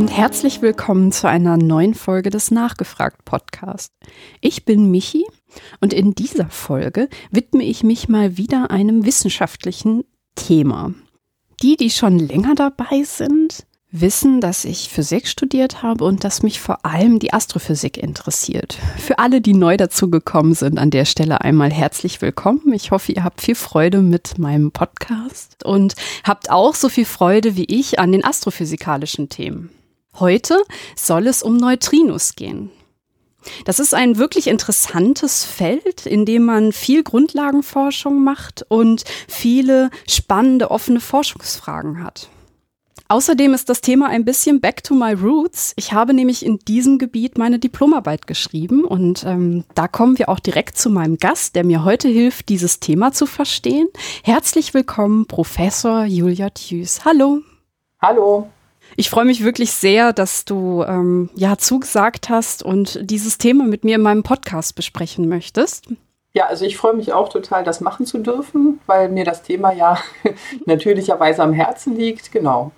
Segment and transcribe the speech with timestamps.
[0.00, 3.92] und herzlich willkommen zu einer neuen Folge des Nachgefragt Podcast.
[4.40, 5.26] Ich bin Michi
[5.82, 10.04] und in dieser Folge widme ich mich mal wieder einem wissenschaftlichen
[10.36, 10.94] Thema.
[11.60, 16.60] Die, die schon länger dabei sind, wissen, dass ich Physik studiert habe und dass mich
[16.60, 18.78] vor allem die Astrophysik interessiert.
[18.96, 22.72] Für alle, die neu dazugekommen sind, an der Stelle einmal herzlich willkommen.
[22.72, 27.54] Ich hoffe, ihr habt viel Freude mit meinem Podcast und habt auch so viel Freude
[27.54, 29.68] wie ich an den astrophysikalischen Themen.
[30.18, 30.56] Heute
[30.96, 32.70] soll es um Neutrinos gehen.
[33.64, 40.70] Das ist ein wirklich interessantes Feld, in dem man viel Grundlagenforschung macht und viele spannende
[40.70, 42.28] offene Forschungsfragen hat.
[43.08, 45.72] Außerdem ist das Thema ein bisschen back to my roots.
[45.74, 50.38] Ich habe nämlich in diesem Gebiet meine Diplomarbeit geschrieben und ähm, da kommen wir auch
[50.38, 53.88] direkt zu meinem Gast, der mir heute hilft, dieses Thema zu verstehen.
[54.22, 57.04] Herzlich willkommen, Professor Julia Thüs.
[57.04, 57.40] Hallo.
[58.00, 58.48] Hallo.
[58.96, 63.84] Ich freue mich wirklich sehr, dass du ähm, ja zugesagt hast und dieses Thema mit
[63.84, 65.88] mir in meinem Podcast besprechen möchtest.
[66.32, 69.72] Ja, also ich freue mich auch total, das machen zu dürfen, weil mir das Thema
[69.72, 69.98] ja
[70.66, 72.30] natürlicherweise am Herzen liegt.
[72.30, 72.72] Genau.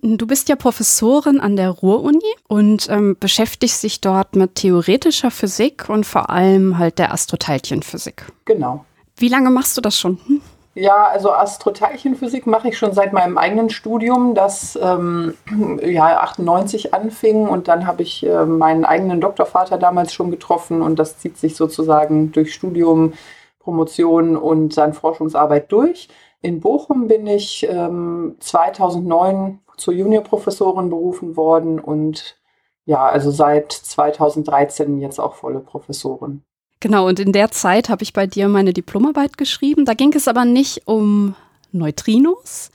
[0.00, 5.88] Du bist ja Professorin an der Ruhr-Uni und ähm, beschäftigst dich dort mit theoretischer Physik
[5.88, 8.24] und vor allem halt der Astroteilchenphysik.
[8.46, 8.84] Genau.
[9.16, 10.18] Wie lange machst du das schon?
[10.26, 10.40] Hm?
[10.74, 15.34] Ja, also Astroteilchenphysik mache ich schon seit meinem eigenen Studium, das ähm,
[15.82, 20.98] ja 98 anfing und dann habe ich äh, meinen eigenen Doktorvater damals schon getroffen und
[20.98, 23.12] das zieht sich sozusagen durch Studium,
[23.58, 26.08] Promotion und dann Forschungsarbeit durch.
[26.40, 32.38] In Bochum bin ich ähm, 2009 zur Juniorprofessorin berufen worden und
[32.86, 36.42] ja, also seit 2013 jetzt auch volle Professorin.
[36.82, 39.84] Genau, und in der Zeit habe ich bei dir meine Diplomarbeit geschrieben.
[39.84, 41.36] Da ging es aber nicht um
[41.70, 42.72] Neutrinos.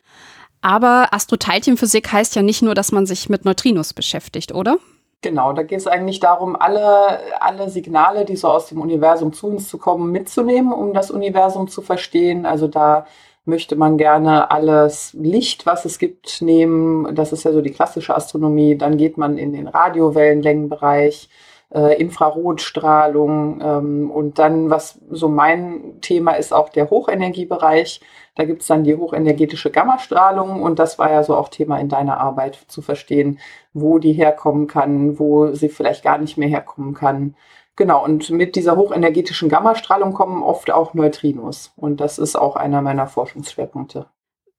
[0.62, 4.78] Aber Astroteilchenphysik heißt ja nicht nur, dass man sich mit Neutrinos beschäftigt, oder?
[5.22, 9.48] Genau, da geht es eigentlich darum, alle, alle Signale, die so aus dem Universum zu
[9.48, 12.46] uns zu kommen, mitzunehmen, um das Universum zu verstehen.
[12.46, 13.08] Also da
[13.44, 17.14] möchte man gerne alles Licht, was es gibt, nehmen.
[17.14, 18.78] Das ist ja so die klassische Astronomie.
[18.78, 21.28] Dann geht man in den Radiowellenlängenbereich,
[21.74, 28.02] äh, Infrarotstrahlung ähm, und dann, was so mein Thema ist, auch der Hochenergiebereich.
[28.36, 31.90] Da gibt es dann die hochenergetische Gammastrahlung und das war ja so auch Thema in
[31.90, 33.40] deiner Arbeit zu verstehen,
[33.74, 37.36] wo die herkommen kann, wo sie vielleicht gar nicht mehr herkommen kann.
[37.76, 41.74] Genau, und mit dieser hochenergetischen Gammastrahlung kommen oft auch Neutrinos.
[41.76, 44.08] Und das ist auch einer meiner Forschungsschwerpunkte.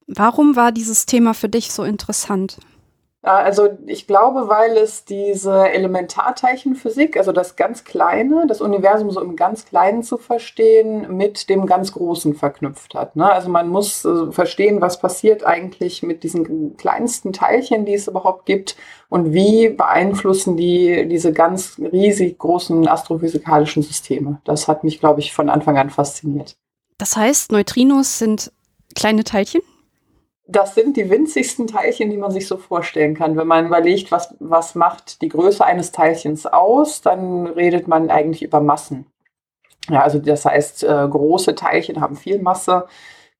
[0.07, 2.59] Warum war dieses Thema für dich so interessant?
[3.21, 9.35] Also ich glaube, weil es diese Elementarteilchenphysik, also das ganz Kleine, das Universum so im
[9.35, 13.17] ganz Kleinen zu verstehen, mit dem ganz Großen verknüpft hat.
[13.17, 13.29] Ne?
[13.29, 18.45] Also man muss äh, verstehen, was passiert eigentlich mit diesen kleinsten Teilchen, die es überhaupt
[18.45, 18.77] gibt
[19.09, 24.39] und wie beeinflussen die diese ganz riesig großen astrophysikalischen Systeme.
[24.45, 26.55] Das hat mich, glaube ich, von Anfang an fasziniert.
[26.97, 28.53] Das heißt, Neutrinos sind
[28.95, 29.61] kleine Teilchen?
[30.51, 33.37] Das sind die winzigsten Teilchen, die man sich so vorstellen kann.
[33.37, 38.41] Wenn man überlegt, was, was macht die Größe eines Teilchens aus, dann redet man eigentlich
[38.41, 39.05] über Massen.
[39.89, 42.87] Ja, also das heißt, äh, große Teilchen haben viel Masse,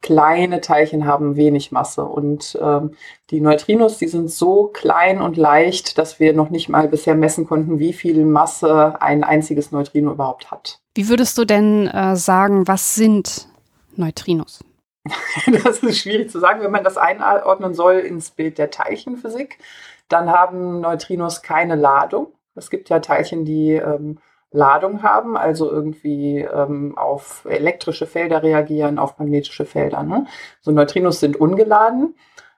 [0.01, 2.05] kleine Teilchen haben wenig Masse.
[2.05, 2.91] Und ähm,
[3.31, 7.47] die Neutrinos, die sind so klein und leicht, dass wir noch nicht mal bisher messen
[7.47, 10.79] konnten, wie viel Masse ein einziges Neutrino überhaupt hat.
[10.93, 13.47] Wie würdest du denn äh, sagen, was sind
[13.95, 14.59] Neutrinos?
[15.63, 19.59] das ist schwierig zu sagen, wenn man das einordnen soll ins Bild der Teilchenphysik.
[20.07, 22.33] Dann haben Neutrinos keine Ladung.
[22.55, 24.19] Es gibt ja Teilchen, die ähm,
[24.51, 30.03] Ladung haben, also irgendwie ähm, auf elektrische Felder reagieren, auf magnetische Felder.
[30.03, 30.25] Ne?
[30.61, 32.15] So Neutrinos sind ungeladen.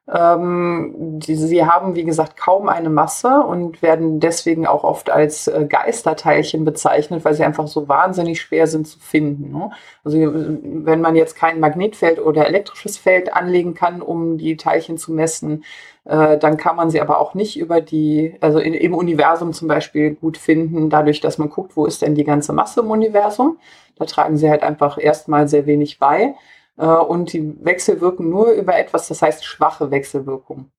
[0.07, 5.47] Ähm, die, sie haben, wie gesagt, kaum eine Masse und werden deswegen auch oft als
[5.47, 9.51] äh, Geisterteilchen bezeichnet, weil sie einfach so wahnsinnig schwer sind zu finden.
[9.51, 9.69] Ne?
[10.03, 15.13] Also wenn man jetzt kein Magnetfeld oder elektrisches Feld anlegen kann, um die Teilchen zu
[15.13, 15.63] messen,
[16.05, 19.67] äh, dann kann man sie aber auch nicht über die, also in, im Universum zum
[19.67, 23.59] Beispiel gut finden, dadurch, dass man guckt, wo ist denn die ganze Masse im Universum.
[23.97, 26.33] Da tragen sie halt einfach erstmal sehr wenig bei.
[26.81, 30.71] Äh, und die wechselwirken nur über etwas, das heißt schwache Wechselwirkung.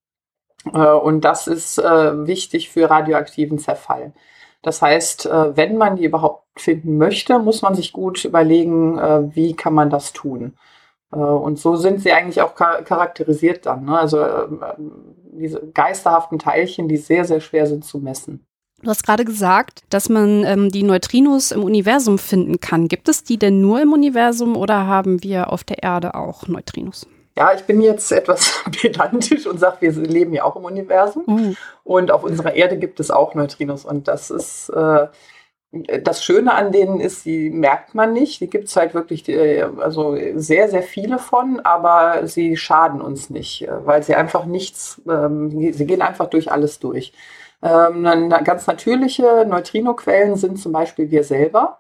[0.73, 4.13] Äh, und das ist äh, wichtig für radioaktiven Zerfall.
[4.63, 8.97] Das heißt, wenn man die überhaupt finden möchte, muss man sich gut überlegen,
[9.35, 10.57] wie kann man das tun.
[11.11, 13.87] Und so sind sie eigentlich auch charakterisiert dann.
[13.87, 13.99] Ne?
[13.99, 14.25] Also
[15.33, 18.47] diese geisterhaften Teilchen, die sehr, sehr schwer sind zu messen.
[18.83, 22.89] Du hast gerade gesagt, dass man ähm, die Neutrinos im Universum finden kann.
[22.89, 27.07] Gibt es die denn nur im Universum oder haben wir auf der Erde auch Neutrinos?
[27.37, 31.23] Ja, ich bin jetzt etwas pedantisch und sage, wir leben ja auch im Universum.
[31.27, 31.57] Mhm.
[31.85, 33.85] Und auf unserer Erde gibt es auch Neutrinos.
[33.85, 35.07] Und das ist äh,
[35.73, 38.41] das Schöne an denen ist, die merkt man nicht.
[38.41, 43.31] Die gibt es halt wirklich äh, also sehr, sehr viele von, aber sie schaden uns
[43.31, 47.13] nicht, äh, weil sie einfach nichts, ähm, sie gehen einfach durch alles durch.
[47.63, 51.79] Ähm, ganz natürliche Neutrinoquellen sind zum Beispiel wir selber.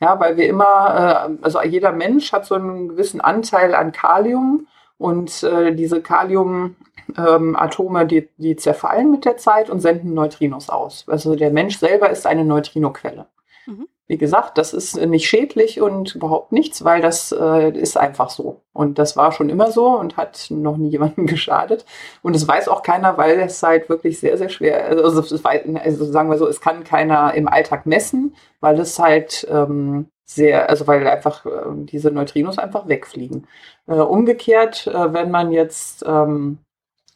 [0.00, 4.66] Ja, weil wir immer, äh, also jeder Mensch hat so einen gewissen Anteil an Kalium
[4.98, 11.06] und äh, diese Kaliumatome, ähm, die, die zerfallen mit der Zeit und senden Neutrinos aus.
[11.08, 13.26] Also der Mensch selber ist eine Neutrinoquelle.
[13.66, 13.88] Mhm.
[14.08, 18.62] Wie gesagt, das ist nicht schädlich und überhaupt nichts, weil das äh, ist einfach so.
[18.72, 21.84] Und das war schon immer so und hat noch nie jemandem geschadet.
[22.22, 26.30] Und es weiß auch keiner, weil es halt wirklich sehr, sehr schwer, also, also sagen
[26.30, 31.06] wir so, es kann keiner im Alltag messen, weil es halt ähm, sehr, also weil
[31.08, 33.46] einfach äh, diese Neutrinos einfach wegfliegen.
[33.88, 36.58] Äh, umgekehrt, äh, wenn man jetzt ähm,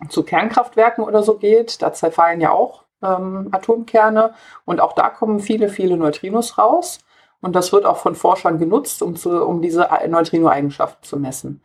[0.09, 5.41] zu Kernkraftwerken oder so geht, da zerfallen ja auch ähm, Atomkerne und auch da kommen
[5.41, 7.01] viele, viele Neutrinos raus.
[7.43, 11.63] Und das wird auch von Forschern genutzt, um, zu, um diese Neutrino-Eigenschaften zu messen.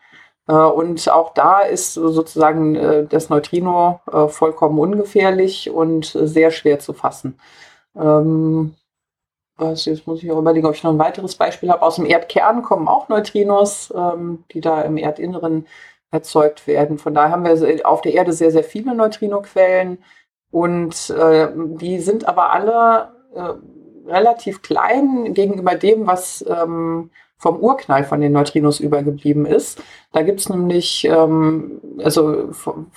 [0.48, 6.80] Äh, und auch da ist sozusagen äh, das Neutrino äh, vollkommen ungefährlich und sehr schwer
[6.80, 7.40] zu fassen.
[7.96, 8.76] Ähm,
[9.58, 11.82] was, jetzt muss ich auch überlegen, ob ich noch ein weiteres Beispiel habe.
[11.82, 15.66] Aus dem Erdkern kommen auch Neutrinos, ähm, die da im Erdinneren
[16.12, 16.98] erzeugt werden.
[16.98, 20.04] Von daher haben wir auf der Erde sehr, sehr viele Neutrinoquellen.
[20.52, 28.04] Und äh, die sind aber alle äh, relativ klein gegenüber dem, was ähm, vom Urknall
[28.04, 29.82] von den Neutrinos übergeblieben ist.
[30.14, 32.50] Da gibt es nämlich, ähm, also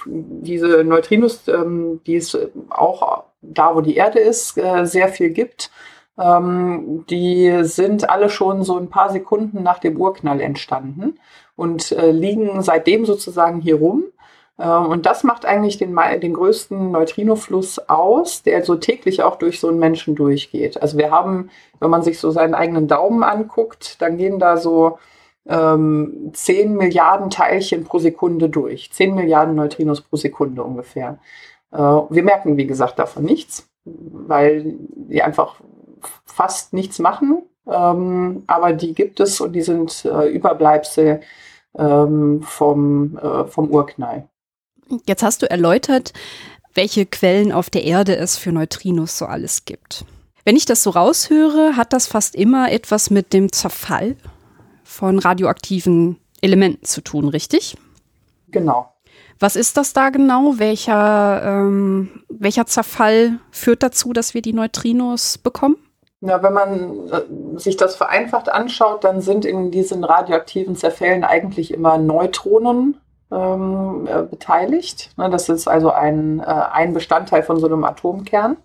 [0.06, 2.38] diese Neutrinos, ähm, die es
[2.70, 5.70] auch da, wo die Erde ist, äh, sehr viel gibt.
[6.18, 11.18] Ähm, die sind alle schon so ein paar Sekunden nach dem Urknall entstanden
[11.54, 14.04] und äh, liegen seitdem sozusagen hier rum.
[14.58, 19.60] Ähm, und das macht eigentlich den, den größten Neutrinofluss aus, der so täglich auch durch
[19.60, 20.80] so einen Menschen durchgeht.
[20.82, 21.50] Also wir haben,
[21.80, 24.98] wenn man sich so seinen eigenen Daumen anguckt, dann gehen da so
[25.46, 28.92] ähm, 10 Milliarden Teilchen pro Sekunde durch.
[28.92, 31.18] 10 Milliarden Neutrinos pro Sekunde ungefähr.
[31.72, 35.56] Äh, wir merken, wie gesagt, davon nichts, weil die einfach
[36.24, 37.42] fast nichts machen.
[37.66, 41.20] Ähm, aber die gibt es und die sind äh, Überbleibsel
[41.76, 44.28] ähm, vom, äh, vom Urknall.
[45.06, 46.12] Jetzt hast du erläutert,
[46.74, 50.04] welche Quellen auf der Erde es für Neutrinos so alles gibt.
[50.44, 54.16] Wenn ich das so raushöre, hat das fast immer etwas mit dem Zerfall
[54.82, 57.76] von radioaktiven Elementen zu tun, richtig?
[58.50, 58.92] Genau.
[59.38, 60.54] Was ist das da genau?
[60.56, 65.76] Welcher, ähm, welcher Zerfall führt dazu, dass wir die Neutrinos bekommen?
[66.20, 71.72] Ja, wenn man äh, sich das vereinfacht anschaut, dann sind in diesen radioaktiven Zerfällen eigentlich
[71.72, 72.96] immer Neutronen
[73.30, 75.10] ähm, äh, beteiligt.
[75.16, 78.56] Ne, das ist also ein, äh, ein Bestandteil von so einem Atomkern,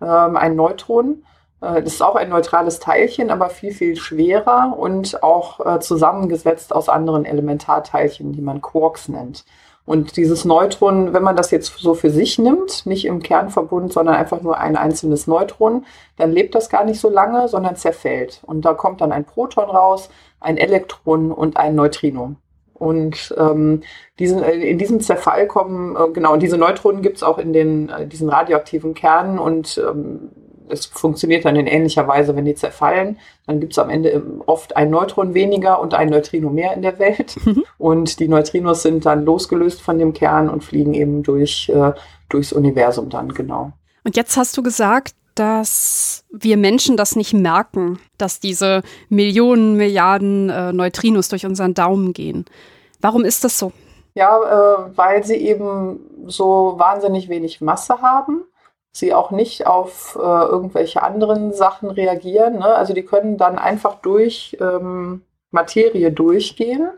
[0.00, 1.24] ähm, ein Neutron.
[1.60, 6.88] Äh, das ist auch ein neutrales Teilchen, aber viel, viel schwerer und auch zusammengesetzt aus
[6.88, 9.44] anderen Elementarteilchen, die man Quarks nennt.
[9.86, 14.14] Und dieses Neutron, wenn man das jetzt so für sich nimmt, nicht im Kernverbund, sondern
[14.14, 15.84] einfach nur ein einzelnes Neutron,
[16.16, 18.40] dann lebt das gar nicht so lange, sondern zerfällt.
[18.46, 22.36] Und da kommt dann ein Proton raus, ein Elektron und ein Neutrino.
[22.80, 23.82] Und ähm,
[24.18, 27.52] diesen, äh, in diesem Zerfall kommen, äh, genau, und diese Neutronen gibt es auch in
[27.52, 30.30] den, äh, diesen radioaktiven Kernen und ähm,
[30.70, 33.18] es funktioniert dann in ähnlicher Weise, wenn die zerfallen.
[33.46, 36.80] Dann gibt es am Ende ähm, oft ein Neutron weniger und ein Neutrino mehr in
[36.80, 37.36] der Welt.
[37.44, 37.64] Mhm.
[37.78, 41.92] Und die Neutrinos sind dann losgelöst von dem Kern und fliegen eben durch, äh,
[42.28, 43.72] durchs Universum dann, genau.
[44.04, 50.50] Und jetzt hast du gesagt, dass wir Menschen das nicht merken, dass diese Millionen, Milliarden
[50.50, 52.44] äh, Neutrinos durch unseren Daumen gehen.
[53.00, 53.72] Warum ist das so?
[54.12, 58.44] Ja, äh, weil sie eben so wahnsinnig wenig Masse haben.
[58.92, 62.58] Sie auch nicht auf äh, irgendwelche anderen Sachen reagieren.
[62.58, 62.66] Ne?
[62.66, 66.90] Also die können dann einfach durch ähm, Materie durchgehen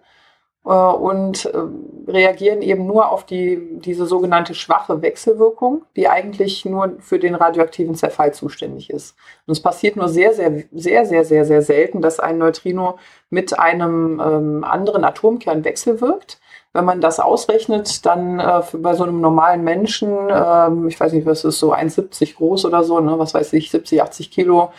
[0.70, 1.58] und äh,
[2.06, 7.96] reagieren eben nur auf die, diese sogenannte schwache Wechselwirkung, die eigentlich nur für den radioaktiven
[7.96, 9.16] Zerfall zuständig ist.
[9.46, 13.58] Und es passiert nur sehr, sehr, sehr, sehr, sehr, sehr selten, dass ein Neutrino mit
[13.58, 16.38] einem ähm, anderen Atomkern wechselwirkt.
[16.72, 21.26] Wenn man das ausrechnet, dann äh, bei so einem normalen Menschen, ähm, ich weiß nicht,
[21.26, 24.70] was ist so 1,70 groß oder so, ne, was weiß ich, 70, 80 Kilo,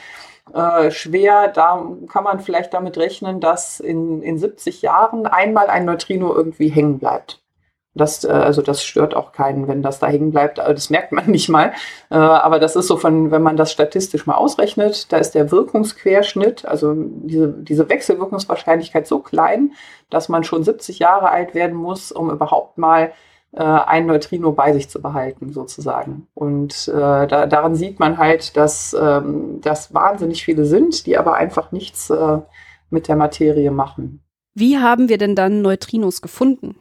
[0.52, 1.48] äh, schwer.
[1.48, 6.70] Da kann man vielleicht damit rechnen, dass in, in 70 Jahren einmal ein Neutrino irgendwie
[6.70, 7.44] hängen bleibt.
[7.96, 10.58] Das, äh, also das stört auch keinen, wenn das da hängen bleibt.
[10.58, 11.74] Das merkt man nicht mal.
[12.10, 15.52] Äh, aber das ist so von, wenn man das statistisch mal ausrechnet, da ist der
[15.52, 19.74] Wirkungsquerschnitt, also diese, diese Wechselwirkungswahrscheinlichkeit so klein,
[20.10, 23.14] dass man schon 70 Jahre alt werden muss, um überhaupt mal
[23.56, 26.28] äh, ein Neutrino bei sich zu behalten, sozusagen.
[26.34, 31.36] Und äh, da, daran sieht man halt, dass ähm, das wahnsinnig viele sind, die aber
[31.36, 32.40] einfach nichts äh,
[32.90, 34.24] mit der Materie machen.
[34.56, 36.76] Wie haben wir denn dann Neutrinos gefunden?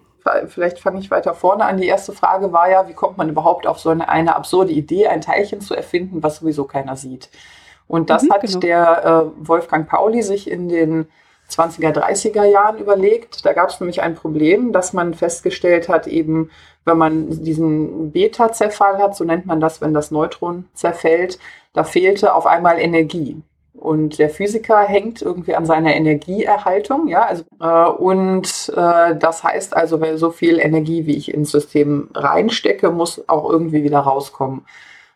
[0.46, 1.78] Vielleicht fange ich weiter vorne an.
[1.78, 5.08] Die erste Frage war ja, wie kommt man überhaupt auf so eine, eine absurde Idee,
[5.08, 7.28] ein Teilchen zu erfinden, was sowieso keiner sieht.
[7.88, 8.60] Und das mhm, hat genau.
[8.60, 11.08] der äh, Wolfgang Pauli sich in den
[11.52, 13.44] 20er, 30er Jahren überlegt.
[13.44, 16.50] Da gab es nämlich ein Problem, dass man festgestellt hat, eben
[16.85, 21.38] wenn man diesen Beta-Zerfall hat, so nennt man das, wenn das Neutron zerfällt,
[21.73, 23.40] da fehlte auf einmal Energie.
[23.75, 29.76] Und der Physiker hängt irgendwie an seiner Energieerhaltung, ja, also, äh, und äh, das heißt
[29.76, 34.66] also, wenn so viel Energie, wie ich ins System reinstecke, muss auch irgendwie wieder rauskommen.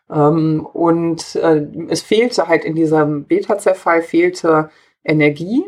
[0.09, 4.69] Ähm, und äh, es fehlte halt in diesem Beta-Zerfall fehlte
[5.03, 5.65] Energie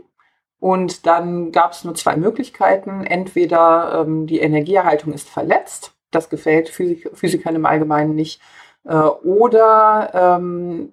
[0.60, 3.04] und dann gab es nur zwei Möglichkeiten.
[3.04, 8.42] Entweder ähm, die Energieerhaltung ist verletzt, das gefällt Physik Physikern im Allgemeinen nicht,
[8.86, 10.92] äh, oder ähm,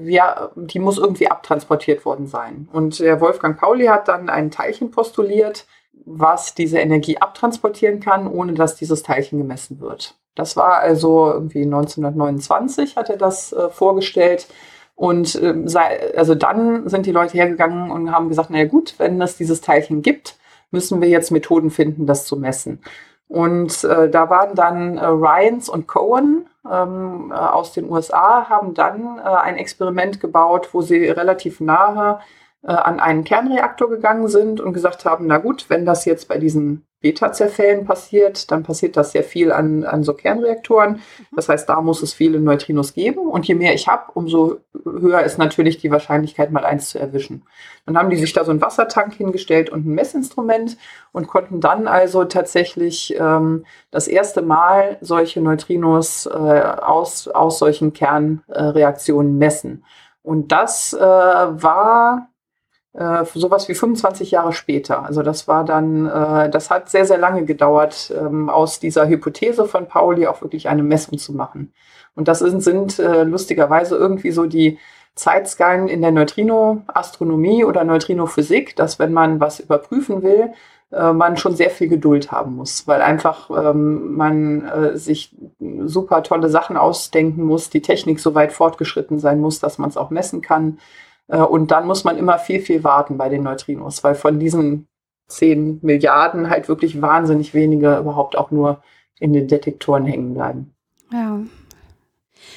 [0.00, 2.68] ja, die muss irgendwie abtransportiert worden sein.
[2.72, 5.66] Und der Wolfgang Pauli hat dann ein Teilchen postuliert,
[6.04, 10.16] was diese Energie abtransportieren kann, ohne dass dieses Teilchen gemessen wird.
[10.34, 14.48] Das war also irgendwie 1929 hat er das äh, vorgestellt.
[14.94, 15.66] Und ähm,
[16.16, 20.02] also dann sind die Leute hergegangen und haben gesagt, naja gut, wenn es dieses Teilchen
[20.02, 20.36] gibt,
[20.70, 22.80] müssen wir jetzt Methoden finden, das zu messen.
[23.28, 28.74] Und äh, da waren dann äh, Ryans und Cohen ähm, äh, aus den USA, haben
[28.74, 32.20] dann äh, ein Experiment gebaut, wo sie relativ nahe
[32.62, 36.38] äh, an einen Kernreaktor gegangen sind und gesagt haben, na gut, wenn das jetzt bei
[36.38, 40.92] diesen Beta-Zerfällen passiert, dann passiert das sehr viel an, an so Kernreaktoren.
[40.92, 41.36] Mhm.
[41.36, 43.28] Das heißt, da muss es viele Neutrinos geben.
[43.28, 47.42] Und je mehr ich habe, umso höher ist natürlich die Wahrscheinlichkeit, mal eins zu erwischen.
[47.84, 50.78] Dann haben die sich da so einen Wassertank hingestellt und ein Messinstrument
[51.12, 57.92] und konnten dann also tatsächlich ähm, das erste Mal solche Neutrinos äh, aus, aus solchen
[57.92, 59.84] Kernreaktionen messen.
[60.22, 62.28] Und das äh, war
[62.94, 65.04] äh, sowas wie 25 Jahre später.
[65.04, 69.64] Also das war dann, äh, das hat sehr, sehr lange gedauert, ähm, aus dieser Hypothese
[69.66, 71.72] von Pauli auch wirklich eine Messung zu machen.
[72.14, 74.78] Und das sind, sind äh, lustigerweise irgendwie so die
[75.16, 80.52] Zeitskalen in der Neutrino-Astronomie oder Neutrino-Physik, dass wenn man was überprüfen will,
[80.92, 85.34] äh, man schon sehr viel Geduld haben muss, weil einfach ähm, man äh, sich
[85.84, 89.96] super tolle Sachen ausdenken muss, die Technik so weit fortgeschritten sein muss, dass man es
[89.96, 90.78] auch messen kann.
[91.28, 94.88] Äh, und dann muss man immer viel, viel warten bei den Neutrinos, weil von diesen
[95.28, 98.82] 10 Milliarden halt wirklich wahnsinnig wenige überhaupt auch nur
[99.18, 100.74] in den Detektoren hängen bleiben.
[101.12, 101.40] Ja.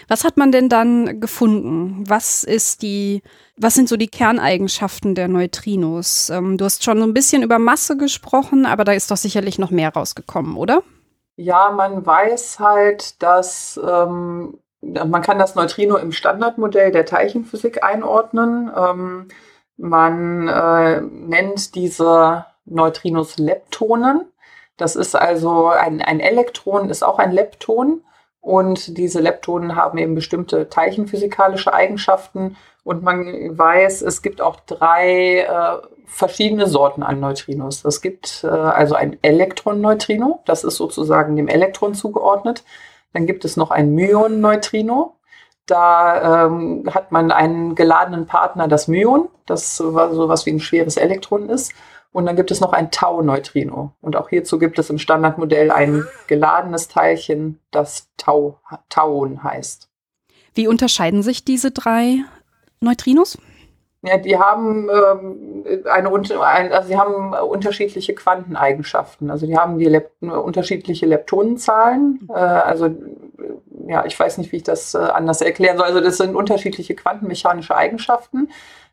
[0.08, 2.04] Was hat man denn dann gefunden?
[2.08, 3.22] Was ist die,
[3.56, 6.30] was sind so die Kerneigenschaften der Neutrinos?
[6.30, 9.60] Ähm, du hast schon so ein bisschen über Masse gesprochen, aber da ist doch sicherlich
[9.60, 10.84] noch mehr rausgekommen, oder?
[11.36, 18.72] Ja, man weiß halt, dass ähm, man kann das Neutrino im Standardmodell der Teilchenphysik einordnen.
[18.75, 19.27] Ähm,
[19.77, 24.25] man äh, nennt diese Neutrinos Leptonen.
[24.77, 28.03] Das ist also ein, ein Elektron, ist auch ein Lepton.
[28.39, 32.56] Und diese Leptonen haben eben bestimmte teilchenphysikalische Eigenschaften.
[32.84, 37.84] Und man weiß, es gibt auch drei äh, verschiedene Sorten an Neutrinos.
[37.84, 42.63] Es gibt äh, also ein Elektron-Neutrino, das ist sozusagen dem Elektron zugeordnet.
[43.14, 45.16] Dann gibt es noch ein Myon-Neutrino.
[45.66, 50.98] Da ähm, hat man einen geladenen Partner, das Myon, das so was wie ein schweres
[50.98, 51.74] Elektron ist.
[52.12, 53.94] Und dann gibt es noch ein Tau-Neutrino.
[54.02, 58.60] Und auch hierzu gibt es im Standardmodell ein geladenes Teilchen, das Tau,
[58.90, 59.90] Tauon heißt.
[60.54, 62.24] Wie unterscheiden sich diese drei
[62.80, 63.38] Neutrinos?
[64.04, 66.10] Ja, die haben ähm, eine,
[66.44, 69.32] ein, also sie haben unterschiedliche Quanteneigenschaften.
[69.32, 72.20] Also die haben die Lep unterschiedliche Leptonenzahlen.
[72.22, 72.30] Mhm.
[72.30, 72.89] Äh, also
[73.88, 75.88] ja, ich weiß nicht, wie ich das äh, anders erklären soll.
[75.88, 78.50] Also das sind unterschiedliche quantenmechanische Eigenschaften.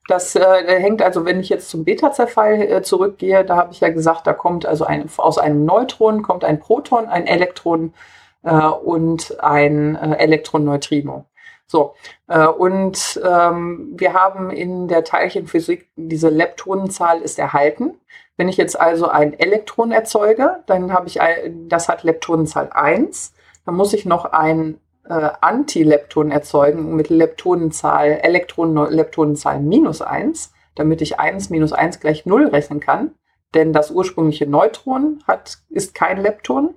[0.09, 0.41] Das äh,
[0.81, 4.35] hängt also, wenn ich jetzt zum Beta-Zerfall äh, zurückgehe, da habe ich ja gesagt, da
[4.35, 7.95] kommt also ein, aus einem Neutron kommt ein Proton, ein Elektron
[8.43, 11.25] äh, und ein äh, Elektron-Neutrino.
[11.67, 11.95] So,
[12.29, 17.99] äh, und ähm, wir haben in der Teilchenphysik diese Leptonenzahl ist erhalten.
[18.37, 23.33] Wenn ich jetzt also ein Elektron erzeuge, dann habe ich, ein, das hat Leptonenzahl 1.
[23.65, 24.79] Dann muss ich noch ein
[25.09, 32.49] äh, Antilepton erzeugen mit Leptonenzahl, Elektronenleptonenzahl minus 1, damit ich 1 minus 1 gleich 0
[32.49, 33.13] rechnen kann.
[33.55, 36.75] Denn das ursprüngliche Neutron hat, ist kein Lepton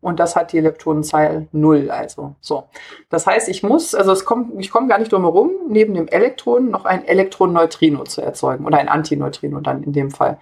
[0.00, 2.64] und das hat die Leptonenzahl 0, also so.
[3.10, 6.08] Das heißt, ich muss, also es kommt, ich komme gar nicht drum herum, neben dem
[6.08, 10.38] Elektron noch ein Elektron-Neutrino zu erzeugen oder ein Antineutrino dann in dem Fall.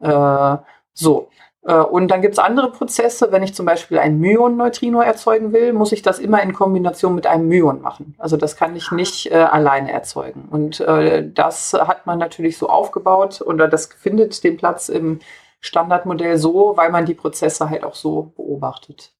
[0.00, 0.56] Äh,
[0.94, 1.28] so.
[1.64, 3.32] Äh, und dann gibt es andere Prozesse.
[3.32, 7.26] Wenn ich zum Beispiel ein Myon-Neutrino erzeugen will, muss ich das immer in Kombination mit
[7.26, 8.14] einem Myon machen.
[8.18, 10.48] Also das kann ich nicht äh, alleine erzeugen.
[10.50, 15.20] Und äh, das hat man natürlich so aufgebaut oder das findet den Platz im
[15.62, 19.14] Standardmodell so, weil man die Prozesse halt auch so beobachtet.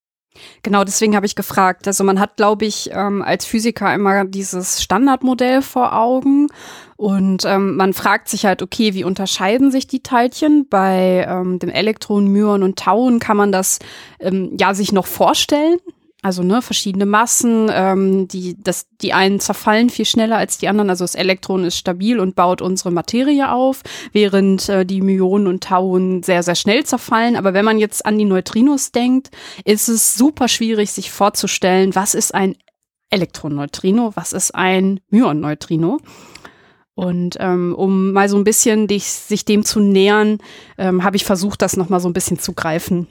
[0.62, 1.86] Genau, deswegen habe ich gefragt.
[1.86, 6.48] Also man hat, glaube ich, ähm, als Physiker immer dieses Standardmodell vor Augen
[6.96, 10.68] und ähm, man fragt sich halt, okay, wie unterscheiden sich die Teilchen?
[10.68, 13.78] Bei ähm, dem Elektron, Myon und Tauen kann man das
[14.20, 15.78] ähm, ja sich noch vorstellen.
[16.24, 20.88] Also ne, verschiedene Massen, ähm, die, das, die einen zerfallen viel schneller als die anderen.
[20.88, 25.64] Also das Elektron ist stabil und baut unsere Materie auf, während äh, die Myonen und
[25.64, 27.34] Tauen sehr, sehr schnell zerfallen.
[27.34, 29.32] Aber wenn man jetzt an die Neutrinos denkt,
[29.64, 32.54] ist es super schwierig, sich vorzustellen, was ist ein
[33.10, 35.98] Elektronneutrino, was ist ein Myonneutrino.
[36.94, 40.38] Und ähm, um mal so ein bisschen dich, sich dem zu nähern,
[40.78, 43.08] ähm, habe ich versucht, das nochmal so ein bisschen zu greifen.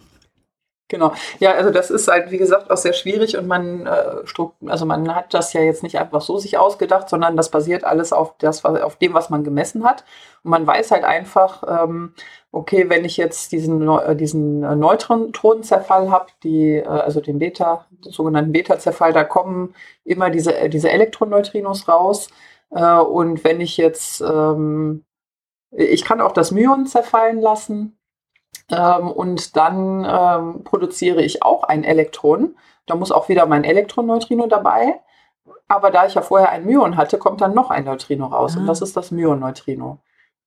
[0.91, 1.13] Genau.
[1.39, 4.23] Ja, also das ist halt, wie gesagt, auch sehr schwierig und man, äh,
[4.67, 8.11] also man hat das ja jetzt nicht einfach so sich ausgedacht, sondern das basiert alles
[8.11, 10.03] auf, das, auf dem, was man gemessen hat.
[10.43, 12.13] Und man weiß halt einfach, ähm,
[12.51, 18.11] okay, wenn ich jetzt diesen, äh, diesen Neutronenzerfall habe, die, äh, also den Beta, den
[18.11, 22.27] sogenannten Beta-Zerfall, da kommen immer diese, äh, diese Elektroneutrinos raus.
[22.71, 25.05] Äh, und wenn ich jetzt, ähm,
[25.71, 27.97] ich kann auch das Myon zerfallen lassen
[28.69, 32.55] ähm, und dann ähm, produziere ich auch ein Elektron.
[32.85, 34.99] Da muss auch wieder mein Elektroneutrino dabei.
[35.67, 38.55] Aber da ich ja vorher ein Myon hatte, kommt dann noch ein Neutrino raus.
[38.55, 38.59] Ah.
[38.59, 39.99] Und das ist das Myon-Neutrino,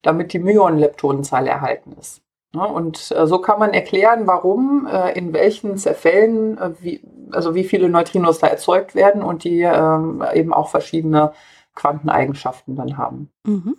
[0.03, 2.23] damit die Myon-Leptonenzahl erhalten ist.
[2.55, 7.55] Ja, und äh, so kann man erklären, warum äh, in welchen Zerfällen, äh, wie, also
[7.55, 11.33] wie viele Neutrinos da erzeugt werden und die ähm, eben auch verschiedene
[11.75, 13.31] Quanteneigenschaften dann haben.
[13.45, 13.77] Mhm.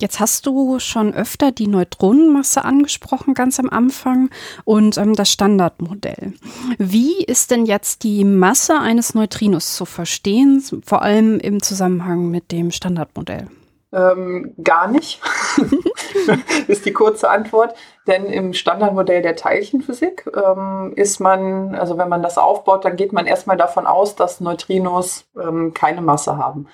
[0.00, 4.28] Jetzt hast du schon öfter die Neutronenmasse angesprochen, ganz am Anfang,
[4.64, 6.32] und ähm, das Standardmodell.
[6.78, 12.50] Wie ist denn jetzt die Masse eines Neutrinos zu verstehen, vor allem im Zusammenhang mit
[12.50, 13.46] dem Standardmodell?
[13.92, 15.20] Ähm, gar nicht,
[16.66, 17.76] ist die kurze Antwort.
[18.08, 23.12] Denn im Standardmodell der Teilchenphysik ähm, ist man, also wenn man das aufbaut, dann geht
[23.12, 26.66] man erstmal davon aus, dass Neutrinos ähm, keine Masse haben.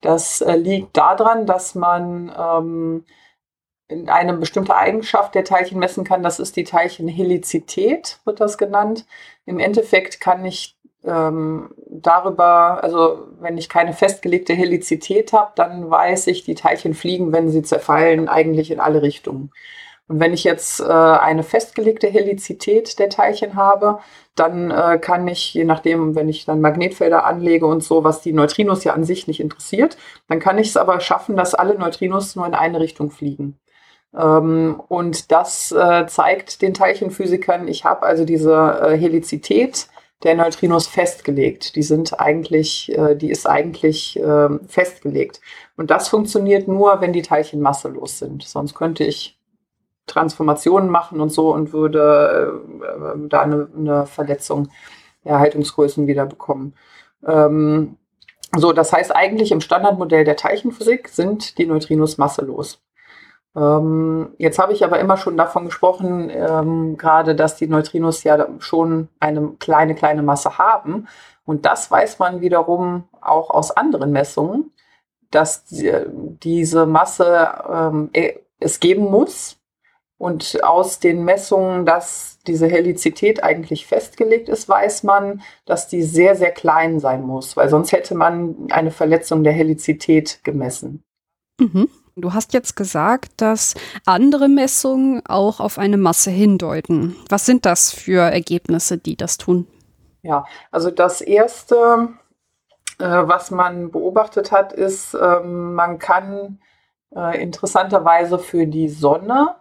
[0.00, 3.04] Das äh, liegt daran, dass man ähm,
[4.06, 6.22] eine bestimmte Eigenschaft der Teilchen messen kann.
[6.22, 9.06] Das ist die Teilchenhelizität, wird das genannt.
[9.46, 16.26] Im Endeffekt kann ich ähm, darüber, also wenn ich keine festgelegte Helizität habe, dann weiß
[16.26, 19.50] ich, die Teilchen fliegen, wenn sie zerfallen, eigentlich in alle Richtungen.
[20.08, 23.98] Und wenn ich jetzt äh, eine festgelegte Helizität der Teilchen habe,
[24.34, 28.32] dann äh, kann ich, je nachdem, wenn ich dann Magnetfelder anlege und so, was die
[28.32, 32.36] Neutrinos ja an sich nicht interessiert, dann kann ich es aber schaffen, dass alle Neutrinos
[32.36, 33.58] nur in eine Richtung fliegen.
[34.16, 39.88] Ähm, und das äh, zeigt den Teilchenphysikern, ich habe also diese äh, Helizität
[40.24, 41.76] der Neutrinos festgelegt.
[41.76, 45.40] Die sind eigentlich, äh, die ist eigentlich ähm, festgelegt.
[45.76, 48.42] Und das funktioniert nur, wenn die Teilchen masselos sind.
[48.42, 49.37] Sonst könnte ich
[50.08, 54.68] Transformationen machen und so und würde äh, da eine, eine, Verletzung
[55.24, 56.74] der Erhaltungsgrößen wieder bekommen.
[57.26, 57.96] Ähm,
[58.56, 62.80] so, das heißt eigentlich im Standardmodell der Teilchenphysik sind die Neutrinos masselos.
[63.56, 68.46] Ähm, jetzt habe ich aber immer schon davon gesprochen, ähm, gerade, dass die Neutrinos ja
[68.58, 71.08] schon eine kleine, kleine Masse haben.
[71.44, 74.72] Und das weiß man wiederum auch aus anderen Messungen,
[75.30, 79.57] dass die, diese Masse e, es geben muss,
[80.18, 86.34] und aus den Messungen, dass diese Helizität eigentlich festgelegt ist, weiß man, dass die sehr,
[86.34, 91.04] sehr klein sein muss, weil sonst hätte man eine Verletzung der Helizität gemessen.
[91.60, 91.88] Mhm.
[92.16, 97.14] Du hast jetzt gesagt, dass andere Messungen auch auf eine Masse hindeuten.
[97.28, 99.68] Was sind das für Ergebnisse, die das tun?
[100.22, 102.08] Ja, also das erste,
[102.98, 106.58] äh, was man beobachtet hat, ist, ähm, man kann
[107.14, 109.54] äh, interessanterweise für die Sonne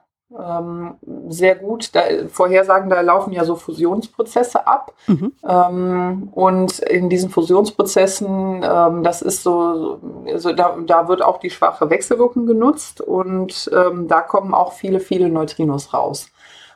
[1.30, 1.96] sehr gut.
[1.96, 4.94] Da, Vorhersagen, da laufen ja so Fusionsprozesse ab.
[5.08, 5.32] Mhm.
[5.48, 11.50] Ähm, und in diesen Fusionsprozessen, ähm, das ist so, also da, da wird auch die
[11.50, 16.30] schwache Wechselwirkung genutzt und ähm, da kommen auch viele, viele Neutrinos raus.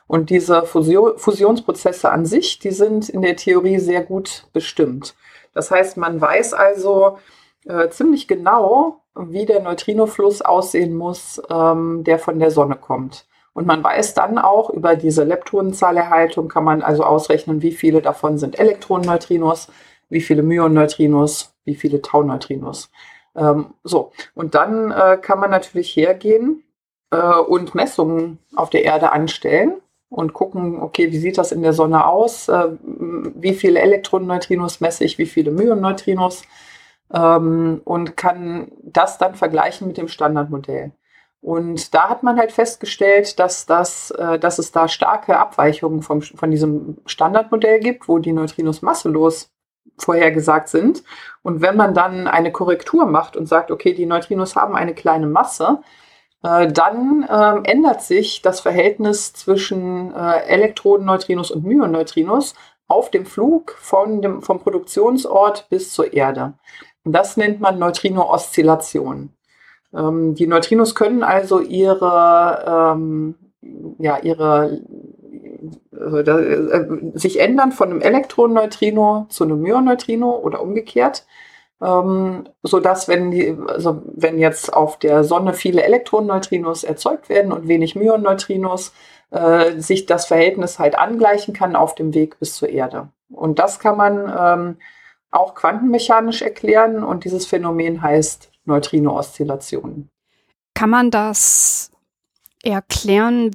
[0.06, 5.14] Und diese Fusion, Fusionsprozesse an sich, die sind in der Theorie sehr gut bestimmt.
[5.54, 7.18] Das heißt, man weiß also
[7.66, 13.26] äh, ziemlich genau, wie der Neutrinofluss aussehen muss, ähm, der von der Sonne kommt.
[13.54, 18.38] Und man weiß dann auch über diese Leptonenzahlerhaltung kann man also ausrechnen, wie viele davon
[18.38, 19.68] sind Elektronenneutrinos,
[20.08, 22.90] wie viele Myonneutrinos, wie viele Tauneutrinos.
[23.36, 26.62] Ähm, so, und dann äh, kann man natürlich hergehen
[27.10, 31.72] äh, und Messungen auf der Erde anstellen und gucken, okay, wie sieht das in der
[31.72, 32.48] Sonne aus?
[32.48, 36.42] Äh, wie viele Elektronenneutrinos messe ich, wie viele Myonneutrinos?
[37.12, 40.92] Ähm, und kann das dann vergleichen mit dem Standardmodell.
[41.42, 46.22] Und da hat man halt festgestellt, dass, das, äh, dass es da starke Abweichungen vom,
[46.22, 49.50] von diesem Standardmodell gibt, wo die Neutrinos masselos
[49.98, 51.02] vorhergesagt sind.
[51.42, 55.26] Und wenn man dann eine Korrektur macht und sagt, okay, die Neutrinos haben eine kleine
[55.26, 55.80] Masse,
[56.44, 62.54] äh, dann äh, ändert sich das Verhältnis zwischen äh, Elektronenneutrinos und Myonneutrinos
[62.86, 66.54] auf dem Flug von dem, vom Produktionsort bis zur Erde.
[67.04, 69.30] Und das nennt man Neutrino-Oszillation.
[69.94, 73.34] Ähm, die Neutrinos können also ihre, ähm,
[73.98, 74.80] ja, ihre
[75.98, 81.24] also äh, sich ändern von einem Elektronenneutrino zu einem Myonneutrino oder umgekehrt
[81.82, 87.52] ähm, so dass wenn die, also wenn jetzt auf der Sonne viele Elektronenneutrinos erzeugt werden
[87.52, 88.92] und wenig Myonneutrinos,
[89.30, 93.08] äh, sich das Verhältnis halt angleichen kann auf dem Weg bis zur Erde.
[93.30, 94.76] Und das kann man ähm,
[95.30, 100.08] auch quantenmechanisch erklären und dieses Phänomen heißt Neutrino-Oszillation.
[100.74, 101.90] Kann man das
[102.62, 103.50] erklären,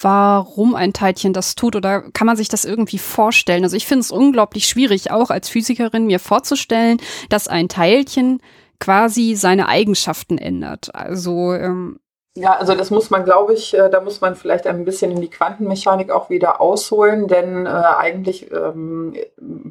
[0.00, 3.64] warum ein Teilchen das tut oder kann man sich das irgendwie vorstellen?
[3.64, 8.40] Also ich finde es unglaublich schwierig, auch als Physikerin mir vorzustellen, dass ein Teilchen
[8.80, 10.94] quasi seine Eigenschaften ändert.
[10.94, 12.00] Also ähm
[12.36, 15.20] ja, also das muss man, glaube ich, äh, da muss man vielleicht ein bisschen in
[15.20, 19.14] die Quantenmechanik auch wieder ausholen, denn äh, eigentlich ähm,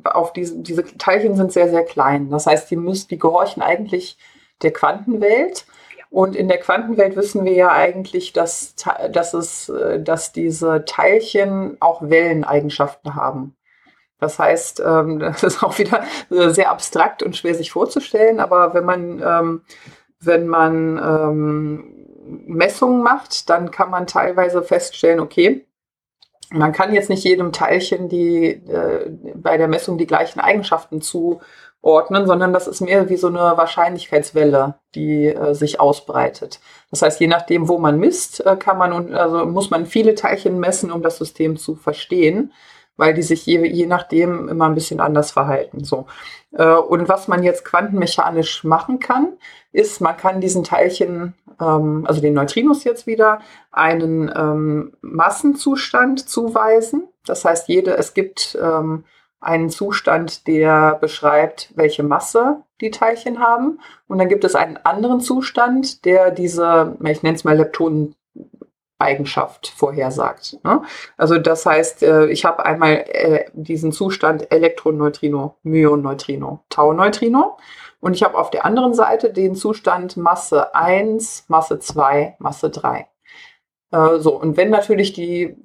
[0.05, 2.29] auf diese, diese Teilchen sind sehr, sehr klein.
[2.29, 4.17] Das heißt, die müssen, die gehorchen eigentlich
[4.63, 5.65] der Quantenwelt.
[6.09, 8.75] Und in der Quantenwelt wissen wir ja eigentlich, dass,
[9.11, 13.55] dass, es, äh, dass diese Teilchen auch Welleneigenschaften haben.
[14.19, 18.85] Das heißt, ähm, das ist auch wieder sehr abstrakt und schwer sich vorzustellen, aber wenn
[18.85, 19.61] man, ähm,
[20.19, 21.93] wenn man ähm,
[22.45, 25.65] Messungen macht, dann kann man teilweise feststellen, okay,
[26.51, 31.41] man kann jetzt nicht jedem Teilchen die, äh, bei der Messung die gleichen Eigenschaften zu
[31.83, 36.61] ordnen, sondern das ist mehr wie so eine Wahrscheinlichkeitswelle, die äh, sich ausbreitet.
[36.89, 40.59] Das heißt, je nachdem, wo man misst, äh, kann man also muss man viele Teilchen
[40.59, 42.53] messen, um das System zu verstehen,
[42.95, 45.83] weil die sich je, je nachdem immer ein bisschen anders verhalten.
[45.83, 46.05] So.
[46.53, 49.33] Äh, und was man jetzt quantenmechanisch machen kann,
[49.73, 53.39] ist, man kann diesen Teilchen, ähm, also den Neutrinos jetzt wieder,
[53.73, 57.09] einen ähm, Massenzustand zuweisen.
[57.25, 59.03] Das heißt, jede, es gibt ähm,
[59.43, 63.79] einen Zustand, der beschreibt, welche Masse die Teilchen haben.
[64.07, 68.15] Und dann gibt es einen anderen Zustand, der diese, ich nenne es mal Leptonen,
[68.99, 70.59] Eigenschaft vorhersagt.
[70.63, 70.81] Ne?
[71.17, 77.57] Also das heißt, äh, ich habe einmal äh, diesen Zustand Elektroneutrino, Myonneutrino, Tauneutrino
[77.99, 83.07] und ich habe auf der anderen Seite den Zustand Masse 1, Masse 2, Masse 3.
[83.93, 85.55] Äh, so, und wenn natürlich die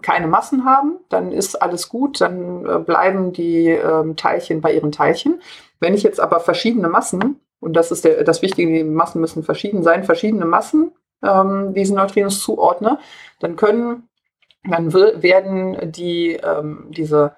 [0.00, 4.90] keine Massen haben, dann ist alles gut, dann äh, bleiben die ähm, Teilchen bei ihren
[4.90, 5.40] Teilchen.
[5.78, 9.42] Wenn ich jetzt aber verschiedene Massen, und das ist der, das Wichtige, die Massen müssen
[9.42, 12.98] verschieden sein, verschiedene Massen ähm, diesen Neutrinos zuordne,
[13.38, 14.08] dann können,
[14.64, 17.36] dann werden die, ähm, diese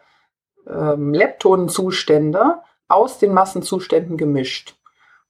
[0.68, 4.77] ähm, Leptonenzustände aus den Massenzuständen gemischt.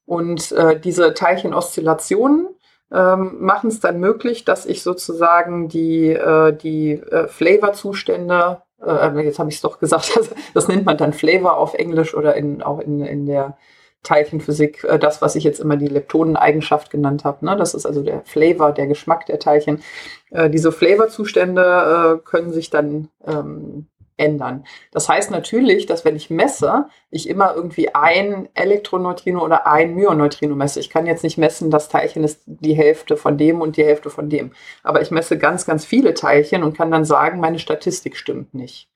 [0.04, 2.48] Und äh, diese Teilchenoszillationen
[2.94, 9.40] ähm, machen es dann möglich, dass ich sozusagen die, äh, die äh, Flavor-Zustände, äh, jetzt
[9.40, 12.62] habe ich es doch gesagt, das, das, nennt man dann Flavor auf Englisch oder in,
[12.62, 13.56] auch in, in der
[14.04, 17.44] Teilchenphysik, äh, das, was ich jetzt immer die Leptoneneigenschaft genannt habe.
[17.44, 17.56] Ne?
[17.56, 19.82] Das ist also der Flavor, der Geschmack der Teilchen.
[20.30, 24.64] Äh, diese Flavor-Zustände äh, können sich dann ähm, ändern.
[24.92, 30.54] Das heißt natürlich, dass wenn ich messe, ich immer irgendwie ein Elektroneutrino oder ein Myonneutrino
[30.54, 30.80] messe.
[30.80, 34.10] Ich kann jetzt nicht messen, das Teilchen ist die Hälfte von dem und die Hälfte
[34.10, 34.52] von dem.
[34.82, 38.88] Aber ich messe ganz, ganz viele Teilchen und kann dann sagen, meine Statistik stimmt nicht.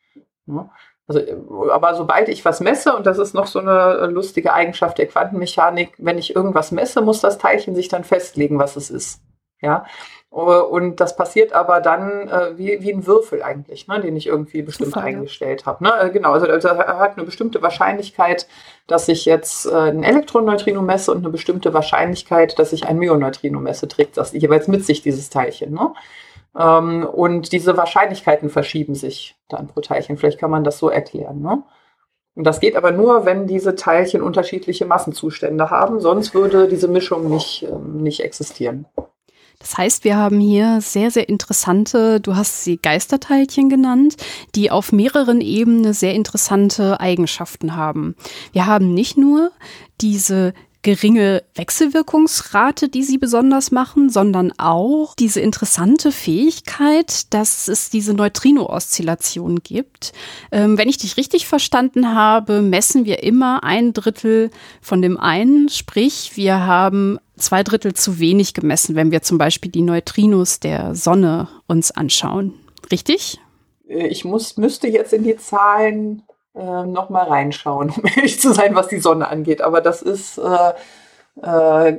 [1.06, 1.20] Also,
[1.70, 5.94] aber sobald ich was messe, und das ist noch so eine lustige Eigenschaft der Quantenmechanik,
[5.98, 9.20] wenn ich irgendwas messe, muss das Teilchen sich dann festlegen, was es ist.
[9.60, 9.86] Ja,
[10.30, 14.60] und das passiert aber dann äh, wie, wie ein Würfel eigentlich, ne, den ich irgendwie
[14.60, 15.82] bestimmt Zufall, eingestellt habe.
[15.82, 15.92] Ne?
[16.00, 18.46] Äh, genau, also, also er hat eine bestimmte Wahrscheinlichkeit,
[18.86, 23.58] dass ich jetzt äh, ein Elektroneutrino messe und eine bestimmte Wahrscheinlichkeit, dass ich ein Myonneutrino
[23.58, 25.72] messe, trägt das jeweils mit sich, dieses Teilchen.
[25.72, 25.94] Ne?
[26.58, 30.18] Ähm, und diese Wahrscheinlichkeiten verschieben sich dann pro Teilchen.
[30.18, 31.40] Vielleicht kann man das so erklären.
[31.40, 31.62] Ne?
[32.34, 37.30] Und das geht aber nur, wenn diese Teilchen unterschiedliche Massenzustände haben, sonst würde diese Mischung
[37.30, 38.84] nicht, ähm, nicht existieren.
[39.58, 44.16] Das heißt, wir haben hier sehr, sehr interessante, du hast sie Geisterteilchen genannt,
[44.54, 48.14] die auf mehreren Ebenen sehr interessante Eigenschaften haben.
[48.52, 49.50] Wir haben nicht nur
[50.00, 58.14] diese geringe Wechselwirkungsrate, die sie besonders machen, sondern auch diese interessante Fähigkeit, dass es diese
[58.14, 60.12] Neutrino-Oszillation gibt.
[60.52, 65.68] Ähm, wenn ich dich richtig verstanden habe, messen wir immer ein Drittel von dem einen,
[65.68, 70.94] sprich wir haben zwei Drittel zu wenig gemessen, wenn wir zum Beispiel die Neutrinos der
[70.94, 72.54] Sonne uns anschauen.
[72.90, 73.38] Richtig?
[73.88, 76.22] Äh, ich muss, müsste jetzt in die Zahlen
[76.58, 79.62] äh, noch mal reinschauen, um ehrlich zu sein, was die Sonne angeht.
[79.62, 80.72] Aber das ist, äh,
[81.42, 81.96] äh,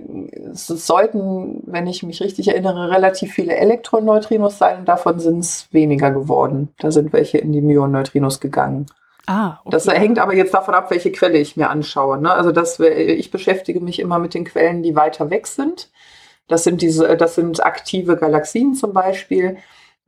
[0.51, 5.67] es sollten, wenn ich mich richtig erinnere, relativ viele Elektroneutrinos sein und davon sind es
[5.71, 6.73] weniger geworden.
[6.79, 8.87] Da sind welche in die Myonneutrinos gegangen.
[9.27, 9.69] Ah, okay.
[9.71, 12.19] Das hängt aber jetzt davon ab, welche Quelle ich mir anschaue.
[12.19, 12.31] Ne?
[12.31, 15.89] Also das, ich beschäftige mich immer mit den Quellen, die weiter weg sind.
[16.47, 19.57] Das sind diese, das sind aktive Galaxien zum Beispiel.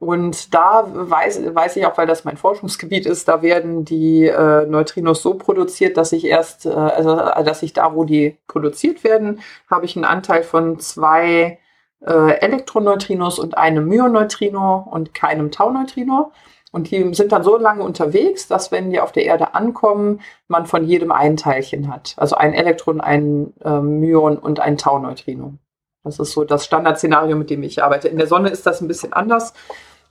[0.02, 4.66] Und da weiß, weiß ich auch, weil das mein Forschungsgebiet ist, da werden die äh,
[4.66, 9.42] Neutrinos so produziert, dass ich erst, äh, also dass ich da, wo die produziert werden,
[9.70, 11.60] habe ich einen Anteil von zwei
[12.04, 16.32] äh, Elektroneutrinos und einem Myoneutrino und keinem Tauneutrino.
[16.72, 20.66] Und die sind dann so lange unterwegs, dass wenn die auf der Erde ankommen, man
[20.66, 22.16] von jedem ein Teilchen hat.
[22.18, 25.54] Also ein Elektron, ein äh, Myon und ein Tauneutrino.
[26.04, 28.08] Das ist so das Standardszenario, mit dem ich arbeite.
[28.08, 29.54] In der Sonne ist das ein bisschen anders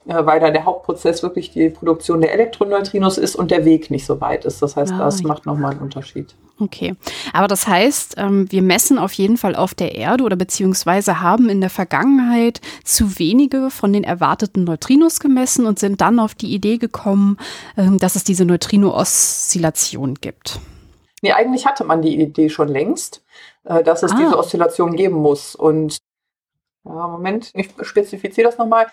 [0.05, 4.21] weil da der Hauptprozess wirklich die Produktion der Elektroneutrinos ist und der Weg nicht so
[4.21, 4.63] weit ist.
[4.63, 5.29] Das heißt, ah, das ja.
[5.29, 6.35] macht nochmal einen Unterschied.
[6.59, 6.95] Okay,
[7.33, 11.49] aber das heißt, ähm, wir messen auf jeden Fall auf der Erde oder beziehungsweise haben
[11.49, 16.55] in der Vergangenheit zu wenige von den erwarteten Neutrinos gemessen und sind dann auf die
[16.55, 17.39] Idee gekommen,
[17.77, 20.61] ähm, dass es diese Neutrino-Oszillation gibt.
[21.23, 23.23] Nee, eigentlich hatte man die Idee schon längst,
[23.65, 24.17] äh, dass es ah.
[24.19, 25.55] diese Oszillation geben muss.
[25.55, 25.99] Und
[26.85, 28.87] ja, Moment, ich spezifiziere das nochmal.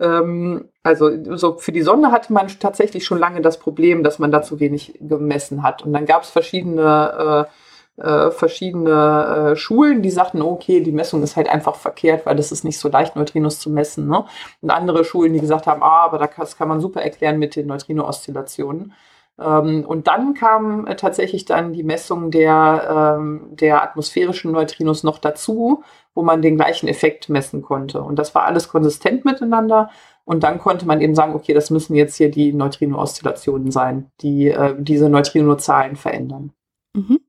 [0.00, 4.30] Ähm, also so für die Sonne hatte man tatsächlich schon lange das Problem, dass man
[4.32, 5.82] da zu wenig gemessen hat.
[5.84, 7.52] Und dann gab es verschiedene äh,
[7.98, 12.52] äh, verschiedene äh, Schulen, die sagten, okay, die Messung ist halt einfach verkehrt, weil das
[12.52, 14.06] ist nicht so leicht, Neutrinos zu messen.
[14.06, 14.24] Ne?
[14.60, 17.66] Und andere Schulen, die gesagt haben, ah, aber das kann man super erklären mit den
[17.66, 18.92] Neutrino-Oszillationen.
[19.38, 25.18] Ähm, und dann kam äh, tatsächlich dann die Messung der, ähm, der atmosphärischen Neutrinos noch
[25.18, 25.82] dazu,
[26.18, 28.02] wo man den gleichen Effekt messen konnte.
[28.02, 29.88] Und das war alles konsistent miteinander.
[30.24, 34.48] Und dann konnte man eben sagen, okay, das müssen jetzt hier die Neutrino-Oszillationen sein, die
[34.48, 36.50] äh, diese Neutrino-Zahlen verändern.
[36.96, 37.20] Mhm.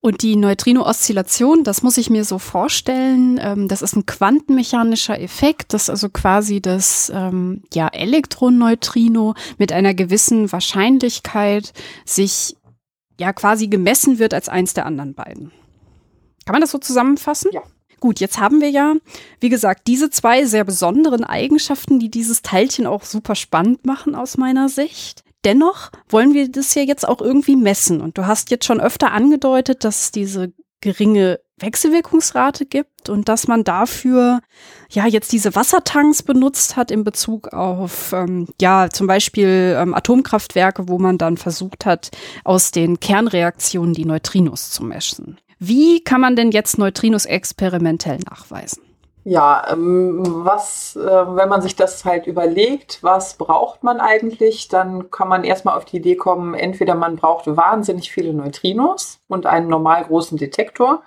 [0.00, 5.74] Und die Neutrino-Oszillation, das muss ich mir so vorstellen, ähm, das ist ein quantenmechanischer Effekt,
[5.74, 11.74] dass also quasi das ähm, ja, Elektroneutrino mit einer gewissen Wahrscheinlichkeit
[12.06, 12.56] sich
[13.20, 15.52] ja quasi gemessen wird als eins der anderen beiden.
[16.46, 17.50] Kann man das so zusammenfassen?
[17.52, 17.60] Ja.
[18.04, 18.96] Gut, jetzt haben wir ja,
[19.40, 24.36] wie gesagt, diese zwei sehr besonderen Eigenschaften, die dieses Teilchen auch super spannend machen aus
[24.36, 25.24] meiner Sicht.
[25.46, 28.02] Dennoch wollen wir das ja jetzt auch irgendwie messen.
[28.02, 33.48] Und du hast jetzt schon öfter angedeutet, dass es diese geringe Wechselwirkungsrate gibt und dass
[33.48, 34.40] man dafür
[34.90, 40.88] ja jetzt diese Wassertanks benutzt hat in Bezug auf ähm, ja zum Beispiel ähm, Atomkraftwerke,
[40.88, 42.10] wo man dann versucht hat,
[42.44, 45.38] aus den Kernreaktionen die Neutrinos zu messen.
[45.58, 48.82] Wie kann man denn jetzt Neutrinos experimentell nachweisen?
[49.26, 55.10] Ja, ähm, was, äh, wenn man sich das halt überlegt, was braucht man eigentlich, dann
[55.10, 59.68] kann man erstmal auf die Idee kommen, entweder man braucht wahnsinnig viele Neutrinos und einen
[59.68, 61.02] normal großen Detektor,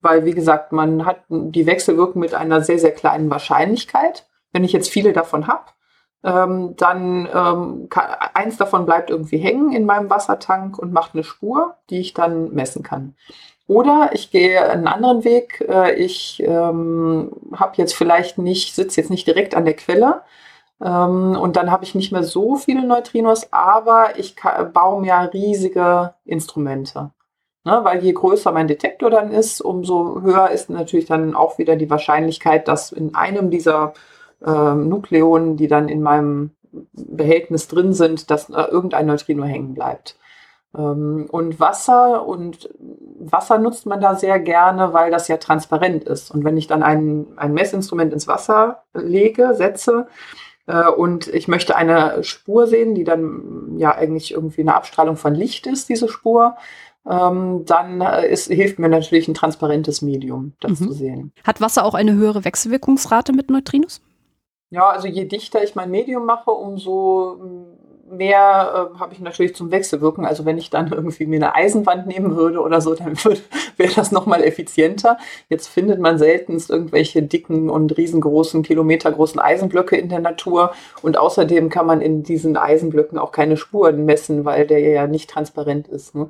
[0.00, 4.28] weil, wie gesagt, man hat die Wechselwirkung mit einer sehr, sehr kleinen Wahrscheinlichkeit.
[4.52, 5.64] Wenn ich jetzt viele davon habe,
[6.24, 7.88] ähm, dann ähm,
[8.34, 12.52] eins davon bleibt irgendwie hängen in meinem Wassertank und macht eine Spur, die ich dann
[12.52, 13.14] messen kann.
[13.68, 15.64] Oder ich gehe einen anderen Weg.
[15.68, 20.22] Äh, ich ähm, habe jetzt vielleicht nicht, sitze jetzt nicht direkt an der Quelle.
[20.80, 24.36] Ähm, und dann habe ich nicht mehr so viele Neutrinos, aber ich
[24.72, 27.10] baue mir riesige Instrumente.
[27.64, 31.74] Ne, weil je größer mein Detektor dann ist, umso höher ist natürlich dann auch wieder
[31.74, 33.92] die Wahrscheinlichkeit, dass in einem dieser
[34.44, 36.50] äh, Nukleonen, die dann in meinem
[36.92, 40.16] Behältnis drin sind, dass äh, irgendein Neutrino hängen bleibt.
[40.76, 42.68] Ähm, und Wasser und
[43.18, 46.30] Wasser nutzt man da sehr gerne, weil das ja transparent ist.
[46.30, 50.06] Und wenn ich dann ein, ein Messinstrument ins Wasser lege, setze,
[50.66, 55.34] äh, und ich möchte eine Spur sehen, die dann ja eigentlich irgendwie eine Abstrahlung von
[55.34, 56.56] Licht ist, diese Spur,
[57.08, 60.88] ähm, dann äh, ist, hilft mir natürlich ein transparentes Medium, das mhm.
[60.88, 61.32] zu sehen.
[61.44, 64.02] Hat Wasser auch eine höhere Wechselwirkungsrate mit Neutrinos?
[64.70, 67.38] Ja, also je dichter ich mein Medium mache, umso
[68.10, 70.24] mehr äh, habe ich natürlich zum Wechselwirken.
[70.24, 73.16] Also wenn ich dann irgendwie mir eine Eisenwand nehmen würde oder so, dann
[73.76, 75.18] wäre das nochmal effizienter.
[75.48, 80.72] Jetzt findet man seltenst irgendwelche dicken und riesengroßen, kilometergroßen Eisenblöcke in der Natur.
[81.02, 85.30] Und außerdem kann man in diesen Eisenblöcken auch keine Spuren messen, weil der ja nicht
[85.30, 86.14] transparent ist.
[86.14, 86.28] Ne?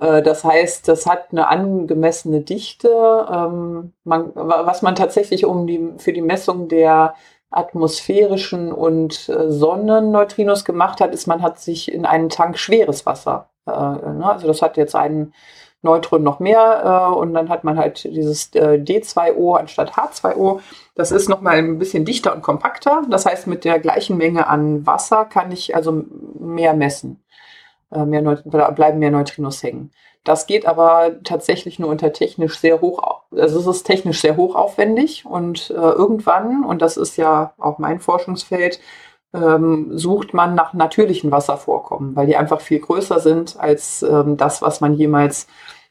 [0.00, 2.88] Äh, das heißt, das hat eine angemessene Dichte.
[2.88, 7.14] Ähm, man, was man tatsächlich um die, für die Messung der
[7.52, 13.50] atmosphärischen und äh, Sonnenneutrinos gemacht hat, ist, man hat sich in einen Tank schweres Wasser.
[13.66, 14.22] Äh, ne?
[14.24, 15.32] Also das hat jetzt einen
[15.82, 20.60] Neutron noch mehr äh, und dann hat man halt dieses äh, D2O anstatt H2O.
[20.94, 23.02] Das ist nochmal ein bisschen dichter und kompakter.
[23.10, 26.04] Das heißt, mit der gleichen Menge an Wasser kann ich also
[26.38, 27.22] mehr messen.
[27.90, 29.90] Äh, mehr bleiben mehr Neutrinos hängen.
[30.24, 35.26] Das geht aber tatsächlich nur unter technisch sehr hoch, also es ist technisch sehr hochaufwendig
[35.26, 38.78] und äh, irgendwann, und das ist ja auch mein Forschungsfeld,
[39.34, 44.62] ähm, sucht man nach natürlichen Wasservorkommen, weil die einfach viel größer sind als ähm, das,
[44.62, 45.48] was man jemals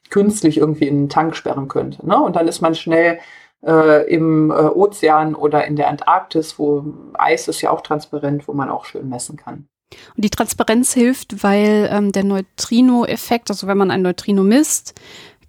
[0.09, 2.05] künstlich irgendwie in einen Tank sperren könnte.
[2.07, 2.21] Ne?
[2.21, 3.19] Und dann ist man schnell
[3.65, 8.53] äh, im äh, Ozean oder in der Antarktis, wo Eis ist ja auch transparent, wo
[8.53, 9.67] man auch schön messen kann.
[10.15, 14.99] Und die Transparenz hilft, weil ähm, der Neutrino-Effekt, also wenn man ein Neutrino misst,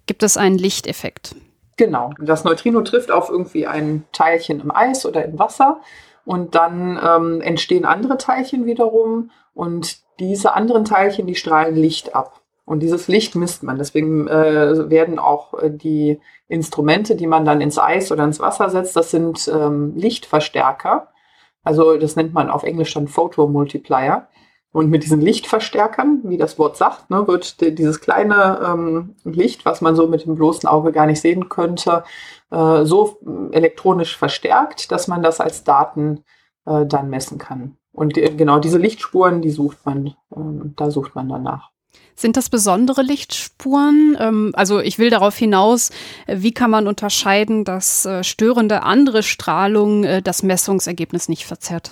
[0.05, 1.35] gibt es einen Lichteffekt.
[1.77, 2.11] Genau.
[2.19, 5.81] Das Neutrino trifft auf irgendwie ein Teilchen im Eis oder im Wasser
[6.25, 12.41] und dann ähm, entstehen andere Teilchen wiederum und diese anderen Teilchen, die strahlen Licht ab.
[12.65, 13.77] Und dieses Licht misst man.
[13.77, 18.69] Deswegen äh, werden auch äh, die Instrumente, die man dann ins Eis oder ins Wasser
[18.69, 21.09] setzt, das sind ähm, Lichtverstärker.
[21.63, 24.27] Also das nennt man auf Englisch dann Photomultiplier.
[24.71, 29.81] Und mit diesen Lichtverstärkern, wie das Wort sagt, ne, wird dieses kleine ähm, Licht, was
[29.81, 32.03] man so mit dem bloßen Auge gar nicht sehen könnte,
[32.49, 33.19] äh, so
[33.51, 36.23] elektronisch verstärkt, dass man das als Daten
[36.65, 37.77] äh, dann messen kann.
[37.91, 41.72] Und äh, genau diese Lichtspuren, die sucht man, ähm, da sucht man danach.
[42.15, 44.17] Sind das besondere Lichtspuren?
[44.19, 45.89] Ähm, also ich will darauf hinaus,
[46.27, 51.91] äh, wie kann man unterscheiden, dass äh, störende andere Strahlung äh, das Messungsergebnis nicht verzerrt?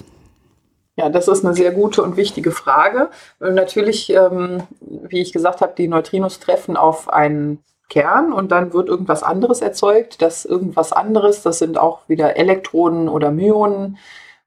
[0.98, 3.10] Ja, das ist eine sehr gute und wichtige Frage.
[3.40, 8.88] Natürlich, ähm, wie ich gesagt habe, die Neutrinos treffen auf einen Kern und dann wird
[8.88, 10.22] irgendwas anderes erzeugt.
[10.22, 13.98] Das irgendwas anderes, das sind auch wieder Elektronen oder Myonen.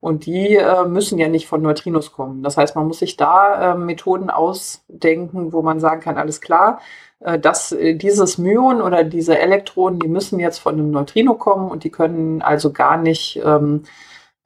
[0.04, 2.42] Und die äh, müssen ja nicht von Neutrinos kommen.
[2.42, 6.80] Das heißt, man muss sich da äh, Methoden ausdenken, wo man sagen kann, alles klar,
[7.20, 11.70] äh, dass äh, dieses Myon oder diese Elektronen, die müssen jetzt von einem Neutrino kommen
[11.70, 13.84] und die können also gar nicht ähm,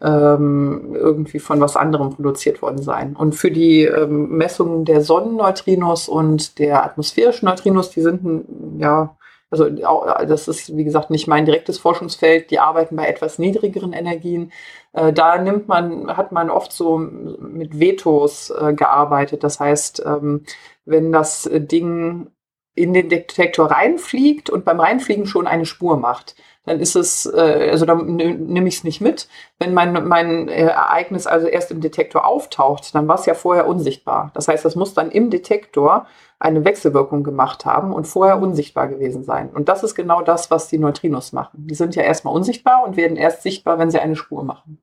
[0.00, 3.16] ähm, irgendwie von was anderem produziert worden sein.
[3.16, 8.44] Und für die ähm, Messungen der Sonnenneutrinos und der atmosphärischen Neutrinos, die sind
[8.78, 9.16] ja
[9.50, 12.50] also das ist, wie gesagt, nicht mein direktes Forschungsfeld.
[12.50, 14.52] Die arbeiten bei etwas niedrigeren Energien.
[14.92, 19.44] Äh, da nimmt man, hat man oft so mit Vetos äh, gearbeitet.
[19.44, 20.44] Das heißt, ähm,
[20.84, 22.30] wenn das Ding
[22.74, 27.68] in den Detektor reinfliegt und beim Reinfliegen schon eine Spur macht, dann ist es, äh,
[27.70, 29.28] also dann nehme ich es nicht mit.
[29.58, 33.66] Wenn mein, mein äh, Ereignis also erst im Detektor auftaucht, dann war es ja vorher
[33.66, 34.30] unsichtbar.
[34.34, 36.06] Das heißt, das muss dann im Detektor
[36.38, 39.50] eine Wechselwirkung gemacht haben und vorher unsichtbar gewesen sein.
[39.50, 41.66] Und das ist genau das, was die Neutrinos machen.
[41.66, 44.80] Die sind ja erstmal unsichtbar und werden erst sichtbar, wenn sie eine Spur machen.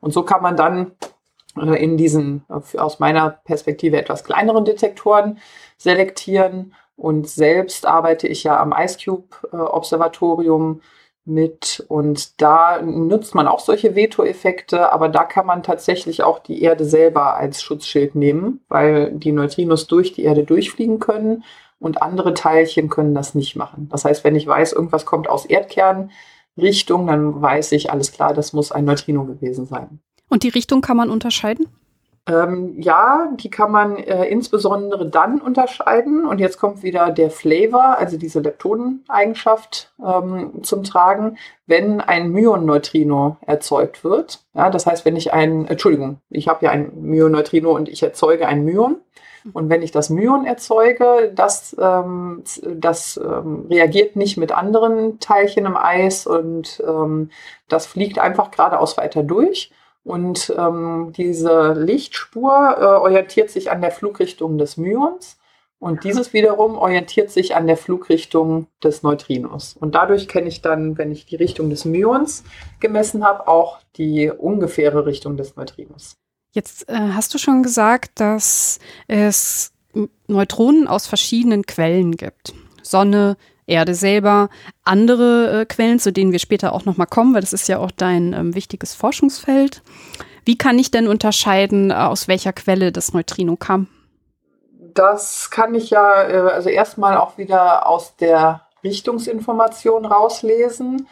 [0.00, 0.92] Und so kann man dann
[1.60, 5.38] äh, in diesen aus meiner Perspektive etwas kleineren Detektoren
[5.76, 6.74] selektieren.
[6.96, 10.80] Und selbst arbeite ich ja am IceCube-Observatorium
[11.24, 11.84] mit.
[11.88, 16.84] Und da nutzt man auch solche Veto-Effekte, aber da kann man tatsächlich auch die Erde
[16.84, 21.44] selber als Schutzschild nehmen, weil die Neutrinos durch die Erde durchfliegen können
[21.78, 23.88] und andere Teilchen können das nicht machen.
[23.90, 28.52] Das heißt, wenn ich weiß, irgendwas kommt aus Erdkernrichtung, dann weiß ich, alles klar, das
[28.52, 30.00] muss ein Neutrino gewesen sein.
[30.28, 31.68] Und die Richtung kann man unterscheiden?
[32.26, 36.26] Ähm, ja, die kann man äh, insbesondere dann unterscheiden.
[36.26, 43.36] Und jetzt kommt wieder der Flavor, also diese Leptoneneigenschaft ähm, zum Tragen, wenn ein Myon-Neutrino
[43.42, 44.40] erzeugt wird.
[44.54, 48.48] Ja, das heißt, wenn ich ein, Entschuldigung, ich habe ja ein Myon-Neutrino und ich erzeuge
[48.48, 48.96] ein Myon.
[49.52, 55.66] Und wenn ich das Myon erzeuge, das, ähm, das ähm, reagiert nicht mit anderen Teilchen
[55.66, 57.28] im Eis und ähm,
[57.68, 59.70] das fliegt einfach geradeaus weiter durch
[60.04, 65.38] und ähm, diese Lichtspur äh, orientiert sich an der Flugrichtung des Myons
[65.84, 69.76] und dieses wiederum orientiert sich an der Flugrichtung des Neutrinos.
[69.78, 72.42] Und dadurch kenne ich dann, wenn ich die Richtung des Myons
[72.80, 76.16] gemessen habe, auch die ungefähre Richtung des Neutrinos.
[76.52, 79.72] Jetzt äh, hast du schon gesagt, dass es
[80.26, 82.54] Neutronen aus verschiedenen Quellen gibt.
[82.82, 83.36] Sonne,
[83.66, 84.48] Erde selber,
[84.84, 87.90] andere äh, Quellen, zu denen wir später auch nochmal kommen, weil das ist ja auch
[87.90, 89.82] dein ähm, wichtiges Forschungsfeld.
[90.44, 93.88] Wie kann ich denn unterscheiden, äh, aus welcher Quelle das Neutrino kam?
[94.94, 101.08] Das kann ich ja äh, also erstmal auch wieder aus der Richtungsinformation rauslesen.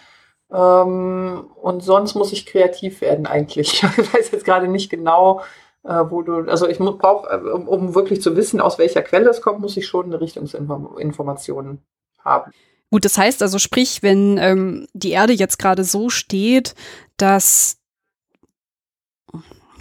[0.52, 3.82] Ähm, und sonst muss ich kreativ werden eigentlich.
[3.96, 5.40] Ich weiß jetzt gerade nicht genau,
[5.84, 9.40] äh, wo du, also ich brauche, um, um, wirklich zu wissen, aus welcher Quelle es
[9.40, 11.82] kommt, muss ich schon eine Richtungsinformation
[12.24, 12.52] haben.
[12.90, 16.74] Gut, das heißt also, sprich, wenn ähm, die Erde jetzt gerade so steht,
[17.16, 17.78] dass,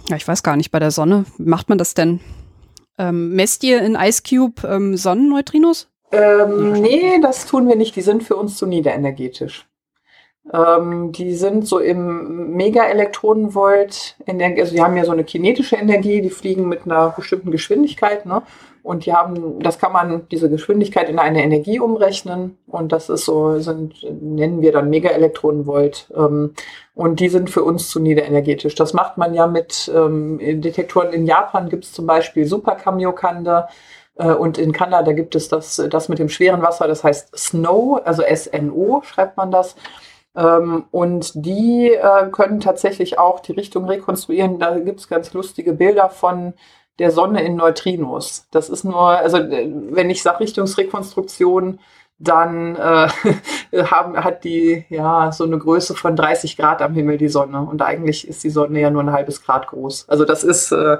[0.08, 2.20] ja, ich weiß gar nicht, bei der Sonne, macht man das denn?
[2.98, 5.88] Ähm, messt ihr in Ice Cube ähm, Sonnenneutrinos?
[6.10, 7.96] Ähm, nee, das tun wir nicht.
[7.96, 9.66] Die sind für uns zu niederenergetisch.
[10.52, 16.30] Ähm, die sind so im Megaelektronenvolt, also die haben ja so eine kinetische Energie, die
[16.30, 18.42] fliegen mit einer bestimmten Geschwindigkeit, ne?
[18.82, 22.58] Und die haben, das kann man, diese Geschwindigkeit in eine Energie umrechnen.
[22.66, 26.10] Und das ist so, sind, nennen wir dann Megaelektronenvolt.
[26.16, 26.54] Ähm,
[26.94, 28.74] und die sind für uns zu niederenergetisch.
[28.74, 31.12] Das macht man ja mit ähm, Detektoren.
[31.12, 33.68] In Japan gibt es zum Beispiel Superkamiokande.
[34.16, 38.00] Äh, und in Kanada gibt es das, das mit dem schweren Wasser, das heißt Snow,
[38.04, 39.76] also S-N-O schreibt man das.
[40.34, 44.58] Ähm, und die äh, können tatsächlich auch die Richtung rekonstruieren.
[44.58, 46.54] Da gibt es ganz lustige Bilder von
[46.98, 48.46] der Sonne in Neutrinos.
[48.50, 51.78] Das ist nur, also äh, wenn ich sage Richtungsrekonstruktion,
[52.18, 53.08] dann äh,
[53.84, 57.60] haben, hat die ja so eine Größe von 30 Grad am Himmel die Sonne.
[57.60, 60.08] Und eigentlich ist die Sonne ja nur ein halbes Grad groß.
[60.08, 60.98] Also das ist, äh,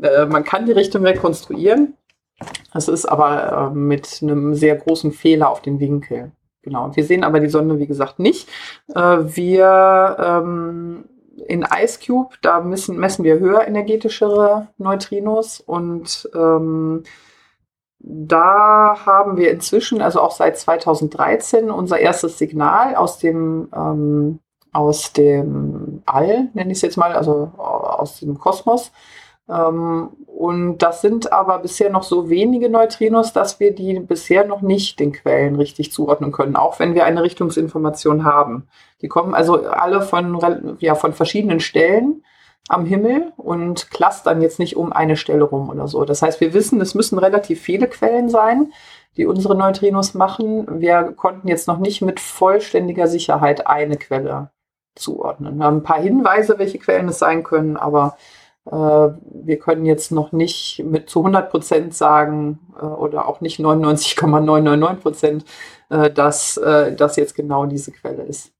[0.00, 1.94] äh, man kann die Richtung rekonstruieren.
[2.72, 6.32] Das ist aber äh, mit einem sehr großen Fehler auf den Winkel.
[6.62, 6.94] Genau.
[6.94, 8.48] Wir sehen aber die Sonne, wie gesagt, nicht.
[8.94, 11.04] Äh, wir ähm,
[11.48, 17.04] in Ice Cube, da messen, messen wir höher energetischere Neutrinos und ähm,
[17.98, 24.38] da haben wir inzwischen, also auch seit 2013, unser erstes Signal aus dem, ähm,
[24.72, 28.92] aus dem All, nenne ich es jetzt mal, also aus dem Kosmos,
[29.46, 34.98] und das sind aber bisher noch so wenige Neutrinos, dass wir die bisher noch nicht
[34.98, 38.66] den Quellen richtig zuordnen können, auch wenn wir eine Richtungsinformation haben.
[39.02, 42.24] Die kommen also alle von, ja, von verschiedenen Stellen
[42.68, 46.04] am Himmel und clustern jetzt nicht um eine Stelle rum oder so.
[46.04, 48.72] Das heißt, wir wissen, es müssen relativ viele Quellen sein,
[49.16, 50.80] die unsere Neutrinos machen.
[50.80, 54.50] Wir konnten jetzt noch nicht mit vollständiger Sicherheit eine Quelle
[54.96, 55.58] zuordnen.
[55.58, 58.16] Wir haben ein paar Hinweise, welche Quellen es sein können, aber
[58.68, 65.02] wir können jetzt noch nicht mit zu 100 Prozent sagen äh, oder auch nicht 99,999
[65.02, 65.44] Prozent,
[65.88, 66.60] äh, dass
[66.96, 68.52] das jetzt genau diese Quelle ist.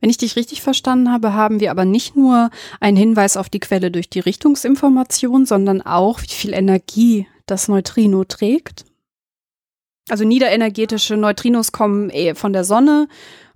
[0.00, 2.50] Wenn ich dich richtig verstanden habe, haben wir aber nicht nur
[2.80, 8.24] einen Hinweis auf die Quelle durch die Richtungsinformation, sondern auch, wie viel Energie das Neutrino
[8.24, 8.84] trägt.
[10.08, 13.06] Also niederenergetische Neutrinos kommen von der Sonne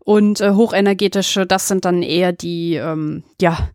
[0.07, 3.71] und äh, hochenergetische, das sind dann eher die, ähm, ja,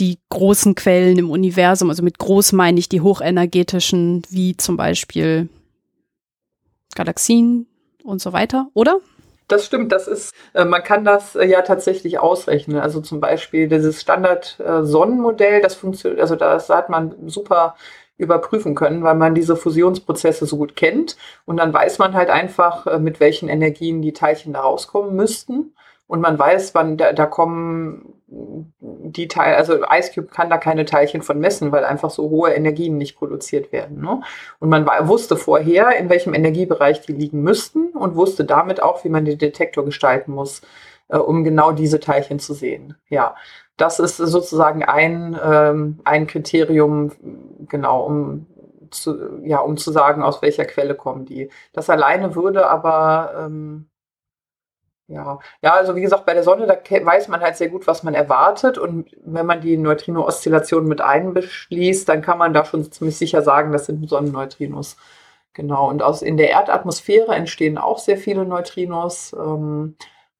[0.00, 1.90] die großen Quellen im Universum.
[1.90, 5.48] Also mit groß meine ich die hochenergetischen, wie zum Beispiel
[6.96, 7.68] Galaxien
[8.02, 8.98] und so weiter, oder?
[9.46, 12.80] Das stimmt, das ist, äh, man kann das äh, ja tatsächlich ausrechnen.
[12.80, 17.76] Also zum Beispiel dieses Standard-Sonnenmodell, das funktioniert, also das hat man super
[18.18, 21.16] überprüfen können, weil man diese Fusionsprozesse so gut kennt.
[21.44, 25.74] Und dann weiß man halt einfach, äh, mit welchen Energien die Teilchen da rauskommen müssten.
[26.06, 30.84] Und man weiß, wann da, da kommen die Teile, also Ice Cube kann da keine
[30.84, 34.00] Teilchen von messen, weil einfach so hohe Energien nicht produziert werden.
[34.00, 34.20] Ne?
[34.58, 39.04] Und man war, wusste vorher, in welchem Energiebereich die liegen müssten und wusste damit auch,
[39.04, 40.62] wie man den Detektor gestalten muss,
[41.08, 42.96] äh, um genau diese Teilchen zu sehen.
[43.08, 43.36] Ja,
[43.76, 47.12] das ist sozusagen ein, ähm, ein Kriterium,
[47.68, 48.46] genau, um
[48.90, 51.50] zu, ja, um zu sagen, aus welcher Quelle kommen die.
[51.72, 53.88] Das alleine würde aber, ähm,
[55.08, 58.02] ja, ja, also wie gesagt, bei der Sonne, da weiß man halt sehr gut, was
[58.02, 58.76] man erwartet.
[58.78, 63.72] Und wenn man die Neutrino-Oszillation mit einbeschließt, dann kann man da schon ziemlich sicher sagen,
[63.72, 64.96] das sind Sonnenneutrinos.
[65.52, 65.88] Genau.
[65.88, 69.32] Und aus, in der Erdatmosphäre entstehen auch sehr viele Neutrinos.
[69.38, 69.96] Ähm,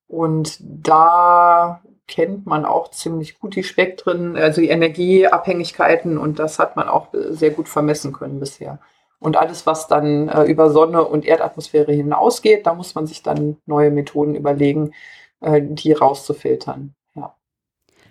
[0.08, 6.76] und da kennt man auch ziemlich gut die Spektren, also die Energieabhängigkeiten und das hat
[6.76, 8.78] man auch sehr gut vermessen können bisher.
[9.18, 13.56] Und alles, was dann äh, über Sonne und Erdatmosphäre hinausgeht, da muss man sich dann
[13.66, 14.92] neue Methoden überlegen,
[15.40, 16.94] äh, die rauszufiltern.
[17.14, 17.34] Ja.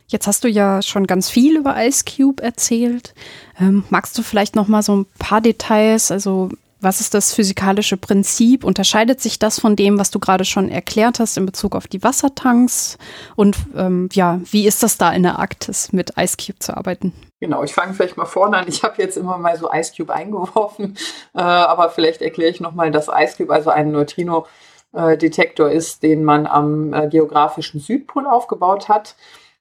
[0.08, 3.14] Jetzt hast du ja schon ganz viel über Ice Cube erzählt.
[3.60, 6.50] Ähm, magst du vielleicht noch mal so ein paar Details, also
[6.80, 8.64] was ist das physikalische Prinzip?
[8.64, 12.04] Unterscheidet sich das von dem, was du gerade schon erklärt hast in Bezug auf die
[12.04, 12.98] Wassertanks?
[13.36, 17.14] Und ähm, ja, wie ist das da in der Arktis mit Ice Cube zu arbeiten?
[17.40, 18.66] Genau, ich fange vielleicht mal vorne an.
[18.68, 20.98] Ich habe jetzt immer mal so Ice Cube eingeworfen,
[21.34, 26.48] äh, aber vielleicht erkläre ich nochmal, dass Ice Cube also ein Neutrino-Detektor ist, den man
[26.48, 29.16] am äh, geografischen Südpol aufgebaut hat.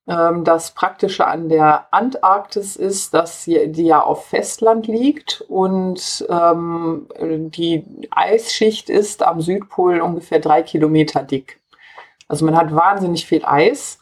[0.07, 6.27] Ähm, das Praktische an der Antarktis ist, dass sie, die ja auf Festland liegt und
[6.29, 11.61] ähm, die Eisschicht ist am Südpol ungefähr drei Kilometer dick.
[12.29, 14.01] Also man hat wahnsinnig viel Eis.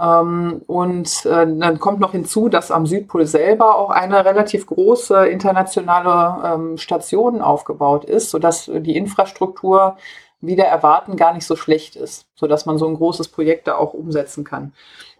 [0.00, 5.26] Ähm, und äh, dann kommt noch hinzu, dass am Südpol selber auch eine relativ große
[5.26, 9.96] internationale ähm, Station aufgebaut ist, sodass die Infrastruktur
[10.40, 13.94] wieder erwarten gar nicht so schlecht ist, sodass man so ein großes Projekt da auch
[13.94, 14.72] umsetzen kann.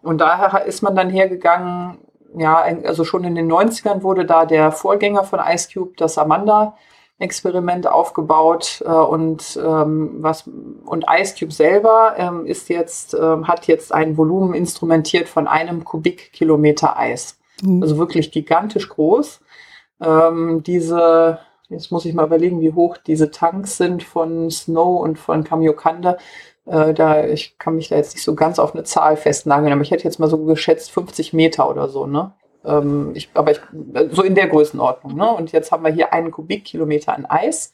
[0.05, 1.98] Und daher ist man dann hergegangen,
[2.36, 7.86] ja, also schon in den 90ern wurde da der Vorgänger von Ice Cube, das Amanda-Experiment
[7.86, 10.48] aufgebaut äh, und ähm, was
[10.84, 15.84] und Ice Cube selber ähm, ist jetzt ähm, hat jetzt ein Volumen instrumentiert von einem
[15.84, 17.82] Kubikkilometer Eis, mhm.
[17.82, 19.40] also wirklich gigantisch groß.
[20.00, 21.38] Ähm, diese
[21.70, 26.18] Jetzt muss ich mal überlegen, wie hoch diese Tanks sind von Snow und von Kamiokande.
[26.66, 29.82] Äh, da, ich kann mich da jetzt nicht so ganz auf eine Zahl festnageln, aber
[29.82, 32.32] ich hätte jetzt mal so geschätzt 50 Meter oder so, ne?
[32.64, 33.60] Ähm, ich, aber ich,
[34.10, 35.30] so in der Größenordnung, ne?
[35.30, 37.72] Und jetzt haben wir hier einen Kubikkilometer an Eis.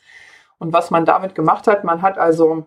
[0.59, 2.67] Und was man damit gemacht hat, man hat also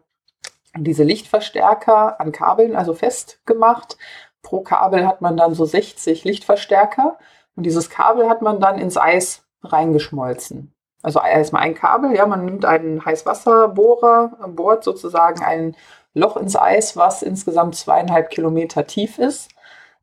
[0.76, 3.98] diese Lichtverstärker an Kabeln also festgemacht.
[4.42, 7.18] Pro Kabel hat man dann so 60 Lichtverstärker
[7.56, 10.74] und dieses Kabel hat man dann ins Eis reingeschmolzen.
[11.02, 15.76] Also erstmal ein Kabel, ja, man nimmt einen Heißwasserbohrer, bohrt sozusagen ein
[16.14, 19.50] Loch ins Eis, was insgesamt zweieinhalb Kilometer tief ist,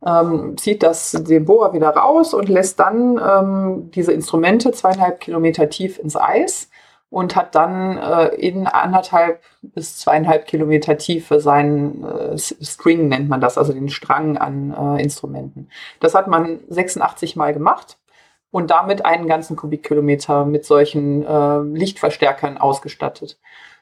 [0.05, 5.69] ähm, zieht das den Bohrer wieder raus und lässt dann ähm, diese Instrumente zweieinhalb Kilometer
[5.69, 6.71] tief ins Eis
[7.11, 13.41] und hat dann äh, in anderthalb bis zweieinhalb Kilometer Tiefe seinen äh, String, nennt man
[13.41, 15.69] das, also den Strang an äh, Instrumenten.
[15.99, 17.99] Das hat man 86 Mal gemacht
[18.53, 23.39] und damit einen ganzen Kubikkilometer mit solchen äh, Lichtverstärkern ausgestattet.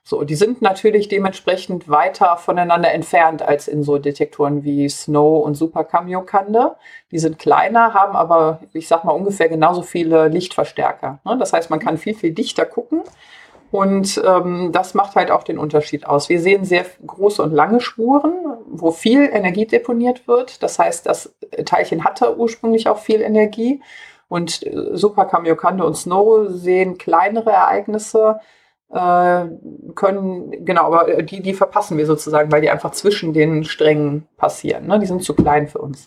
[0.08, 5.54] So, die sind natürlich dementsprechend weiter voneinander entfernt als in so Detektoren wie Snow und
[5.54, 6.76] Super Kamiokande.
[7.10, 11.18] Die sind kleiner, haben aber, ich sag mal, ungefähr genauso viele Lichtverstärker.
[11.26, 11.36] Ne?
[11.38, 13.02] Das heißt, man kann viel, viel dichter gucken.
[13.70, 16.30] Und ähm, das macht halt auch den Unterschied aus.
[16.30, 18.32] Wir sehen sehr große und lange Spuren,
[18.66, 20.62] wo viel Energie deponiert wird.
[20.62, 21.34] Das heißt, das
[21.66, 23.82] Teilchen hatte ursprünglich auch viel Energie.
[24.28, 28.40] Und äh, Super Kamiokande und Snow sehen kleinere Ereignisse,
[29.94, 34.26] können, genau, aber äh, die, die verpassen wir sozusagen, weil die einfach zwischen den Strängen
[34.36, 34.86] passieren.
[34.86, 34.98] Ne?
[34.98, 36.06] Die sind zu klein für uns.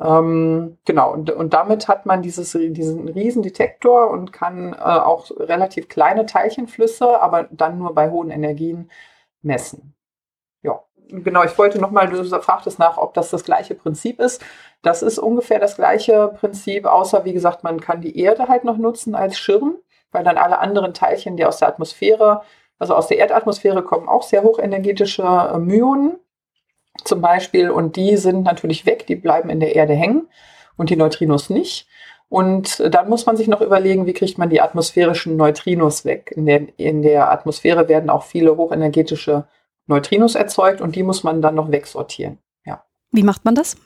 [0.00, 5.30] Ähm, genau, und, und damit hat man dieses, diesen riesen Detektor und kann äh, auch
[5.36, 8.90] relativ kleine Teilchenflüsse, aber dann nur bei hohen Energien
[9.42, 9.94] messen.
[10.62, 14.42] Ja, genau, ich wollte nochmal, du fragtest nach, ob das das gleiche Prinzip ist.
[14.82, 18.78] Das ist ungefähr das gleiche Prinzip, außer wie gesagt, man kann die Erde halt noch
[18.78, 19.76] nutzen als Schirm
[20.12, 22.42] weil dann alle anderen Teilchen, die aus der Atmosphäre,
[22.78, 26.18] also aus der Erdatmosphäre kommen, auch sehr hochenergetische äh, Myonen
[27.04, 30.28] zum Beispiel und die sind natürlich weg, die bleiben in der Erde hängen
[30.76, 31.88] und die Neutrinos nicht.
[32.28, 36.32] Und dann muss man sich noch überlegen, wie kriegt man die atmosphärischen Neutrinos weg.
[36.34, 39.44] In der, in der Atmosphäre werden auch viele hochenergetische
[39.86, 42.38] Neutrinos erzeugt und die muss man dann noch wegsortieren.
[42.64, 42.84] Ja.
[43.10, 43.76] Wie macht man das?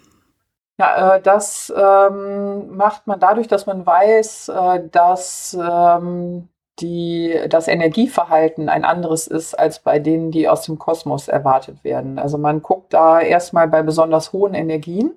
[0.79, 6.49] Ja, äh, das ähm, macht man dadurch, dass man weiß, äh, dass ähm,
[6.81, 12.19] die, das Energieverhalten ein anderes ist als bei denen, die aus dem Kosmos erwartet werden.
[12.19, 15.17] Also man guckt da erstmal bei besonders hohen Energien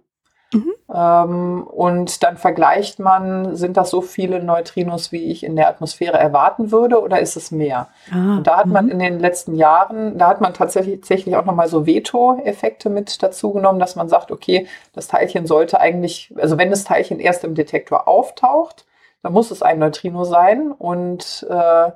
[0.52, 0.74] Mhm.
[0.94, 6.18] Ähm, und dann vergleicht man, sind das so viele Neutrinos, wie ich in der Atmosphäre
[6.18, 7.88] erwarten würde, oder ist es mehr?
[8.12, 8.92] Ah, und da hat man mhm.
[8.92, 13.54] in den letzten Jahren, da hat man tatsächlich, tatsächlich auch nochmal so Veto-Effekte mit dazu
[13.54, 17.54] genommen, dass man sagt, okay, das Teilchen sollte eigentlich, also wenn das Teilchen erst im
[17.54, 18.86] Detektor auftaucht,
[19.22, 21.92] dann muss es ein Neutrino sein und äh,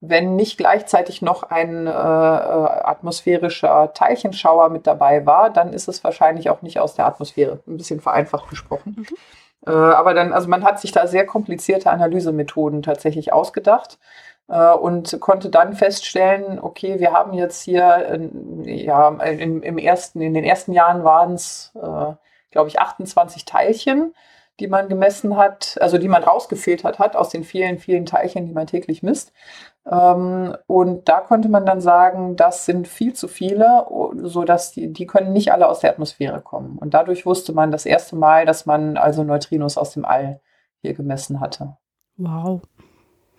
[0.00, 6.04] wenn nicht gleichzeitig noch ein äh, äh, atmosphärischer Teilchenschauer mit dabei war, dann ist es
[6.04, 7.60] wahrscheinlich auch nicht aus der Atmosphäre.
[7.66, 8.96] Ein bisschen vereinfacht gesprochen.
[8.98, 9.06] Mhm.
[9.66, 13.98] Äh, aber dann, also man hat sich da sehr komplizierte Analysemethoden tatsächlich ausgedacht
[14.48, 18.20] äh, und konnte dann feststellen, okay, wir haben jetzt hier,
[18.64, 22.12] ja, in, im ersten, in den ersten Jahren waren es, äh,
[22.50, 24.14] glaube ich, 28 Teilchen
[24.60, 28.52] die man gemessen hat, also die man rausgefiltert hat aus den vielen, vielen Teilchen, die
[28.52, 29.32] man täglich misst.
[29.90, 33.86] Ähm, und da konnte man dann sagen, das sind viel zu viele,
[34.22, 36.78] so dass die, die können nicht alle aus der Atmosphäre kommen.
[36.78, 40.40] Und dadurch wusste man das erste Mal, dass man also Neutrinos aus dem All
[40.82, 41.76] hier gemessen hatte.
[42.16, 42.62] Wow.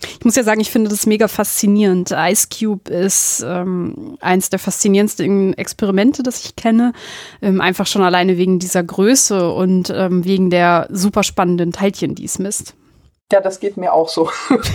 [0.01, 2.11] Ich muss ja sagen, ich finde das mega faszinierend.
[2.11, 6.93] Ice Cube ist ähm, eins der faszinierendsten Experimente, das ich kenne.
[7.41, 12.25] Ähm, einfach schon alleine wegen dieser Größe und ähm, wegen der super spannenden Teilchen, die
[12.25, 12.75] es misst.
[13.31, 14.29] Ja, das geht mir auch so.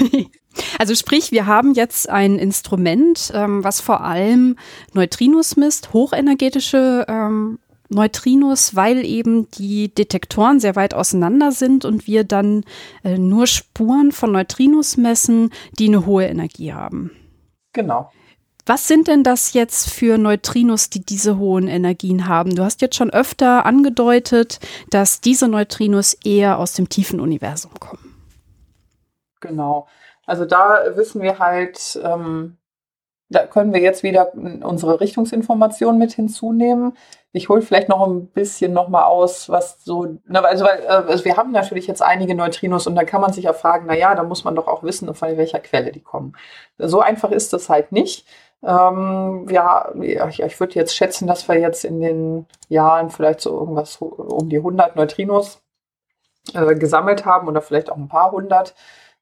[0.79, 4.57] Also sprich, wir haben jetzt ein Instrument, ähm, was vor allem
[4.93, 7.61] Neutrinos misst, hochenergetische ähm,
[7.91, 12.64] Neutrinos, weil eben die Detektoren sehr weit auseinander sind und wir dann
[13.05, 17.11] äh, nur Spuren von Neutrinos messen, die eine hohe Energie haben.
[17.72, 18.11] Genau.
[18.66, 22.55] Was sind denn das jetzt für Neutrinos, die diese hohen Energien haben?
[22.55, 24.61] Du hast jetzt schon öfter angedeutet,
[24.91, 28.14] dass diese Neutrinos eher aus dem tiefen Universum kommen.
[29.41, 29.88] Genau.
[30.26, 32.59] Also da wissen wir halt, ähm,
[33.31, 36.97] da können wir jetzt wieder unsere Richtungsinformation mit hinzunehmen.
[37.33, 40.89] Ich hole vielleicht noch ein bisschen noch mal aus, was so, ne, also, weil, äh,
[40.89, 43.97] also wir haben natürlich jetzt einige Neutrinos und da kann man sich ja fragen, na
[43.97, 46.37] ja, da muss man doch auch wissen, von welcher Quelle die kommen.
[46.76, 48.26] So einfach ist das halt nicht.
[48.64, 53.59] Ähm, ja, ich, ich würde jetzt schätzen, dass wir jetzt in den Jahren vielleicht so
[53.59, 55.62] irgendwas um die 100 Neutrinos
[56.53, 58.74] äh, gesammelt haben oder vielleicht auch ein paar hundert.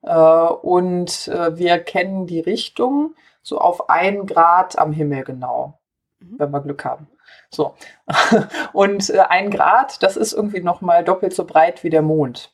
[0.03, 5.79] Äh, und äh, wir kennen die Richtung so auf ein Grad am Himmel genau,
[6.21, 6.39] mhm.
[6.39, 7.09] wenn wir Glück haben.
[7.51, 7.75] So.
[8.73, 12.53] und äh, ein Grad, das ist irgendwie noch mal doppelt so breit wie der Mond.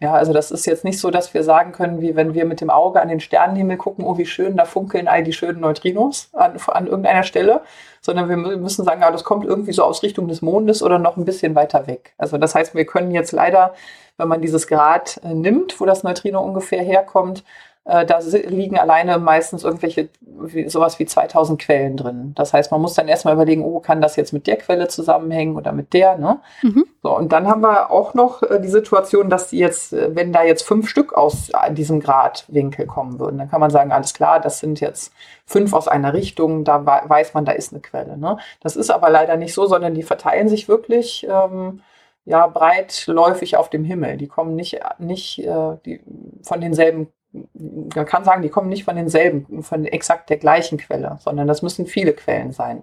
[0.00, 2.60] Ja, also das ist jetzt nicht so, dass wir sagen können, wie wenn wir mit
[2.60, 6.30] dem Auge an den Sternenhimmel gucken, oh, wie schön, da funkeln all die schönen Neutrinos
[6.34, 7.62] an, an irgendeiner Stelle,
[8.00, 11.16] sondern wir müssen sagen, ja, das kommt irgendwie so aus Richtung des Mondes oder noch
[11.16, 12.14] ein bisschen weiter weg.
[12.16, 13.74] Also das heißt, wir können jetzt leider,
[14.18, 17.42] wenn man dieses Grad äh, nimmt, wo das Neutrino ungefähr herkommt,
[17.88, 18.18] da
[18.48, 22.32] liegen alleine meistens irgendwelche, wie, sowas wie 2000 Quellen drin.
[22.34, 25.56] Das heißt, man muss dann erstmal überlegen, oh, kann das jetzt mit der Quelle zusammenhängen
[25.56, 26.40] oder mit der, ne?
[26.62, 26.84] Mhm.
[27.02, 30.34] So, und dann haben wir auch noch äh, die Situation, dass die jetzt, äh, wenn
[30.34, 34.38] da jetzt fünf Stück aus diesem Gradwinkel kommen würden, dann kann man sagen, alles klar,
[34.38, 35.14] das sind jetzt
[35.46, 38.18] fünf aus einer Richtung, da weiß man, da ist eine Quelle.
[38.18, 38.36] Ne?
[38.60, 41.80] Das ist aber leider nicht so, sondern die verteilen sich wirklich ähm,
[42.26, 44.18] ja, breitläufig auf dem Himmel.
[44.18, 46.02] Die kommen nicht, nicht äh, die,
[46.42, 51.18] von denselben man kann sagen, die kommen nicht von denselben, von exakt der gleichen Quelle,
[51.20, 52.82] sondern das müssen viele Quellen sein.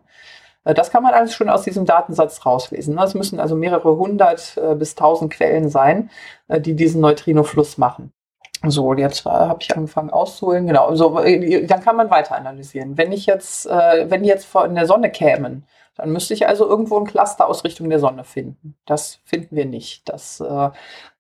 [0.66, 2.98] Äh, das kann man alles schon aus diesem Datensatz rauslesen.
[3.00, 6.10] Es müssen also mehrere hundert äh, bis tausend Quellen sein,
[6.48, 8.12] äh, die diesen Neutrinofluss machen.
[8.68, 10.66] So, jetzt habe ich angefangen auszuholen.
[10.66, 12.98] Genau, so, dann kann man weiter analysieren.
[12.98, 15.66] Wenn ich jetzt, wenn die jetzt von der Sonne kämen,
[15.96, 18.76] dann müsste ich also irgendwo ein Cluster aus Richtung der Sonne finden.
[18.86, 20.08] Das finden wir nicht.
[20.10, 20.70] Das äh,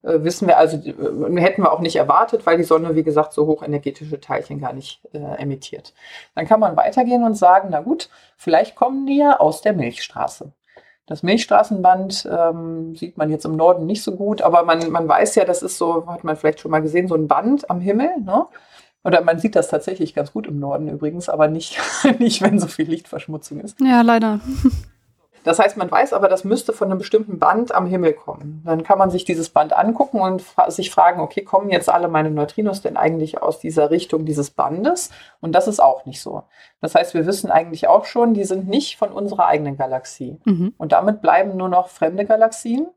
[0.03, 3.33] äh wissen wir also, äh, hätten wir auch nicht erwartet, weil die Sonne, wie gesagt,
[3.33, 5.93] so hochenergetische Teilchen gar nicht äh, emittiert.
[6.35, 10.51] Dann kann man weitergehen und sagen, na gut, vielleicht kommen die ja aus der Milchstraße.
[11.07, 15.35] Das Milchstraßenband ähm, sieht man jetzt im Norden nicht so gut, aber man, man weiß
[15.35, 18.09] ja, das ist so, hat man vielleicht schon mal gesehen, so ein Band am Himmel.
[18.23, 18.47] Ne?
[19.05, 21.77] Oder man sieht das tatsächlich ganz gut im Norden übrigens, aber nicht,
[22.19, 23.79] nicht wenn so viel Lichtverschmutzung ist.
[23.79, 24.39] Ja, leider.
[25.45, 28.63] Das heißt, man weiß aber, das müsste von einem bestimmten Band am Himmel kommen.
[28.65, 32.07] Dann kann man sich dieses Band angucken und fra sich fragen, okay, kommen jetzt alle
[32.07, 35.11] meine Neutrinos denn eigentlich aus dieser Richtung dieses Bandes?
[35.41, 36.41] Und das ist auch nicht so.
[36.81, 40.39] Das heißt, wir wissen eigentlich auch schon, die sind nicht von unserer eigenen Galaxie.
[40.45, 40.73] Mhm.
[40.79, 42.87] Und damit bleiben nur noch fremde Galaxien.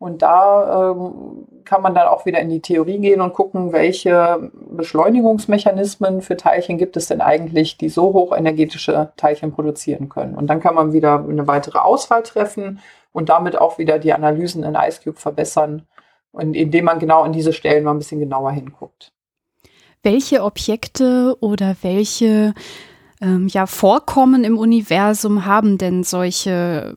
[0.00, 4.50] Und da ähm, kann man dann auch wieder in die Theorie gehen und gucken, welche
[4.70, 10.36] Beschleunigungsmechanismen für Teilchen gibt es denn eigentlich, die so hochenergetische Teilchen produzieren können.
[10.36, 12.80] Und dann kann man wieder eine weitere Auswahl treffen
[13.12, 15.86] und damit auch wieder die Analysen in IceCube verbessern,
[16.32, 19.12] indem man genau in diese Stellen mal ein bisschen genauer hinguckt.
[20.02, 22.54] Welche Objekte oder welche
[23.20, 26.96] ähm, ja, Vorkommen im Universum haben denn solche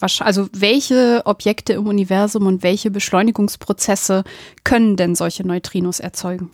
[0.00, 4.24] also welche Objekte im Universum und welche Beschleunigungsprozesse
[4.64, 6.50] können denn solche Neutrinos erzeugen?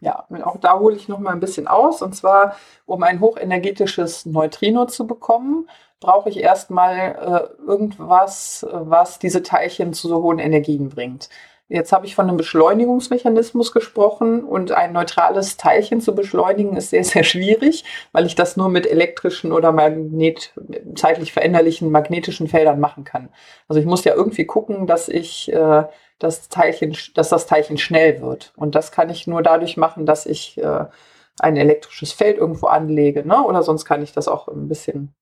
[0.00, 2.02] Ja, auch da hole ich noch mal ein bisschen aus.
[2.02, 5.68] Und zwar, um ein hochenergetisches Neutrino zu bekommen,
[6.00, 11.28] brauche ich erstmal äh, irgendwas, was diese Teilchen zu so hohen Energien bringt.
[11.68, 17.02] Jetzt habe ich von einem Beschleunigungsmechanismus gesprochen und ein neutrales Teilchen zu beschleunigen ist sehr,
[17.02, 20.52] sehr schwierig, weil ich das nur mit elektrischen oder Magnet,
[20.94, 23.30] zeitlich veränderlichen magnetischen Feldern machen kann.
[23.66, 25.84] Also ich muss ja irgendwie gucken, dass ich äh,
[26.20, 28.52] das Teilchen, dass das Teilchen schnell wird.
[28.56, 30.84] Und das kann ich nur dadurch machen, dass ich äh,
[31.40, 33.42] ein elektrisches Feld irgendwo anlege, ne?
[33.44, 35.14] Oder sonst kann ich das auch ein bisschen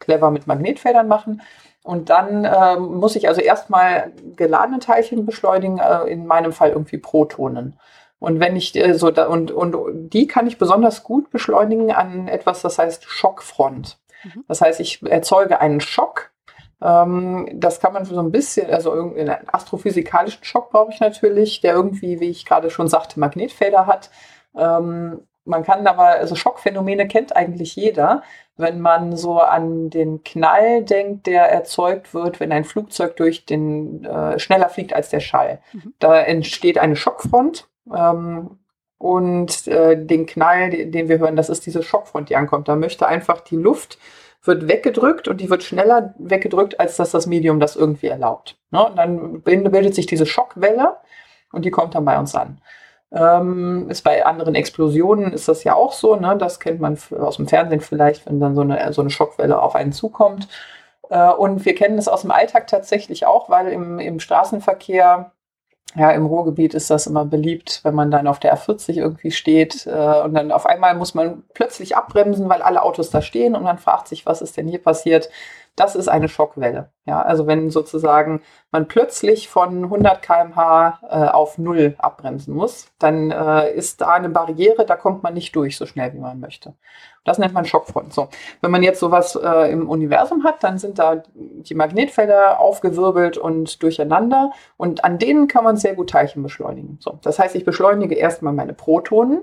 [0.00, 1.42] clever mit Magnetfeldern machen.
[1.82, 6.98] Und dann ähm, muss ich also erstmal geladene Teilchen beschleunigen, äh, in meinem Fall irgendwie
[6.98, 7.78] Protonen.
[8.20, 12.28] Und wenn ich äh, so da, und, und die kann ich besonders gut beschleunigen an
[12.28, 13.98] etwas, das heißt Schockfront.
[14.22, 14.44] Mhm.
[14.46, 16.30] Das heißt, ich erzeuge einen Schock.
[16.80, 21.74] Ähm, das kann man so ein bisschen, also einen astrophysikalischen Schock brauche ich natürlich, der
[21.74, 24.10] irgendwie, wie ich gerade schon sagte, Magnetfelder hat.
[24.56, 28.22] Ähm, man kann aber, also Schockphänomene kennt eigentlich jeder
[28.56, 34.04] wenn man so an den Knall denkt, der erzeugt wird, wenn ein Flugzeug durch den
[34.04, 35.60] äh, schneller fliegt als der Schall.
[35.72, 35.94] Mhm.
[35.98, 37.68] Da entsteht eine Schockfront.
[37.94, 38.58] Ähm,
[38.98, 42.68] und äh, den Knall, den wir hören, das ist diese Schockfront, die ankommt.
[42.68, 43.98] Da möchte einfach die Luft
[44.44, 48.56] wird weggedrückt und die wird schneller weggedrückt, als dass das Medium das irgendwie erlaubt.
[48.70, 48.84] Ne?
[48.84, 50.96] Und dann bildet sich diese Schockwelle
[51.52, 52.60] und die kommt dann bei uns an.
[53.14, 56.36] Ähm, ist bei anderen Explosionen ist das ja auch so, ne?
[56.38, 59.74] Das kennt man aus dem Fernsehen vielleicht, wenn dann so eine, so eine Schockwelle auf
[59.74, 60.48] einen zukommt.
[61.10, 65.32] Äh, und wir kennen das aus dem Alltag tatsächlich auch, weil im, im Straßenverkehr
[65.94, 69.86] ja, im Ruhrgebiet ist das immer beliebt, wenn man dann auf der R40 irgendwie steht
[69.86, 73.62] äh, und dann auf einmal muss man plötzlich abbremsen, weil alle Autos da stehen und
[73.62, 75.28] man fragt sich, was ist denn hier passiert?
[75.74, 76.90] Das ist eine Schockwelle.
[77.06, 83.30] Ja, also wenn sozusagen man plötzlich von 100 km/h äh, auf Null abbremsen muss, dann
[83.30, 86.74] äh, ist da eine Barriere, da kommt man nicht durch so schnell, wie man möchte.
[87.24, 88.12] Das nennt man Schockfront.
[88.12, 88.28] So,
[88.60, 93.82] wenn man jetzt sowas äh, im Universum hat, dann sind da die Magnetfelder aufgewirbelt und
[93.82, 96.98] durcheinander und an denen kann man sehr gut Teilchen beschleunigen.
[97.00, 99.42] So, das heißt, ich beschleunige erstmal meine Protonen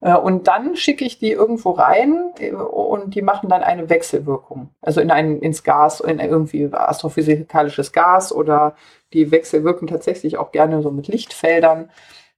[0.00, 4.70] und dann schicke ich die irgendwo rein äh, und die machen dann eine Wechselwirkung.
[4.82, 8.74] Also in ein, ins Gas, in irgendwie astrophysikalisches Gas oder
[9.12, 11.90] die wechselwirken tatsächlich auch gerne so mit Lichtfeldern.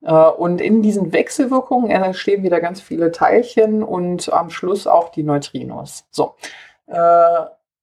[0.02, 5.24] Äh, und in diesen Wechselwirkungen entstehen wieder ganz viele Teilchen und am Schluss auch die
[5.24, 6.06] Neutrinos.
[6.10, 6.34] So.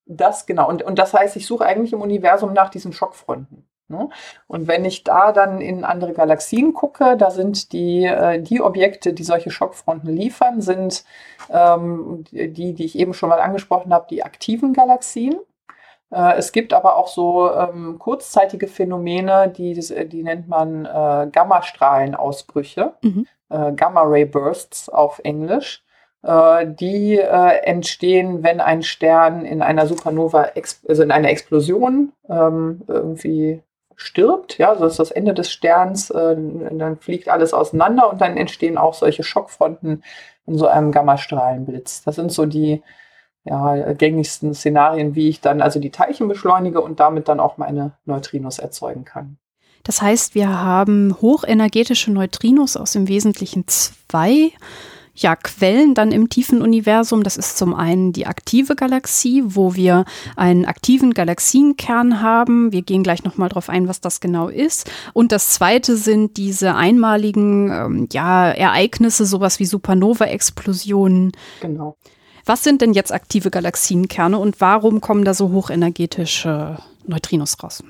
[0.05, 0.69] Das genau.
[0.69, 3.67] Und, und das heißt, ich suche eigentlich im Universum nach diesen Schockfronten.
[3.87, 4.09] Ne?
[4.47, 9.13] Und wenn ich da dann in andere Galaxien gucke, da sind die, äh, die Objekte,
[9.13, 11.03] die solche Schockfronten liefern, sind
[11.49, 15.35] ähm, die, die ich eben schon mal angesprochen habe, die aktiven Galaxien.
[16.11, 22.93] Äh, es gibt aber auch so ähm, kurzzeitige Phänomene, die, die nennt man äh, Gammastrahlenausbrüche,
[23.01, 23.27] mhm.
[23.49, 25.83] äh, Gamma-Ray-Bursts auf Englisch.
[26.23, 30.51] Äh, die äh, entstehen, wenn ein Stern in einer Supernova,
[30.87, 33.61] also in einer Explosion ähm, irgendwie
[33.95, 36.35] stirbt, ja, so ist das Ende des Sterns, äh,
[36.71, 40.03] dann fliegt alles auseinander und dann entstehen auch solche Schockfronten
[40.45, 42.03] in so einem Gammastrahlenblitz.
[42.03, 42.81] Das sind so die
[43.45, 47.91] ja, gängigsten Szenarien, wie ich dann also die Teilchen beschleunige und damit dann auch meine
[48.05, 49.37] Neutrinos erzeugen kann.
[49.83, 54.51] Das heißt, wir haben hochenergetische Neutrinos aus im Wesentlichen zwei
[55.15, 57.23] ja, Quellen dann im tiefen Universum.
[57.23, 60.05] Das ist zum einen die aktive Galaxie, wo wir
[60.35, 62.71] einen aktiven Galaxienkern haben.
[62.71, 64.89] Wir gehen gleich nochmal drauf ein, was das genau ist.
[65.13, 71.31] Und das zweite sind diese einmaligen ähm, ja, Ereignisse, sowas wie Supernova-Explosionen.
[71.61, 71.95] Genau.
[72.45, 77.83] Was sind denn jetzt aktive Galaxienkerne und warum kommen da so hochenergetische Neutrinos raus?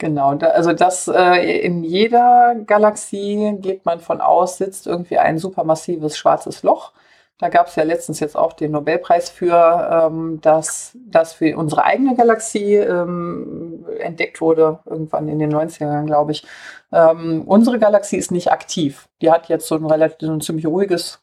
[0.00, 5.36] Genau, da, also das äh, in jeder Galaxie geht man von aus, sitzt irgendwie ein
[5.36, 6.92] supermassives schwarzes Loch.
[7.38, 11.84] Da gab es ja letztens jetzt auch den Nobelpreis für, ähm, dass das für unsere
[11.84, 16.46] eigene Galaxie ähm, entdeckt wurde, irgendwann in den 90ern, glaube ich.
[16.92, 19.06] Ähm, unsere Galaxie ist nicht aktiv.
[19.20, 21.20] Die hat jetzt so ein relativ so ein ziemlich ruhiges,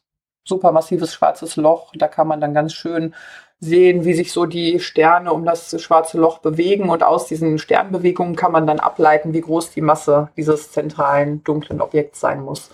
[0.48, 1.92] supermassives schwarzes Loch.
[1.94, 3.14] Da kann man dann ganz schön
[3.60, 8.36] sehen, wie sich so die Sterne um das schwarze Loch bewegen und aus diesen Sternbewegungen
[8.36, 12.70] kann man dann ableiten, wie groß die Masse dieses zentralen dunklen Objekts sein muss.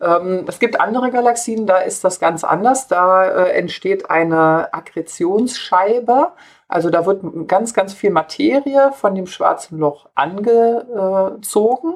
[0.00, 2.88] Ähm, es gibt andere Galaxien, da ist das ganz anders.
[2.88, 6.32] Da äh, entsteht eine Akkretionsscheibe.
[6.68, 11.94] Also da wird ganz, ganz viel Materie von dem schwarzen Loch angezogen.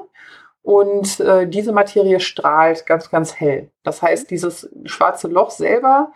[0.63, 3.71] Und äh, diese Materie strahlt ganz, ganz hell.
[3.83, 6.11] Das heißt, dieses schwarze Loch selber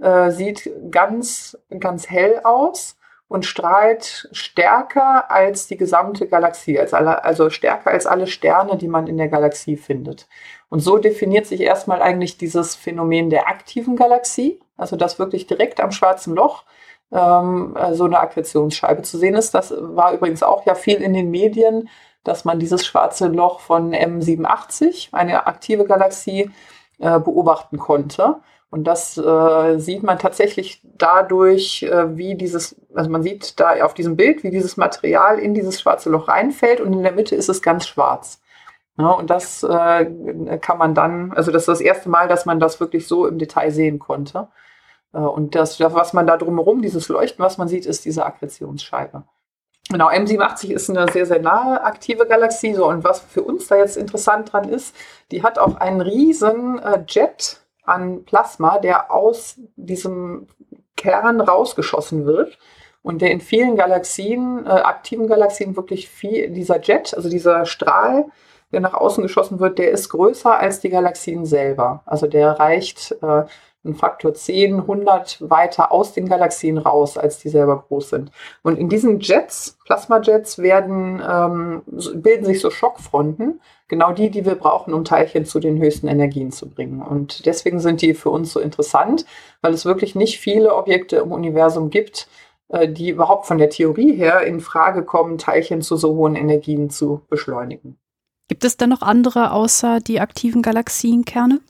[0.00, 2.96] äh, sieht ganz, ganz hell aus
[3.28, 8.88] und strahlt stärker als die gesamte Galaxie, als alle, also stärker als alle Sterne, die
[8.88, 10.26] man in der Galaxie findet.
[10.68, 15.80] Und so definiert sich erstmal eigentlich dieses Phänomen der aktiven Galaxie, also dass wirklich direkt
[15.80, 16.64] am schwarzen Loch
[17.12, 19.54] ähm, so eine Akkretionsscheibe zu sehen ist.
[19.54, 21.88] Das war übrigens auch ja viel in den Medien,
[22.24, 26.50] dass man dieses schwarze Loch von M87, eine aktive Galaxie,
[26.98, 28.36] äh, beobachten konnte.
[28.70, 33.94] Und das äh, sieht man tatsächlich dadurch, äh, wie dieses, also man sieht da auf
[33.94, 37.48] diesem Bild, wie dieses Material in dieses schwarze Loch reinfällt und in der Mitte ist
[37.48, 38.40] es ganz schwarz.
[38.96, 42.60] Ja, und das äh, kann man dann, also das ist das erste Mal, dass man
[42.60, 44.48] das wirklich so im Detail sehen konnte.
[45.12, 49.24] Äh, und das, was man da drumherum, dieses Leuchten, was man sieht, ist diese Akkretionsscheibe.
[49.90, 52.74] Genau, M87 ist eine sehr, sehr nahe aktive Galaxie.
[52.74, 54.94] So, und was für uns da jetzt interessant dran ist,
[55.32, 60.46] die hat auch einen riesen äh, Jet, an Plasma, der aus diesem
[60.96, 62.58] Kern rausgeschossen wird
[63.02, 68.26] und der in vielen Galaxien, äh, aktiven Galaxien wirklich viel, dieser Jet, also dieser Strahl,
[68.72, 72.02] der nach außen geschossen wird, der ist größer als die Galaxien selber.
[72.06, 73.44] Also der reicht äh,
[73.84, 78.30] ein Faktor 10, 100 weiter aus den Galaxien raus, als die selber groß sind.
[78.62, 81.82] Und in diesen Jets, Plasmajets, werden, ähm,
[82.14, 86.52] bilden sich so Schockfronten, genau die, die wir brauchen, um Teilchen zu den höchsten Energien
[86.52, 87.00] zu bringen.
[87.00, 89.24] Und deswegen sind die für uns so interessant,
[89.62, 92.28] weil es wirklich nicht viele Objekte im Universum gibt,
[92.68, 96.90] äh, die überhaupt von der Theorie her in Frage kommen, Teilchen zu so hohen Energien
[96.90, 97.98] zu beschleunigen.
[98.48, 101.60] Gibt es denn noch andere außer die aktiven Galaxienkerne?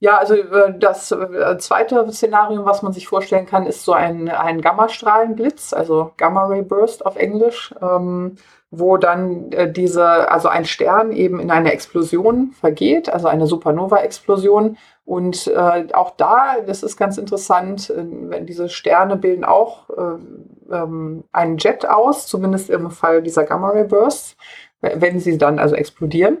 [0.00, 4.28] Ja, also äh, das äh, zweite Szenario, was man sich vorstellen kann, ist so ein,
[4.28, 8.36] ein Gammastrahlenblitz, also Gamma Ray Burst auf Englisch, ähm,
[8.70, 14.76] wo dann äh, diese, also ein Stern eben in eine Explosion vergeht, also eine Supernova-Explosion.
[15.04, 21.24] Und äh, auch da, das ist ganz interessant, äh, diese Sterne bilden auch äh, ähm,
[21.32, 24.36] einen Jet aus, zumindest im Fall dieser Gamma Ray Bursts,
[24.80, 26.38] wenn sie dann also explodieren.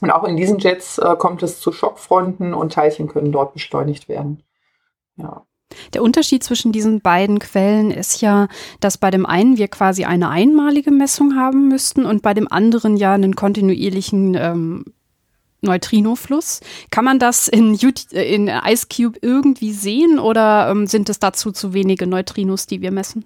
[0.00, 4.08] Und auch in diesen Jets äh, kommt es zu Schockfronten und Teilchen können dort beschleunigt
[4.08, 4.42] werden.
[5.16, 5.46] Ja.
[5.92, 8.48] Der Unterschied zwischen diesen beiden Quellen ist ja,
[8.80, 12.96] dass bei dem einen wir quasi eine einmalige Messung haben müssten und bei dem anderen
[12.96, 14.84] ja einen kontinuierlichen ähm,
[15.62, 16.60] Neutrinofluss.
[16.90, 17.74] Kann man das in,
[18.10, 22.90] in Ice Cube irgendwie sehen oder ähm, sind es dazu zu wenige Neutrinos, die wir
[22.90, 23.24] messen?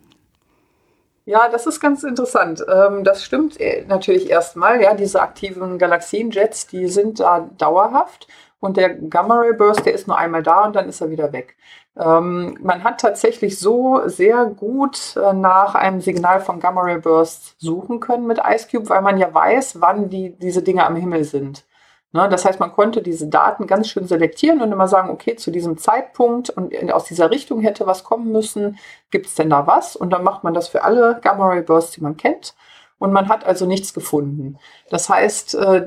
[1.29, 2.64] Ja, das ist ganz interessant.
[2.74, 4.81] Ähm, das stimmt äh, natürlich erstmal.
[4.81, 8.26] Ja, diese aktiven Galaxienjets, die sind da dauerhaft.
[8.61, 11.31] Und der Gamma Ray Burst, der ist nur einmal da und dann ist er wieder
[11.35, 11.57] weg.
[11.99, 17.61] Ähm, man hat tatsächlich so sehr gut äh, nach einem Signal von Gamma Ray Burst
[17.61, 21.24] suchen können mit Ice Cube, weil man ja weiß, wann die, diese Dinge am Himmel
[21.24, 21.66] sind.
[22.12, 25.50] Ne, das heißt, man konnte diese Daten ganz schön selektieren und immer sagen, okay, zu
[25.50, 28.78] diesem Zeitpunkt und aus dieser Richtung hätte was kommen müssen,
[29.11, 29.94] gibt es denn da was?
[29.94, 32.54] Und dann macht man das für alle Gamma-Ray Bursts, die man kennt.
[32.98, 34.59] Und man hat also nichts gefunden.
[34.90, 35.86] Das heißt, äh,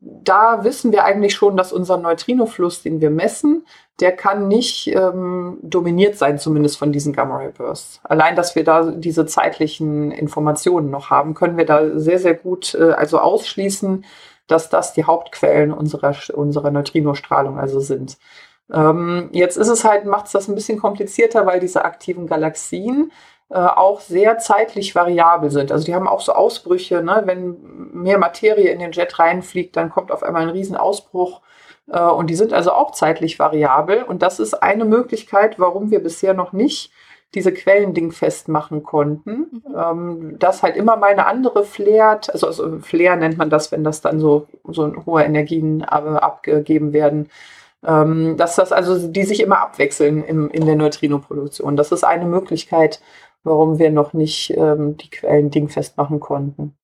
[0.00, 3.66] da wissen wir eigentlich schon, dass unser Neutrinofluss, den wir messen,
[3.98, 8.00] der kann nicht ähm, dominiert sein, zumindest von diesen Gamma-Ray-Bursts.
[8.04, 12.74] Allein, dass wir da diese zeitlichen Informationen noch haben, können wir da sehr, sehr gut
[12.74, 14.04] äh, also ausschließen,
[14.46, 18.18] dass das die Hauptquellen unserer, unserer Neutrinostrahlung also sind.
[18.72, 23.12] Ähm, jetzt ist es halt, macht es das ein bisschen komplizierter, weil diese aktiven Galaxien
[23.48, 25.70] äh, auch sehr zeitlich variabel sind.
[25.70, 27.22] Also die haben auch so Ausbrüche, ne?
[27.26, 27.56] wenn
[27.92, 31.42] mehr Materie in den Jet reinfliegt, dann kommt auf einmal ein Riesenausbruch.
[31.88, 34.02] Äh, und die sind also auch zeitlich variabel.
[34.02, 36.92] Und das ist eine Möglichkeit, warum wir bisher noch nicht
[37.34, 39.30] diese Quellen dingfest machen konnten.
[39.30, 39.62] Mhm.
[39.76, 43.84] Ähm, dass halt immer mal eine andere flärt, also, also Flair nennt man das, wenn
[43.84, 47.28] das dann so, so hohe Energien ab, abgegeben werden.
[47.84, 51.76] Ähm, dass das also, die sich immer abwechseln im, in der Neutrinoproduktion.
[51.76, 53.00] Das ist eine Möglichkeit,
[53.44, 56.74] warum wir noch nicht ähm, die Quellen dingfest machen konnten.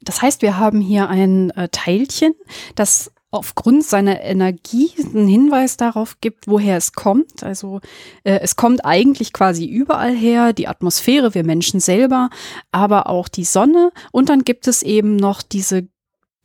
[0.00, 2.34] Das heißt, wir haben hier ein äh, Teilchen,
[2.74, 7.42] das aufgrund seiner Energie einen Hinweis darauf gibt, woher es kommt.
[7.42, 7.80] Also
[8.24, 12.28] äh, es kommt eigentlich quasi überall her, die Atmosphäre, wir Menschen selber,
[12.70, 13.90] aber auch die Sonne.
[14.12, 15.88] Und dann gibt es eben noch diese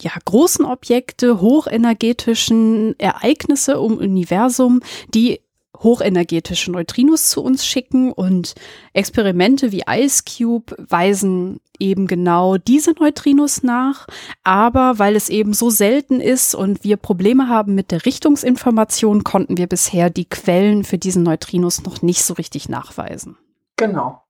[0.01, 4.81] ja, großen Objekte, hochenergetischen Ereignisse im Universum,
[5.13, 5.41] die
[5.79, 8.55] hochenergetische Neutrinos zu uns schicken und
[8.93, 14.07] Experimente wie Ice Cube weisen eben genau diese Neutrinos nach,
[14.43, 19.57] aber weil es eben so selten ist und wir Probleme haben mit der Richtungsinformation, konnten
[19.57, 23.37] wir bisher die Quellen für diesen Neutrinos noch nicht so richtig nachweisen.
[23.75, 24.23] Genau.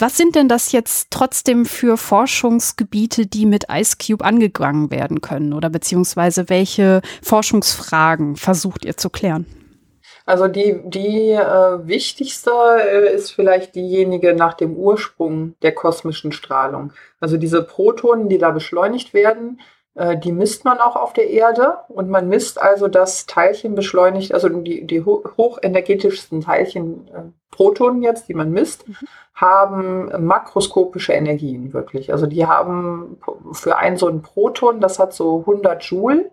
[0.00, 5.52] Was sind denn das jetzt trotzdem für Forschungsgebiete, die mit Ice Cube angegangen werden können?
[5.52, 9.46] Oder beziehungsweise welche Forschungsfragen versucht ihr zu klären?
[10.28, 16.92] Also die, die äh, wichtigste äh, ist vielleicht diejenige nach dem Ursprung der kosmischen Strahlung.
[17.18, 19.58] Also diese Protonen, die da beschleunigt werden,
[19.94, 24.34] äh, die misst man auch auf der Erde und man misst also, dass Teilchen beschleunigt,
[24.34, 28.96] also die, die ho hochenergetischsten Teilchen, äh, Protonen jetzt, die man misst, mhm.
[29.32, 32.12] haben makroskopische Energien wirklich.
[32.12, 33.16] Also die haben
[33.52, 36.30] für ein so ein Proton, das hat so 100 Joule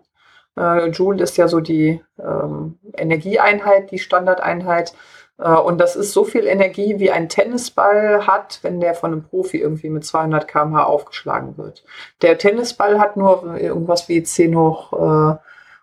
[0.56, 4.94] äh, Joule ist ja so die ähm, Energieeinheit, die Standardeinheit.
[5.38, 9.22] Äh, und das ist so viel Energie, wie ein Tennisball hat, wenn der von einem
[9.22, 11.84] Profi irgendwie mit 200 km/h aufgeschlagen wird.
[12.22, 15.36] Der Tennisball hat nur irgendwas wie 10 hoch, äh,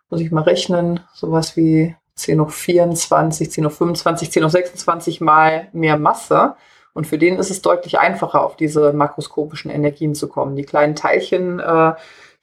[0.10, 5.22] muss ich mal rechnen, sowas wie 10 hoch 24, 10 hoch 25, 10 hoch 26
[5.22, 6.56] mal mehr Masse.
[6.94, 10.56] Und für den ist es deutlich einfacher, auf diese makroskopischen Energien zu kommen.
[10.56, 11.94] Die kleinen Teilchen äh,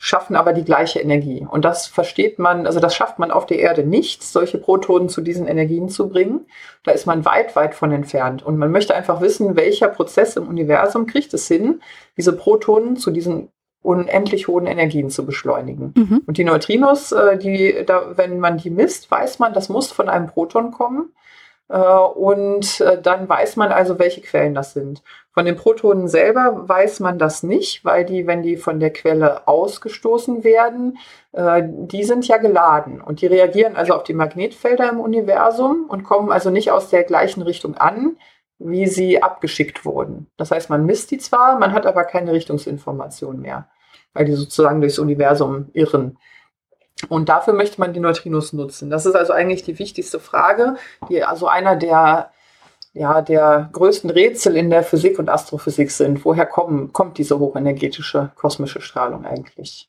[0.03, 1.47] schaffen aber die gleiche Energie.
[1.49, 5.21] Und das versteht man, also das schafft man auf der Erde nicht, solche Protonen zu
[5.21, 6.47] diesen Energien zu bringen.
[6.85, 8.43] Da ist man weit, weit von entfernt.
[8.43, 11.83] Und man möchte einfach wissen, welcher Prozess im Universum kriegt es hin,
[12.17, 13.51] diese Protonen zu diesen
[13.83, 15.93] unendlich hohen Energien zu beschleunigen.
[15.95, 16.23] Mhm.
[16.27, 20.09] Und die Neutrinos, äh, die, da, wenn man die misst, weiß man, das muss von
[20.09, 21.13] einem Proton kommen.
[21.71, 25.03] Äh, und äh, dann weiß man also, welche Quellen das sind.
[25.33, 29.47] Von den Protonen selber weiß man das nicht, weil die, wenn die von der Quelle
[29.47, 30.99] ausgestoßen werden,
[31.33, 36.03] äh, die sind ja geladen und die reagieren also auf die Magnetfelder im Universum und
[36.03, 38.17] kommen also nicht aus der gleichen Richtung an,
[38.59, 40.27] wie sie abgeschickt wurden.
[40.37, 43.69] Das heißt, man misst die zwar, man hat aber keine Richtungsinformation mehr,
[44.13, 46.19] weil die sozusagen durchs Universum irren.
[47.09, 48.91] Und dafür möchte man die Neutrinos nutzen.
[48.91, 50.77] Das ist also eigentlich die wichtigste Frage,
[51.09, 52.31] die also einer der,
[52.93, 56.25] ja, der größten Rätsel in der Physik und Astrophysik sind.
[56.25, 59.89] Woher kommen, kommt diese hochenergetische kosmische Strahlung eigentlich?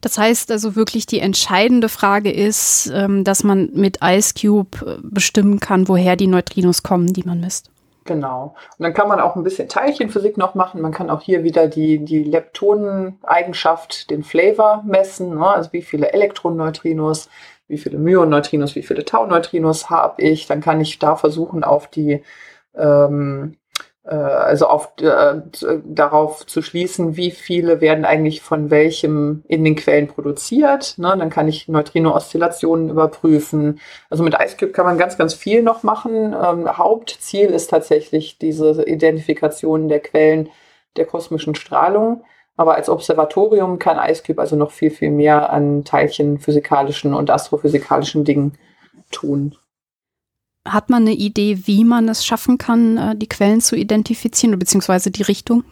[0.00, 4.98] Das heißt also wirklich, die entscheidende Frage ist, ähm, dass man mit Ice Cube äh,
[5.02, 7.71] bestimmen kann, woher die Neutrinos kommen, die man misst.
[8.04, 8.54] Genau.
[8.78, 10.80] Und dann kann man auch ein bisschen Teilchenphysik noch machen.
[10.80, 15.36] Man kann auch hier wieder die, die Leptoneneigenschaft, den Flavor messen.
[15.36, 15.46] Ne?
[15.46, 17.28] Also wie viele Elektronenneutrinos,
[17.68, 20.46] wie viele Myonneutrinos, wie viele Tau-Neutrinos habe ich.
[20.46, 22.22] Dann kann ich da versuchen, auf die
[22.74, 23.61] ähm, äh,
[24.10, 25.42] also auf, äh,
[25.84, 30.94] darauf zu schließen, wie viele werden eigentlich von welchem in den Quellen produziert.
[30.98, 31.14] Ne?
[31.16, 33.80] Dann kann ich Neutrino-Oszillationen überprüfen.
[34.10, 36.34] Also mit IceCube kann man ganz, ganz viel noch machen.
[36.34, 40.48] Ähm, Hauptziel ist tatsächlich diese Identifikation der Quellen
[40.96, 42.24] der kosmischen Strahlung.
[42.56, 48.58] Aber als Observatorium kann IceCube also noch viel, viel mehr an teilchenphysikalischen und astrophysikalischen Dingen
[49.12, 49.56] tun.
[50.66, 55.10] Hat man eine Idee, wie man es schaffen kann, äh, die Quellen zu identifizieren, beziehungsweise
[55.10, 55.64] die Richtung?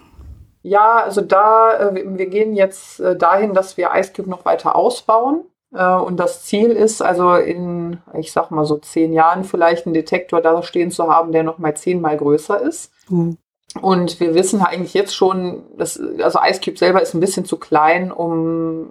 [0.63, 5.45] Ja, also da, äh, wir gehen jetzt äh, dahin, dass wir IceCube noch weiter ausbauen.
[5.73, 10.41] Und das Ziel ist also in, ich sag mal so zehn Jahren vielleicht einen Detektor
[10.41, 12.91] da stehen zu haben, der noch mal zehnmal größer ist.
[13.09, 13.37] Mhm.
[13.81, 18.11] Und wir wissen eigentlich jetzt schon, dass, also IceCube selber ist ein bisschen zu klein,
[18.11, 18.89] um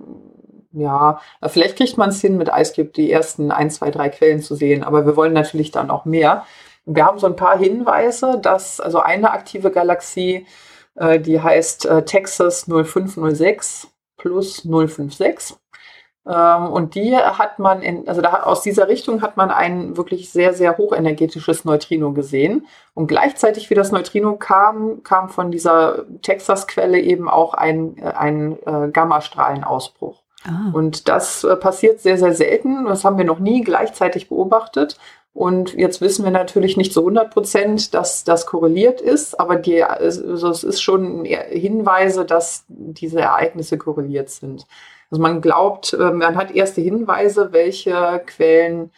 [0.72, 4.56] ja, vielleicht kriegt man es hin, mit IceCube die ersten ein, zwei, drei Quellen zu
[4.56, 6.46] sehen, aber wir wollen natürlich dann auch mehr.
[6.86, 10.46] Wir haben so ein paar Hinweise, dass also eine aktive Galaxie,
[10.96, 15.58] äh, die heißt äh, Texas 0506 plus 056.
[16.28, 20.32] Ähm, und die hat man in, also da, aus dieser Richtung hat man ein wirklich
[20.32, 22.68] sehr, sehr hochenergetisches Neutrino gesehen.
[22.94, 28.58] Und gleichzeitig, wie das Neutrino kam, kam von dieser Texas-Quelle eben auch ein, äh, ein
[28.66, 30.22] äh, Gammastrahlenausbruch.
[30.46, 30.72] Ah.
[30.74, 32.86] Und das äh, passiert sehr, sehr selten.
[32.86, 34.98] Das haben wir noch nie gleichzeitig beobachtet.
[35.34, 39.84] Und jetzt wissen wir natürlich nicht zu 100 Prozent, dass das korreliert ist, aber die,
[39.84, 44.66] also es ist schon Hinweise, dass diese Ereignisse korreliert sind.
[45.12, 48.92] Also man glaubt, äh, man hat erste Hinweise, welche Quellen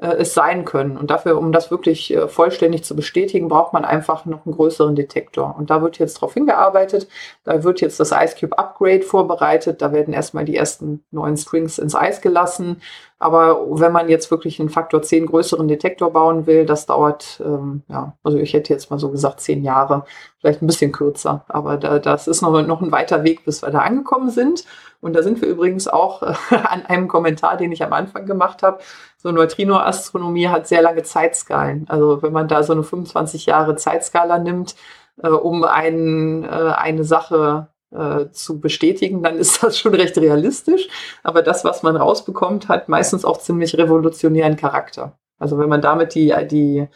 [0.00, 0.96] äh, es sein können.
[0.96, 4.94] Und dafür, um das wirklich äh, vollständig zu bestätigen, braucht man einfach noch einen größeren
[4.94, 5.56] Detektor.
[5.58, 7.08] Und da wird jetzt darauf hingearbeitet.
[7.44, 9.82] Da wird jetzt das IceCube Upgrade vorbereitet.
[9.82, 12.80] Da werden erstmal die ersten neuen Strings ins Eis gelassen.
[13.18, 17.82] Aber wenn man jetzt wirklich einen Faktor 10 größeren Detektor bauen will, das dauert, ähm,
[17.88, 20.04] ja, also ich hätte jetzt mal so gesagt, zehn Jahre,
[20.38, 21.44] vielleicht ein bisschen kürzer.
[21.48, 24.64] Aber da, das ist noch, noch ein weiter Weg, bis wir da angekommen sind.
[25.00, 28.78] Und da sind wir übrigens auch an einem Kommentar, den ich am Anfang gemacht habe.
[29.16, 31.86] So Neutrino-Astronomie hat sehr lange Zeitskalen.
[31.88, 34.74] Also wenn man da so eine 25 Jahre Zeitskala nimmt,
[35.22, 40.88] äh, um ein, äh, eine Sache äh, zu bestätigen, dann ist das schon recht realistisch.
[41.22, 45.18] Aber das, was man rausbekommt, hat meistens auch ziemlich revolutionären Charakter.
[45.38, 46.88] Also wenn man damit die, die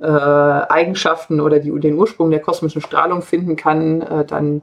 [0.00, 4.62] äh, Eigenschaften oder die, den Ursprung der kosmischen Strahlung finden kann, äh, dann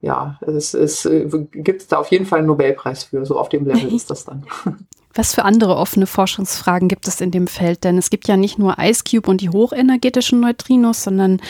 [0.00, 3.24] ja, es, es äh, gibt da auf jeden Fall einen Nobelpreis für.
[3.24, 4.46] So auf dem Level ist das dann.
[5.14, 7.84] Was für andere offene Forschungsfragen gibt es in dem Feld?
[7.84, 11.40] Denn es gibt ja nicht nur IceCube und die hochenergetischen Neutrinos, sondern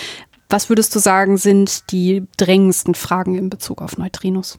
[0.48, 4.58] was würdest du sagen, sind die drängendsten Fragen in Bezug auf Neutrinos?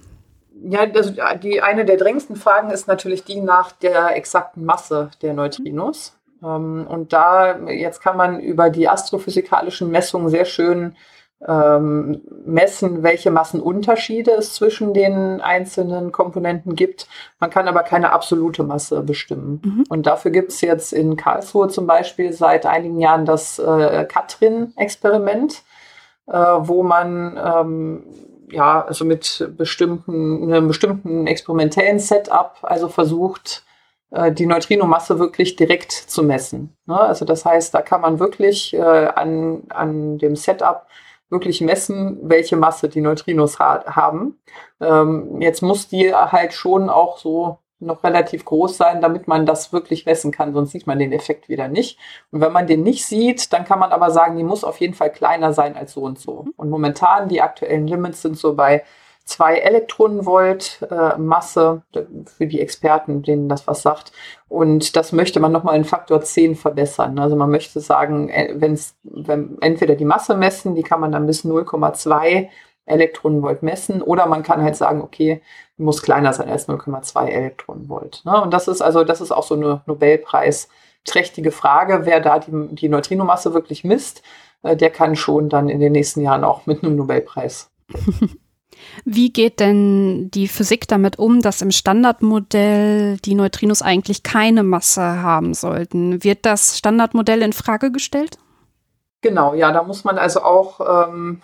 [0.61, 5.33] Ja, also die, eine der drängendsten Fragen ist natürlich die nach der exakten Masse der
[5.33, 6.17] Neutrinos.
[6.43, 10.95] Ähm, und da, jetzt kann man über die astrophysikalischen Messungen sehr schön
[11.45, 17.07] ähm, messen, welche Massenunterschiede es zwischen den einzelnen Komponenten gibt.
[17.39, 19.61] Man kann aber keine absolute Masse bestimmen.
[19.63, 19.83] Mhm.
[19.89, 25.63] Und dafür gibt es jetzt in Karlsruhe zum Beispiel seit einigen Jahren das äh, Katrin-Experiment
[26.27, 28.03] äh, wo man ähm,
[28.51, 33.63] ja also mit bestimmten einem bestimmten experimentellen Setup also versucht
[34.11, 36.75] äh, die Neutrinomasse wirklich direkt zu messen.
[36.85, 36.99] Ne?
[36.99, 40.85] Also das heißt, da kann man wirklich äh, an, an dem Setup
[41.29, 44.39] wirklich messen, welche Masse die Neutrinos ha haben.
[44.79, 49.71] Ähm, jetzt muss die halt schon auch so noch relativ groß sein, damit man das
[49.71, 51.99] wirklich messen kann, sonst sieht man den Effekt wieder nicht.
[52.31, 54.95] Und wenn man den nicht sieht, dann kann man aber sagen, die muss auf jeden
[54.95, 56.43] Fall kleiner sein als so und so.
[56.43, 56.53] Mhm.
[56.57, 58.83] Und momentan die aktuellen Limits sind so bei
[59.27, 61.83] 2 Elektronenvolt äh, Masse
[62.25, 64.13] für die Experten, denen das was sagt.
[64.47, 67.19] Und das möchte man nochmal in Faktor 10 verbessern.
[67.19, 71.27] Also man möchte sagen, äh, wenn's, wenn entweder die Masse messen, die kann man dann
[71.27, 72.47] bis 0,2
[72.85, 75.41] Elektronenvolt messen, oder man kann halt sagen, okay,
[75.75, 78.21] muss kleiner sein als 0,2 Elektronenvolt.
[78.23, 78.41] Ne?
[78.41, 82.87] Und das ist also, das ist auch so eine Nobelpreis-trächtige Frage, wer da die, die
[82.87, 84.23] Neutrinomasse wirklich misst,
[84.63, 87.69] äh, der kann schon dann in den nächsten Jahren auch mit einem Nobelpreis
[89.05, 95.01] Wie geht denn die Physik damit um, dass im Standardmodell die Neutrinos eigentlich keine Masse
[95.01, 96.23] haben sollten?
[96.23, 98.37] Wird das Standardmodell in Frage gestellt?
[99.21, 101.41] Genau, ja, da muss man also auch ähm,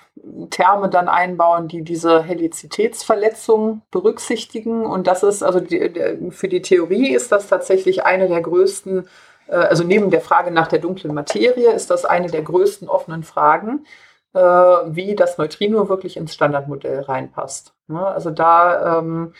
[0.52, 4.86] Terme dann einbauen, die diese Helizitätsverletzung berücksichtigen.
[4.86, 9.08] Und das ist also die, für die Theorie ist das tatsächlich eine der größten,
[9.48, 13.24] äh, also neben der Frage nach der dunklen Materie ist das eine der größten offenen
[13.24, 13.86] Fragen
[14.34, 17.74] äh, wie das Neutrino wirklich ins Standardmodell reinpasst.
[17.88, 18.06] Ne?
[18.06, 19.34] Also da, ähm,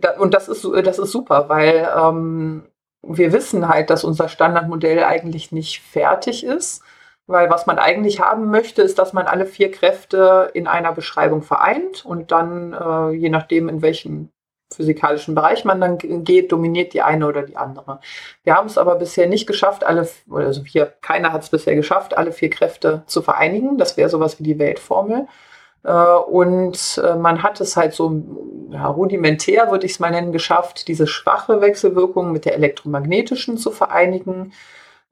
[0.00, 2.64] da, und das ist, das ist super, weil ähm,
[3.02, 6.82] wir wissen halt, dass unser Standardmodell eigentlich nicht fertig ist.
[7.26, 11.40] Weil was man eigentlich haben möchte, ist, dass man alle vier Kräfte in einer Beschreibung
[11.42, 14.28] vereint und dann, äh, je nachdem, in welchem
[14.76, 18.00] physikalischen Bereich man dann geht, dominiert die eine oder die andere.
[18.42, 22.16] Wir haben es aber bisher nicht geschafft, alle, also hier, keiner hat es bisher geschafft,
[22.16, 23.78] alle vier Kräfte zu vereinigen.
[23.78, 25.26] Das wäre sowas wie die Weltformel.
[25.84, 28.22] Äh, und äh, man hat es halt so
[28.70, 33.70] ja, rudimentär, würde ich es mal nennen, geschafft, diese schwache Wechselwirkung mit der elektromagnetischen zu
[33.70, 34.52] vereinigen.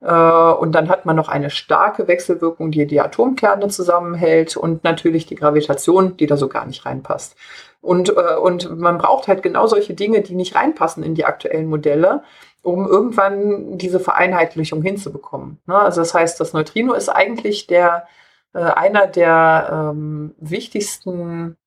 [0.03, 5.25] Äh, und dann hat man noch eine starke Wechselwirkung, die die Atomkerne zusammenhält und natürlich
[5.25, 7.35] die Gravitation, die da so gar nicht reinpasst.
[7.81, 11.67] Und, äh, und man braucht halt genau solche Dinge, die nicht reinpassen in die aktuellen
[11.67, 12.23] Modelle,
[12.61, 15.59] um irgendwann diese Vereinheitlichung hinzubekommen.
[15.67, 15.77] Ne?
[15.77, 18.07] Also das heißt, das Neutrino ist eigentlich der,
[18.53, 21.57] äh, einer der ähm, wichtigsten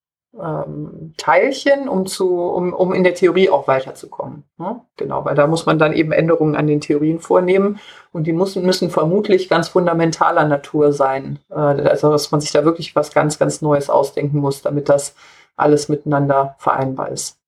[0.41, 4.45] ähm, Teilchen, um, zu, um, um in der Theorie auch weiterzukommen.
[4.59, 4.81] Ne?
[4.97, 7.79] Genau, weil da muss man dann eben Änderungen an den Theorien vornehmen
[8.13, 11.39] und die müssen, müssen vermutlich ganz fundamentaler Natur sein.
[11.51, 15.15] Äh, also dass man sich da wirklich was ganz, ganz Neues ausdenken muss, damit das
[15.57, 17.39] alles miteinander vereinbar ist.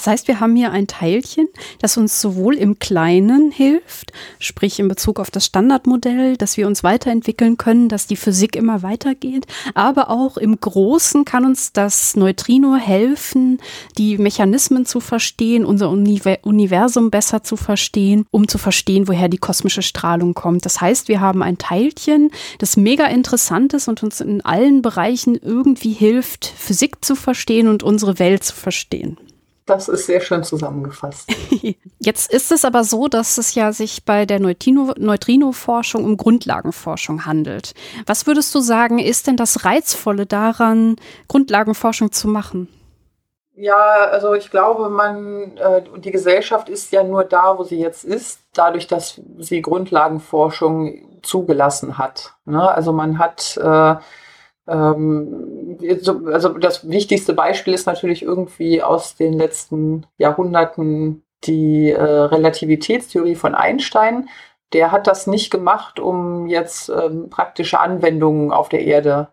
[0.00, 1.46] Das heißt, wir haben hier ein Teilchen,
[1.78, 6.82] das uns sowohl im Kleinen hilft, sprich in Bezug auf das Standardmodell, dass wir uns
[6.82, 12.76] weiterentwickeln können, dass die Physik immer weitergeht, aber auch im Großen kann uns das Neutrino
[12.76, 13.58] helfen,
[13.98, 19.82] die Mechanismen zu verstehen, unser Universum besser zu verstehen, um zu verstehen, woher die kosmische
[19.82, 20.64] Strahlung kommt.
[20.64, 25.34] Das heißt, wir haben ein Teilchen, das mega interessant ist und uns in allen Bereichen
[25.36, 29.18] irgendwie hilft, Physik zu verstehen und unsere Welt zu verstehen.
[29.70, 31.30] Das ist sehr schön zusammengefasst.
[32.00, 37.74] Jetzt ist es aber so, dass es ja sich bei der Neutrino-Forschung um Grundlagenforschung handelt.
[38.04, 40.96] Was würdest du sagen, ist denn das Reizvolle daran,
[41.28, 42.66] Grundlagenforschung zu machen?
[43.54, 43.76] Ja,
[44.10, 48.40] also ich glaube, man, äh, die Gesellschaft ist ja nur da, wo sie jetzt ist,
[48.54, 52.32] dadurch, dass sie Grundlagenforschung zugelassen hat.
[52.44, 52.68] Ne?
[52.68, 53.94] Also man hat äh,
[54.70, 63.54] also das wichtigste Beispiel ist natürlich irgendwie aus den letzten Jahrhunderten die äh, Relativitätstheorie von
[63.54, 64.28] Einstein.
[64.72, 69.28] Der hat das nicht gemacht, um jetzt ähm, praktische Anwendungen auf der Erde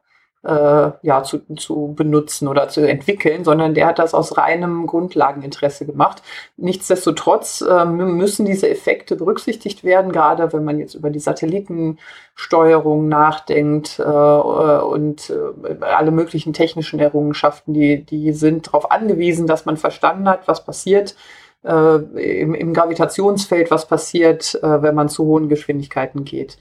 [0.47, 5.85] äh, ja, zu, zu benutzen oder zu entwickeln, sondern der hat das aus reinem Grundlageninteresse
[5.85, 6.23] gemacht.
[6.55, 13.99] Nichtsdestotrotz äh, müssen diese Effekte berücksichtigt werden, gerade wenn man jetzt über die Satellitensteuerung nachdenkt
[13.99, 20.29] äh, und äh, alle möglichen technischen Errungenschaften, die, die sind darauf angewiesen, dass man verstanden
[20.29, 21.15] hat, was passiert.
[21.63, 21.95] Äh,
[22.39, 26.57] im, im Gravitationsfeld, was passiert, äh, wenn man zu hohen Geschwindigkeiten geht.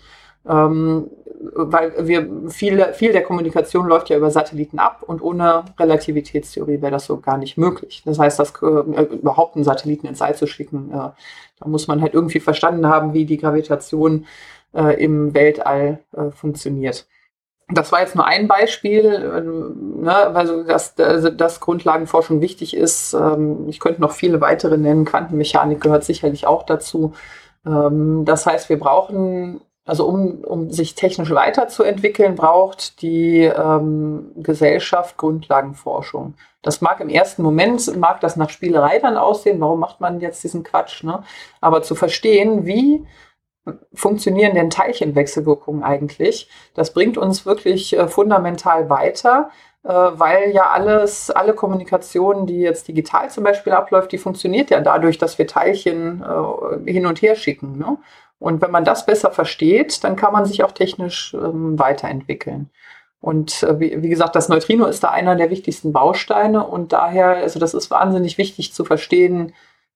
[0.49, 1.11] Ähm,
[1.55, 6.92] weil wir viele, viel der Kommunikation läuft ja über Satelliten ab und ohne Relativitätstheorie wäre
[6.92, 8.03] das so gar nicht möglich.
[8.05, 11.11] Das heißt, das äh, überhaupt einen Satelliten ins All zu schicken, äh,
[11.59, 14.26] da muss man halt irgendwie verstanden haben, wie die Gravitation
[14.74, 17.07] äh, im Weltall äh, funktioniert.
[17.68, 19.05] Das war jetzt nur ein Beispiel,
[19.36, 23.12] ähm, ne, also dass, also, dass Grundlagenforschung wichtig ist.
[23.14, 25.04] Ähm, ich könnte noch viele weitere nennen.
[25.04, 27.14] Quantenmechanik gehört sicherlich auch dazu.
[27.66, 35.17] Ähm, das heißt, wir brauchen also um, um sich technisch weiterzuentwickeln, braucht die ähm, Gesellschaft
[35.17, 36.34] Grundlagenforschung.
[36.63, 40.42] Das mag im ersten Moment, mag das nach Spielerei dann aussehen, warum macht man jetzt
[40.42, 41.22] diesen Quatsch, ne?
[41.61, 43.07] Aber zu verstehen, wie
[43.95, 49.50] funktionieren denn Teilchenwechselwirkungen eigentlich, das bringt uns wirklich äh, fundamental weiter,
[49.83, 54.80] äh, weil ja alles, alle Kommunikation, die jetzt digital zum Beispiel abläuft, die funktioniert ja
[54.80, 57.79] dadurch, dass wir Teilchen äh, hin und her schicken.
[57.79, 57.99] Ne?
[58.38, 62.71] Und wenn man das besser versteht, dann kann man sich auch technisch ähm, weiterentwickeln.
[63.21, 67.29] Und äh, wie, wie, gesagt, das Neutrino ist da einer der wichtigsten Bausteine und daher,
[67.37, 69.53] also das ist wahnsinnig wichtig zu verstehen,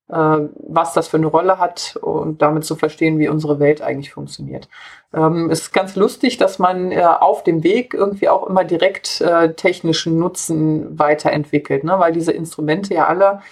[0.08, 4.12] äh, was das für eine Rolle hat und damit zu verstehen, wie unsere Welt eigentlich
[4.12, 4.68] funktioniert.
[5.14, 9.20] Ähm, es ist ganz lustig, dass man äh, auf dem Weg irgendwie auch immer direkt
[9.20, 11.98] äh, technischen Nutzen weiterentwickelt, ne?
[11.98, 13.42] weil diese Instrumente ja alle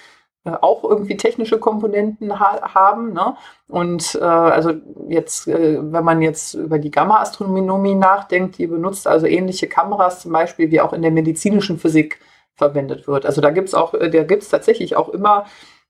[0.57, 3.13] auch irgendwie technische Komponenten ha haben.
[3.13, 3.37] Ne?
[3.69, 4.73] Und äh, also
[5.09, 10.33] jetzt, äh, wenn man jetzt über die Gamma-Astronomie nachdenkt, die benutzt also ähnliche Kameras zum
[10.33, 12.21] Beispiel, wie auch in der medizinischen Physik
[12.55, 13.25] verwendet wird.
[13.25, 15.45] Also da gibt es auch, da gibt es tatsächlich auch immer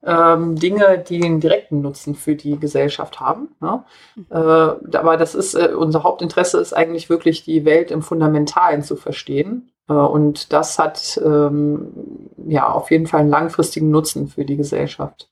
[0.04, 3.48] ähm, Dinge, die einen direkten Nutzen für die Gesellschaft haben.
[3.60, 3.84] Ne?
[4.14, 4.26] Mhm.
[4.30, 8.96] Äh, aber das ist, äh, unser Hauptinteresse ist eigentlich wirklich, die Welt im Fundamentalen zu
[8.96, 9.70] verstehen.
[9.88, 11.88] Äh, und das hat ähm,
[12.46, 15.28] ja auf jeden Fall einen langfristigen Nutzen für die Gesellschaft.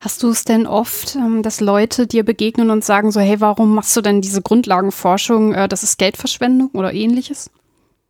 [0.00, 3.74] Hast du es denn oft, ähm, dass Leute dir begegnen und sagen so, hey, warum
[3.74, 5.54] machst du denn diese Grundlagenforschung?
[5.54, 7.50] Äh, das ist Geldverschwendung oder ähnliches?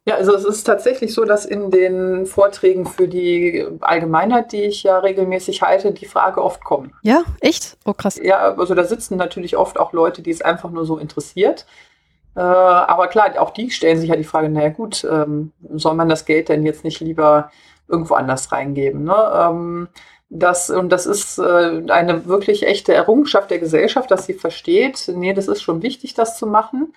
[0.07, 4.83] Ja, also es ist tatsächlich so, dass in den Vorträgen für die Allgemeinheit, die ich
[4.83, 6.93] ja regelmäßig halte, die Frage oft kommt.
[7.03, 7.79] Ja, echt?
[7.87, 8.21] Oh, krass.
[8.23, 11.65] Ja, also da sitzen natürlich oft auch Leute, die es einfach nur so interessiert.
[12.37, 16.09] Äh, aber klar, auch die stellen sich ja die Frage, naja gut, ähm, soll man
[16.09, 17.51] das Geld denn jetzt nicht lieber
[17.89, 19.05] irgendwo anders reingeben?
[19.05, 19.15] Ne?
[19.35, 19.89] Ähm,
[20.31, 25.33] das, und das ist äh, eine wirklich echte Errungenschaft der Gesellschaft, dass sie versteht, nee,
[25.33, 26.93] das ist schon wichtig, das zu machen.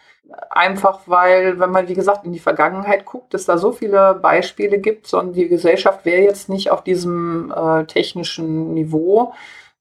[0.50, 4.80] Einfach weil, wenn man, wie gesagt, in die Vergangenheit guckt, es da so viele Beispiele
[4.80, 9.34] gibt, sondern die Gesellschaft wäre jetzt nicht auf diesem äh, technischen Niveau,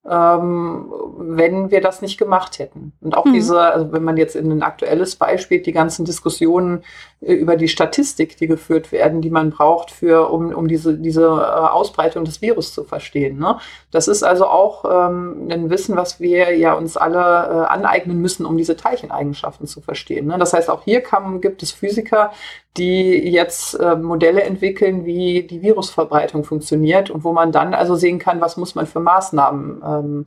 [0.08, 2.92] ähm, wenn wir das nicht gemacht hätten.
[3.00, 3.32] Und auch mhm.
[3.32, 6.84] diese, also wenn man jetzt in ein aktuelles Beispiel, die ganzen Diskussionen
[7.20, 11.24] äh, über die Statistik, die geführt werden, die man braucht, für, um, um diese, diese
[11.24, 13.38] äh, Ausbreitung des Virus zu verstehen.
[13.38, 13.58] Ne?
[13.90, 18.46] Das ist also auch ähm, ein Wissen, was wir ja uns alle äh, aneignen müssen,
[18.46, 20.26] um diese Teilcheneigenschaften zu verstehen.
[20.26, 20.38] Ne?
[20.38, 22.30] Das heißt, auch hier kann, gibt es Physiker,
[22.76, 28.18] die jetzt äh, Modelle entwickeln, wie die Virusverbreitung funktioniert und wo man dann also sehen
[28.18, 30.26] kann, was muss man für Maßnahmen ähm,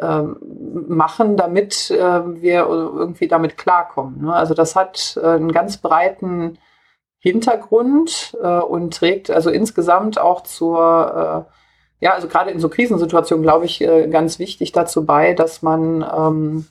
[0.00, 0.36] ähm,
[0.88, 4.22] machen, damit äh, wir irgendwie damit klarkommen.
[4.22, 4.34] Ne?
[4.34, 6.58] Also das hat äh, einen ganz breiten
[7.18, 11.52] Hintergrund äh, und trägt also insgesamt auch zur äh,
[12.02, 16.02] ja, also gerade in so Krisensituationen, glaube ich, äh, ganz wichtig dazu bei, dass man
[16.02, 16.66] ähm,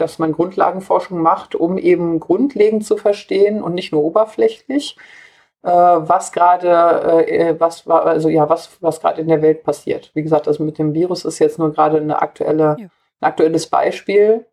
[0.00, 4.96] dass man Grundlagenforschung macht, um eben grundlegend zu verstehen und nicht nur oberflächlich,
[5.62, 10.10] äh, was gerade, äh, was war, also ja, was, was gerade in der Welt passiert.
[10.14, 12.86] Wie gesagt, also mit dem Virus ist jetzt nur gerade eine aktuelle, ja.
[13.20, 14.46] ein aktuelles Beispiel,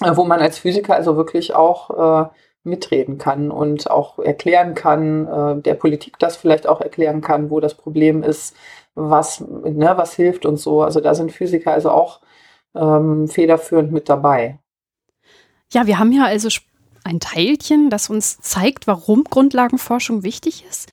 [0.00, 2.28] äh, wo man als Physiker also wirklich auch äh,
[2.62, 7.60] mitreden kann und auch erklären kann, äh, der Politik das vielleicht auch erklären kann, wo
[7.60, 8.54] das Problem ist,
[8.94, 10.82] was, ne, was hilft und so.
[10.82, 12.20] Also da sind Physiker also auch
[12.74, 14.58] ähm, federführend mit dabei.
[15.72, 16.48] Ja, wir haben ja also
[17.04, 20.90] ein Teilchen, das uns zeigt, warum Grundlagenforschung wichtig ist.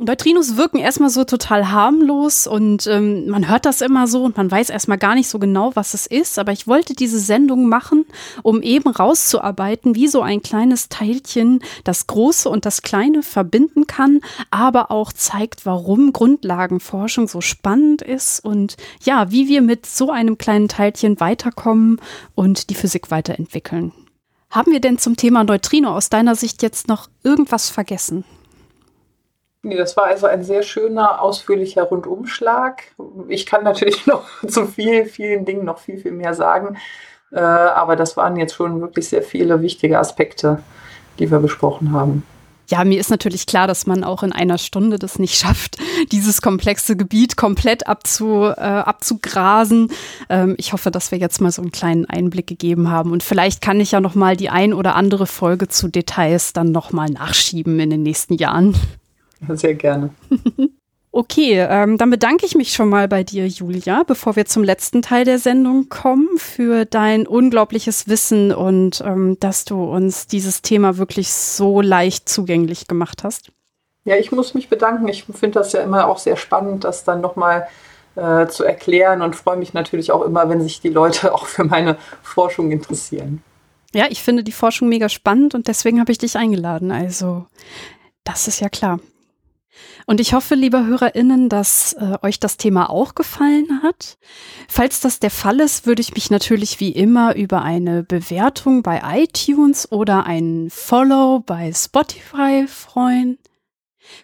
[0.00, 4.48] Neutrinos wirken erstmal so total harmlos und ähm, man hört das immer so und man
[4.48, 6.38] weiß erstmal gar nicht so genau, was es ist.
[6.38, 8.04] Aber ich wollte diese Sendung machen,
[8.44, 14.20] um eben rauszuarbeiten, wie so ein kleines Teilchen das Große und das Kleine verbinden kann,
[14.52, 20.38] aber auch zeigt, warum Grundlagenforschung so spannend ist und ja, wie wir mit so einem
[20.38, 22.00] kleinen Teilchen weiterkommen
[22.36, 23.92] und die Physik weiterentwickeln.
[24.50, 28.24] Haben wir denn zum Thema Neutrino aus deiner Sicht jetzt noch irgendwas vergessen?
[29.62, 32.82] Nee, das war also ein sehr schöner, ausführlicher Rundumschlag.
[33.28, 36.78] Ich kann natürlich noch zu vielen, vielen Dingen noch viel, viel mehr sagen.
[37.30, 40.62] Äh, aber das waren jetzt schon wirklich sehr viele wichtige Aspekte,
[41.18, 42.22] die wir besprochen haben.
[42.68, 45.76] Ja, mir ist natürlich klar, dass man auch in einer Stunde das nicht schafft,
[46.12, 49.90] dieses komplexe Gebiet komplett abzu, äh, abzugrasen.
[50.28, 53.62] Ähm, ich hoffe, dass wir jetzt mal so einen kleinen Einblick gegeben haben und vielleicht
[53.62, 57.08] kann ich ja noch mal die ein oder andere Folge zu Details dann noch mal
[57.08, 58.74] nachschieben in den nächsten Jahren.
[59.54, 60.10] Sehr gerne.
[61.10, 65.00] Okay, ähm, dann bedanke ich mich schon mal bei dir, Julia, bevor wir zum letzten
[65.00, 70.98] Teil der Sendung kommen, für dein unglaubliches Wissen und ähm, dass du uns dieses Thema
[70.98, 73.50] wirklich so leicht zugänglich gemacht hast.
[74.08, 75.06] Ja, ich muss mich bedanken.
[75.08, 77.68] Ich finde das ja immer auch sehr spannend, das dann nochmal
[78.16, 81.64] äh, zu erklären und freue mich natürlich auch immer, wenn sich die Leute auch für
[81.64, 83.42] meine Forschung interessieren.
[83.92, 86.90] Ja, ich finde die Forschung mega spannend und deswegen habe ich dich eingeladen.
[86.90, 87.44] Also,
[88.24, 88.98] das ist ja klar.
[90.06, 94.16] Und ich hoffe, liebe HörerInnen, dass äh, euch das Thema auch gefallen hat.
[94.66, 99.02] Falls das der Fall ist, würde ich mich natürlich wie immer über eine Bewertung bei
[99.04, 103.36] iTunes oder ein Follow bei Spotify freuen.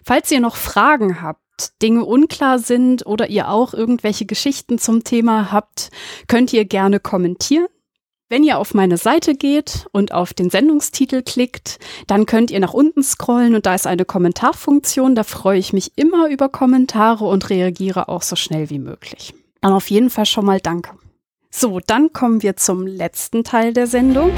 [0.03, 1.41] Falls ihr noch Fragen habt,
[1.81, 5.89] Dinge unklar sind oder ihr auch irgendwelche Geschichten zum Thema habt,
[6.27, 7.67] könnt ihr gerne kommentieren.
[8.27, 12.73] Wenn ihr auf meine Seite geht und auf den Sendungstitel klickt, dann könnt ihr nach
[12.73, 15.13] unten scrollen und da ist eine Kommentarfunktion.
[15.13, 19.35] Da freue ich mich immer über Kommentare und reagiere auch so schnell wie möglich.
[19.61, 20.91] Dann auf jeden Fall schon mal danke.
[21.51, 24.31] So, dann kommen wir zum letzten Teil der Sendung.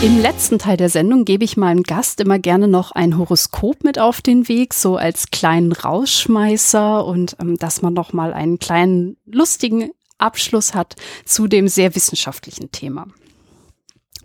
[0.00, 3.98] Im letzten Teil der Sendung gebe ich meinem Gast immer gerne noch ein Horoskop mit
[3.98, 9.16] auf den Weg, so als kleinen Rausschmeißer und ähm, dass man noch mal einen kleinen
[9.26, 10.94] lustigen Abschluss hat
[11.24, 13.08] zu dem sehr wissenschaftlichen Thema.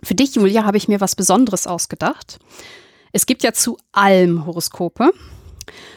[0.04, 2.38] Für dich, Julia, habe ich mir was Besonderes ausgedacht.
[3.10, 5.10] Es gibt ja zu allem Horoskope.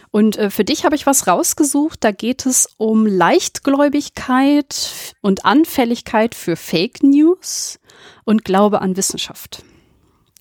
[0.10, 2.04] Und äh, für dich habe ich was rausgesucht.
[2.04, 7.80] Da geht es um Leichtgläubigkeit und Anfälligkeit für Fake News
[8.24, 9.64] und Glaube an Wissenschaft.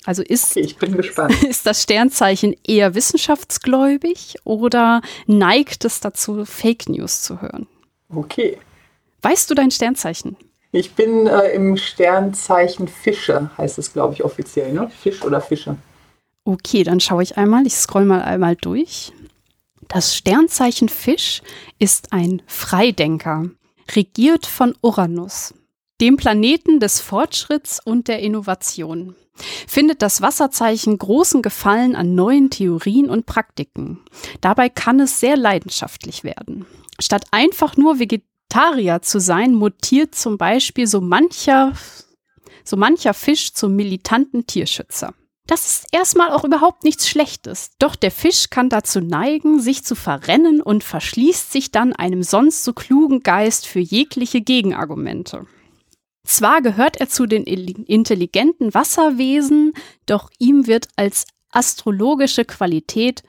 [0.07, 1.43] Also ist, gespannt.
[1.49, 7.67] ist das Sternzeichen eher wissenschaftsgläubig oder neigt es dazu, Fake News zu hören?
[8.15, 8.59] Okay.
[9.23, 10.37] Weißt du dein Sternzeichen?
[10.71, 14.91] Ich bin äh, im Sternzeichen Fische, heißt es, glaube ich, offiziell, ne?
[15.03, 15.77] Fisch oder Fische.
[16.45, 17.67] Okay, dann schaue ich einmal.
[17.67, 19.13] Ich scroll mal einmal durch.
[19.89, 21.43] Das Sternzeichen Fisch
[21.81, 23.51] ist ein Freidenker,
[23.93, 25.55] regiert von Uranus,
[26.01, 29.17] dem Planeten des Fortschritts und der Innovation.
[29.67, 34.01] Findet das Wasserzeichen großen Gefallen an neuen Theorien und Praktiken.
[34.41, 36.67] Dabei kann es sehr leidenschaftlich werden.
[36.99, 41.73] Statt einfach nur Vegetarier zu sein, mutiert zum Beispiel so mancher,
[42.65, 45.15] so mancher Fisch zum militanten Tierschützer.
[45.47, 47.71] Das ist erstmal auch überhaupt nichts Schlechtes.
[47.79, 52.65] Doch der Fisch kann dazu neigen, sich zu verrennen und verschließt sich dann einem sonst
[52.65, 55.47] so klugen Geist für jegliche Gegenargumente.
[56.27, 59.73] Zwar gehört er zu den intelligenten Wasserwesen,
[60.07, 63.23] doch ihm wird als astrologische Qualität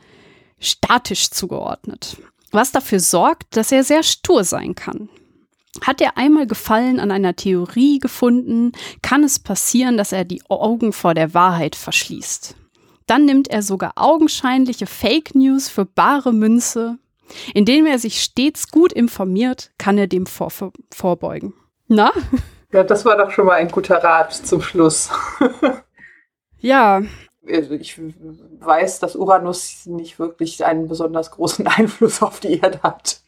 [0.59, 2.17] statisch zugeordnet
[2.51, 5.09] was dafür sorgt, dass er sehr stur sein kann.
[5.81, 8.71] Hat er einmal Gefallen an einer Theorie gefunden,
[9.01, 12.55] kann es passieren, dass er die Augen vor der Wahrheit verschließt.
[13.05, 16.97] Dann nimmt er sogar augenscheinliche Fake News für bare Münze.
[17.53, 20.51] Indem er sich stets gut informiert, kann er dem vor
[20.91, 21.53] vorbeugen.
[21.87, 22.11] Na?
[22.71, 25.09] Ja, das war doch schon mal ein guter Rat zum Schluss.
[26.57, 27.01] ja,
[27.49, 27.99] also ich
[28.59, 33.21] weiß, dass Uranus nicht wirklich einen besonders großen Einfluss auf die Erde hat.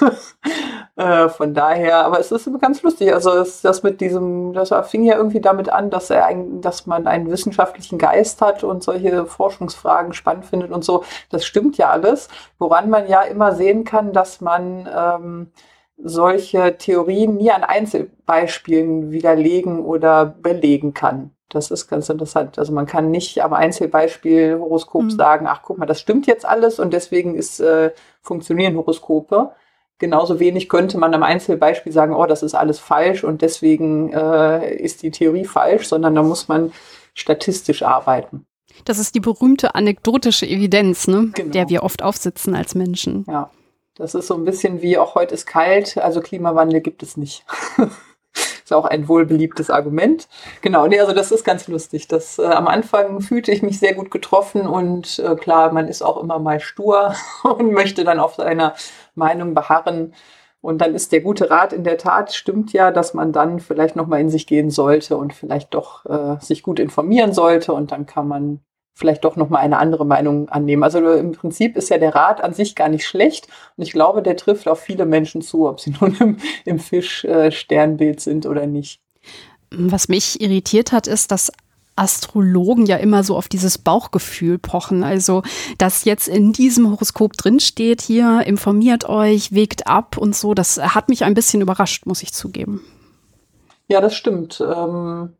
[0.96, 3.12] äh, von daher, aber es ist ganz lustig.
[3.12, 6.86] Also es, das mit diesem, das fing ja irgendwie damit an, dass er ein, dass
[6.86, 11.04] man einen wissenschaftlichen Geist hat und solche Forschungsfragen spannend findet und so.
[11.30, 12.28] Das stimmt ja alles.
[12.58, 15.50] Woran man ja immer sehen kann, dass man ähm,
[15.96, 21.30] solche Theorien nie an Einzelbeispielen widerlegen oder belegen kann.
[21.48, 22.58] Das ist ganz interessant.
[22.58, 25.10] Also man kann nicht am Einzelbeispiel Horoskop mhm.
[25.10, 27.92] sagen, ach guck mal, das stimmt jetzt alles und deswegen ist, äh,
[28.22, 29.52] funktionieren Horoskope.
[29.98, 34.74] Genauso wenig könnte man am Einzelbeispiel sagen, oh, das ist alles falsch und deswegen äh,
[34.74, 36.72] ist die Theorie falsch, sondern da muss man
[37.14, 38.46] statistisch arbeiten.
[38.84, 41.30] Das ist die berühmte anekdotische Evidenz, ne?
[41.34, 41.52] Genau.
[41.52, 43.24] der wir oft aufsitzen als Menschen.
[43.28, 43.50] Ja,
[43.94, 47.44] das ist so ein bisschen wie auch heute ist kalt, also Klimawandel gibt es nicht.
[48.64, 50.26] Ist auch ein wohlbeliebtes Argument.
[50.62, 52.08] Genau, nee, also das ist ganz lustig.
[52.08, 56.02] Das, äh, am Anfang fühlte ich mich sehr gut getroffen und äh, klar, man ist
[56.02, 57.14] auch immer mal stur
[57.44, 58.74] und möchte dann auf seiner
[59.14, 60.14] Meinung beharren.
[60.62, 63.96] Und dann ist der gute Rat in der Tat, stimmt ja, dass man dann vielleicht
[63.96, 68.06] nochmal in sich gehen sollte und vielleicht doch äh, sich gut informieren sollte und dann
[68.06, 68.60] kann man
[68.94, 70.84] vielleicht doch nochmal eine andere Meinung annehmen.
[70.84, 74.22] Also im Prinzip ist ja der Rat an sich gar nicht schlecht und ich glaube,
[74.22, 79.00] der trifft auf viele Menschen zu, ob sie nun im, im Fisch-Sternbild sind oder nicht.
[79.70, 81.50] Was mich irritiert hat, ist, dass
[81.96, 85.04] Astrologen ja immer so auf dieses Bauchgefühl pochen.
[85.04, 85.42] Also,
[85.78, 91.08] dass jetzt in diesem Horoskop drinsteht, hier informiert euch, wägt ab und so, das hat
[91.08, 92.80] mich ein bisschen überrascht, muss ich zugeben.
[93.88, 94.60] Ja, das stimmt.
[94.60, 95.34] Ähm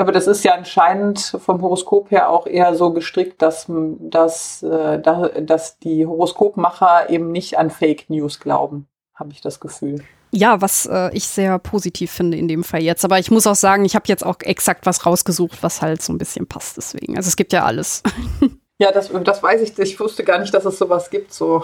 [0.00, 5.00] aber das ist ja anscheinend vom Horoskop her auch eher so gestrickt, dass, dass, äh,
[5.00, 10.02] dass die Horoskopmacher eben nicht an Fake News glauben, habe ich das Gefühl.
[10.32, 13.04] Ja, was äh, ich sehr positiv finde in dem Fall jetzt.
[13.04, 16.12] Aber ich muss auch sagen, ich habe jetzt auch exakt was rausgesucht, was halt so
[16.12, 17.16] ein bisschen passt deswegen.
[17.16, 18.02] Also es gibt ja alles.
[18.80, 19.78] Ja, das, das weiß ich.
[19.78, 21.62] Ich wusste gar nicht, dass es sowas gibt, so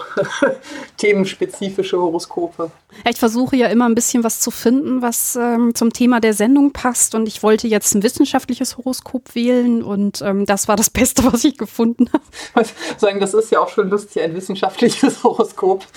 [0.97, 2.69] themenspezifische Horoskope.
[3.09, 6.73] Ich versuche ja immer ein bisschen was zu finden, was ähm, zum Thema der Sendung
[6.73, 7.15] passt.
[7.15, 11.43] Und ich wollte jetzt ein wissenschaftliches Horoskop wählen und ähm, das war das Beste, was
[11.43, 12.67] ich gefunden habe.
[12.97, 15.87] Sagen, das ist ja auch schon lustig, ein wissenschaftliches Horoskop.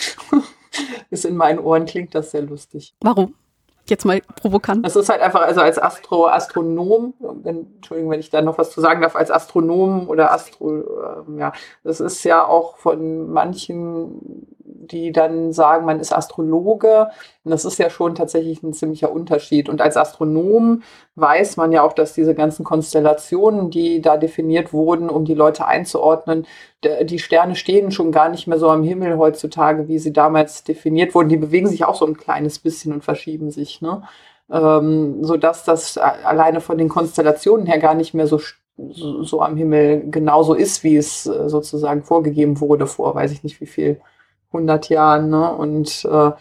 [1.11, 2.95] ist in meinen Ohren klingt das sehr lustig.
[3.03, 3.35] Warum?
[3.91, 4.87] Jetzt mal provokant.
[4.87, 7.13] Das ist halt einfach, also als Astro, Astronom,
[7.43, 11.53] Entschuldigung, wenn ich da noch was zu sagen darf, als Astronom oder Astro, äh, ja,
[11.83, 14.47] das ist ja auch von manchen
[14.81, 17.11] die dann sagen, man ist Astrologe.
[17.45, 19.69] Und das ist ja schon tatsächlich ein ziemlicher Unterschied.
[19.69, 20.83] Und als Astronom
[21.17, 25.67] weiß man ja auch, dass diese ganzen Konstellationen, die da definiert wurden, um die Leute
[25.67, 26.47] einzuordnen,
[27.03, 31.15] die Sterne stehen schon gar nicht mehr so am Himmel heutzutage, wie sie damals definiert
[31.15, 31.29] wurden.
[31.29, 34.03] Die bewegen sich auch so ein kleines bisschen und verschieben sich, ne?
[34.51, 38.41] Ähm, so dass das alleine von den Konstellationen her gar nicht mehr so
[38.89, 43.43] so, so am Himmel genauso ist, wie es äh, sozusagen vorgegeben wurde vor, weiß ich
[43.45, 44.01] nicht wie viel
[44.53, 45.31] 100 Jahren.
[45.31, 45.53] Ne?
[45.53, 46.33] Und äh,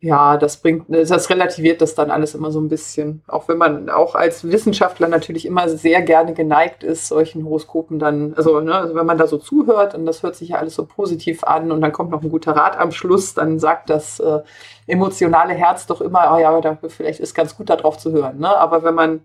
[0.00, 3.22] ja, das bringt, das relativiert das dann alles immer so ein bisschen.
[3.26, 8.32] Auch wenn man auch als Wissenschaftler natürlich immer sehr gerne geneigt ist, solchen Horoskopen dann,
[8.34, 10.86] also, ne, also wenn man da so zuhört und das hört sich ja alles so
[10.86, 14.40] positiv an und dann kommt noch ein guter Rat am Schluss, dann sagt das äh,
[14.86, 18.38] emotionale Herz doch immer, oh ja, da, vielleicht ist ganz gut darauf zu hören.
[18.38, 18.56] Ne?
[18.56, 19.16] Aber wenn man,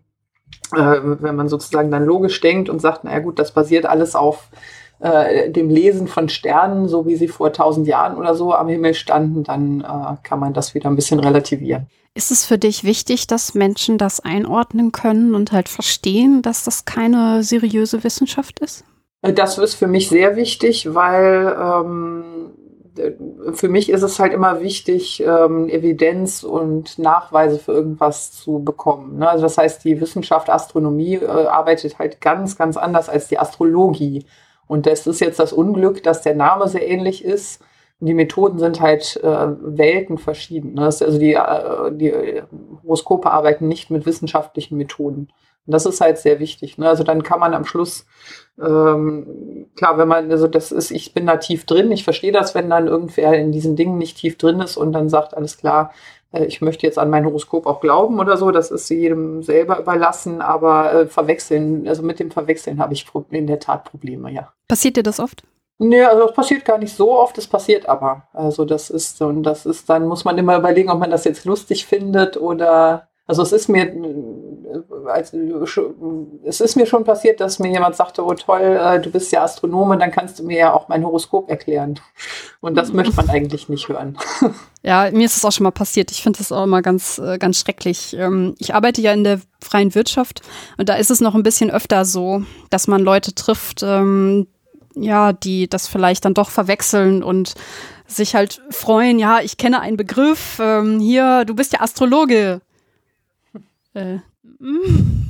[0.75, 4.49] äh, wenn man sozusagen dann logisch denkt und sagt, naja gut, das basiert alles auf
[4.99, 8.93] äh, dem Lesen von Sternen, so wie sie vor tausend Jahren oder so am Himmel
[8.93, 11.87] standen, dann äh, kann man das wieder ein bisschen relativieren.
[12.15, 16.85] Ist es für dich wichtig, dass Menschen das einordnen können und halt verstehen, dass das
[16.85, 18.85] keine seriöse Wissenschaft ist?
[19.23, 22.53] Äh, das ist für mich sehr wichtig, weil ähm,
[23.53, 29.17] für mich ist es halt immer wichtig, ähm, Evidenz und Nachweise für irgendwas zu bekommen.
[29.17, 29.29] Ne?
[29.29, 34.25] Also das heißt, die Wissenschaft Astronomie äh, arbeitet halt ganz, ganz anders als die Astrologie.
[34.67, 37.61] Und das ist jetzt das Unglück, dass der Name sehr ähnlich ist.
[37.99, 40.73] Und die Methoden sind halt äh, Welten verschieden.
[40.73, 40.85] Ne?
[40.85, 42.41] also die, äh, die
[42.83, 45.29] Horoskope arbeiten nicht mit wissenschaftlichen Methoden.
[45.65, 46.77] Und das ist halt sehr wichtig.
[46.77, 46.89] Ne?
[46.89, 48.05] Also dann kann man am Schluss,
[48.61, 52.53] ähm, klar, wenn man, also das ist, ich bin da tief drin, ich verstehe das,
[52.55, 55.93] wenn dann irgendwer in diesen Dingen nicht tief drin ist und dann sagt, alles klar,
[56.33, 60.41] ich möchte jetzt an mein Horoskop auch glauben oder so, das ist jedem selber überlassen,
[60.41, 64.51] aber äh, verwechseln, also mit dem Verwechseln habe ich in der Tat Probleme, ja.
[64.67, 65.43] Passiert dir das oft?
[65.79, 68.23] Nee, also das passiert gar nicht so oft, es passiert aber.
[68.33, 71.25] Also das ist so, und das ist, dann muss man immer überlegen, ob man das
[71.25, 73.93] jetzt lustig findet oder also es ist mir,
[75.07, 75.37] also
[76.43, 79.43] es ist mir schon passiert, dass mir jemand sagte, oh toll, äh, du bist ja
[79.43, 81.99] Astronome, dann kannst du mir ja auch mein Horoskop erklären.
[82.59, 84.17] Und das möchte man eigentlich nicht hören.
[84.85, 86.11] Ja, mir ist es auch schon mal passiert.
[86.11, 88.17] Ich finde das auch immer ganz, äh, ganz schrecklich.
[88.19, 90.41] Ähm, ich arbeite ja in der freien Wirtschaft
[90.77, 94.45] und da ist es noch ein bisschen öfter so, dass man Leute trifft, ähm,
[94.93, 97.53] ja, die das vielleicht dann doch verwechseln und
[98.07, 102.59] sich halt freuen, ja, ich kenne einen Begriff, ähm, hier, du bist ja Astrologe.
[103.93, 104.17] Äh,
[104.59, 105.29] mm,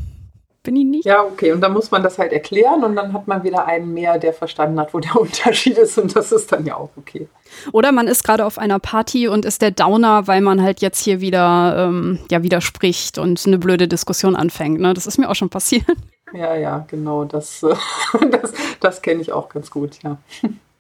[0.64, 1.06] bin ich nicht.
[1.06, 1.52] Ja, okay.
[1.52, 4.34] Und dann muss man das halt erklären und dann hat man wieder einen mehr, der
[4.34, 7.27] verstanden hat, wo der Unterschied ist und das ist dann ja auch okay.
[7.72, 11.03] Oder man ist gerade auf einer Party und ist der Downer, weil man halt jetzt
[11.03, 14.80] hier wieder ähm, ja widerspricht und eine blöde Diskussion anfängt.
[14.80, 14.94] Ne?
[14.94, 15.85] Das ist mir auch schon passiert.
[16.34, 17.26] Ja, ja, genau.
[17.26, 17.60] Das,
[18.31, 20.18] das, das kenne ich auch ganz gut, ja.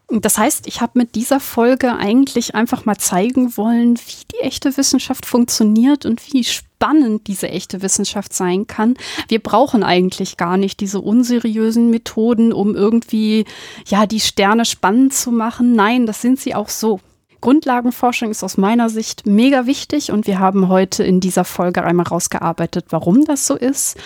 [0.09, 4.75] Das heißt, ich habe mit dieser Folge eigentlich einfach mal zeigen wollen, wie die echte
[4.77, 8.95] Wissenschaft funktioniert und wie spannend diese echte Wissenschaft sein kann.
[9.27, 13.45] Wir brauchen eigentlich gar nicht diese unseriösen Methoden, um irgendwie
[13.87, 15.73] ja die Sterne spannend zu machen.
[15.73, 16.99] Nein, das sind sie auch so.
[17.43, 22.07] Grundlagenforschung ist aus meiner Sicht mega wichtig und wir haben heute in dieser Folge einmal
[22.07, 23.97] rausgearbeitet, warum das so ist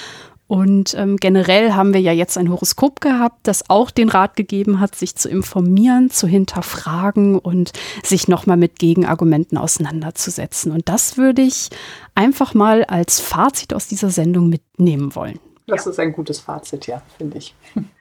[0.48, 4.80] und ähm, generell haben wir ja jetzt ein Horoskop gehabt, das auch den Rat gegeben
[4.80, 10.72] hat, sich zu informieren, zu hinterfragen und sich nochmal mit Gegenargumenten auseinanderzusetzen.
[10.72, 11.70] Und das würde ich
[12.16, 15.40] einfach mal als Fazit aus dieser Sendung mitnehmen wollen.
[15.68, 15.92] Das ja.
[15.92, 17.54] ist ein gutes Fazit, ja, finde ich.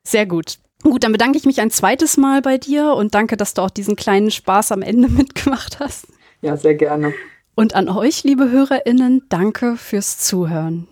[0.04, 0.58] Sehr gut.
[0.84, 3.70] Gut, dann bedanke ich mich ein zweites Mal bei dir und danke, dass du auch
[3.70, 6.06] diesen kleinen Spaß am Ende mitgemacht hast.
[6.42, 7.12] Ja, sehr gerne.
[7.56, 10.86] Und an euch, liebe HörerInnen, danke fürs Zuhören.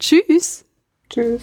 [0.00, 0.64] Tschüss.
[1.10, 1.42] Tschüss.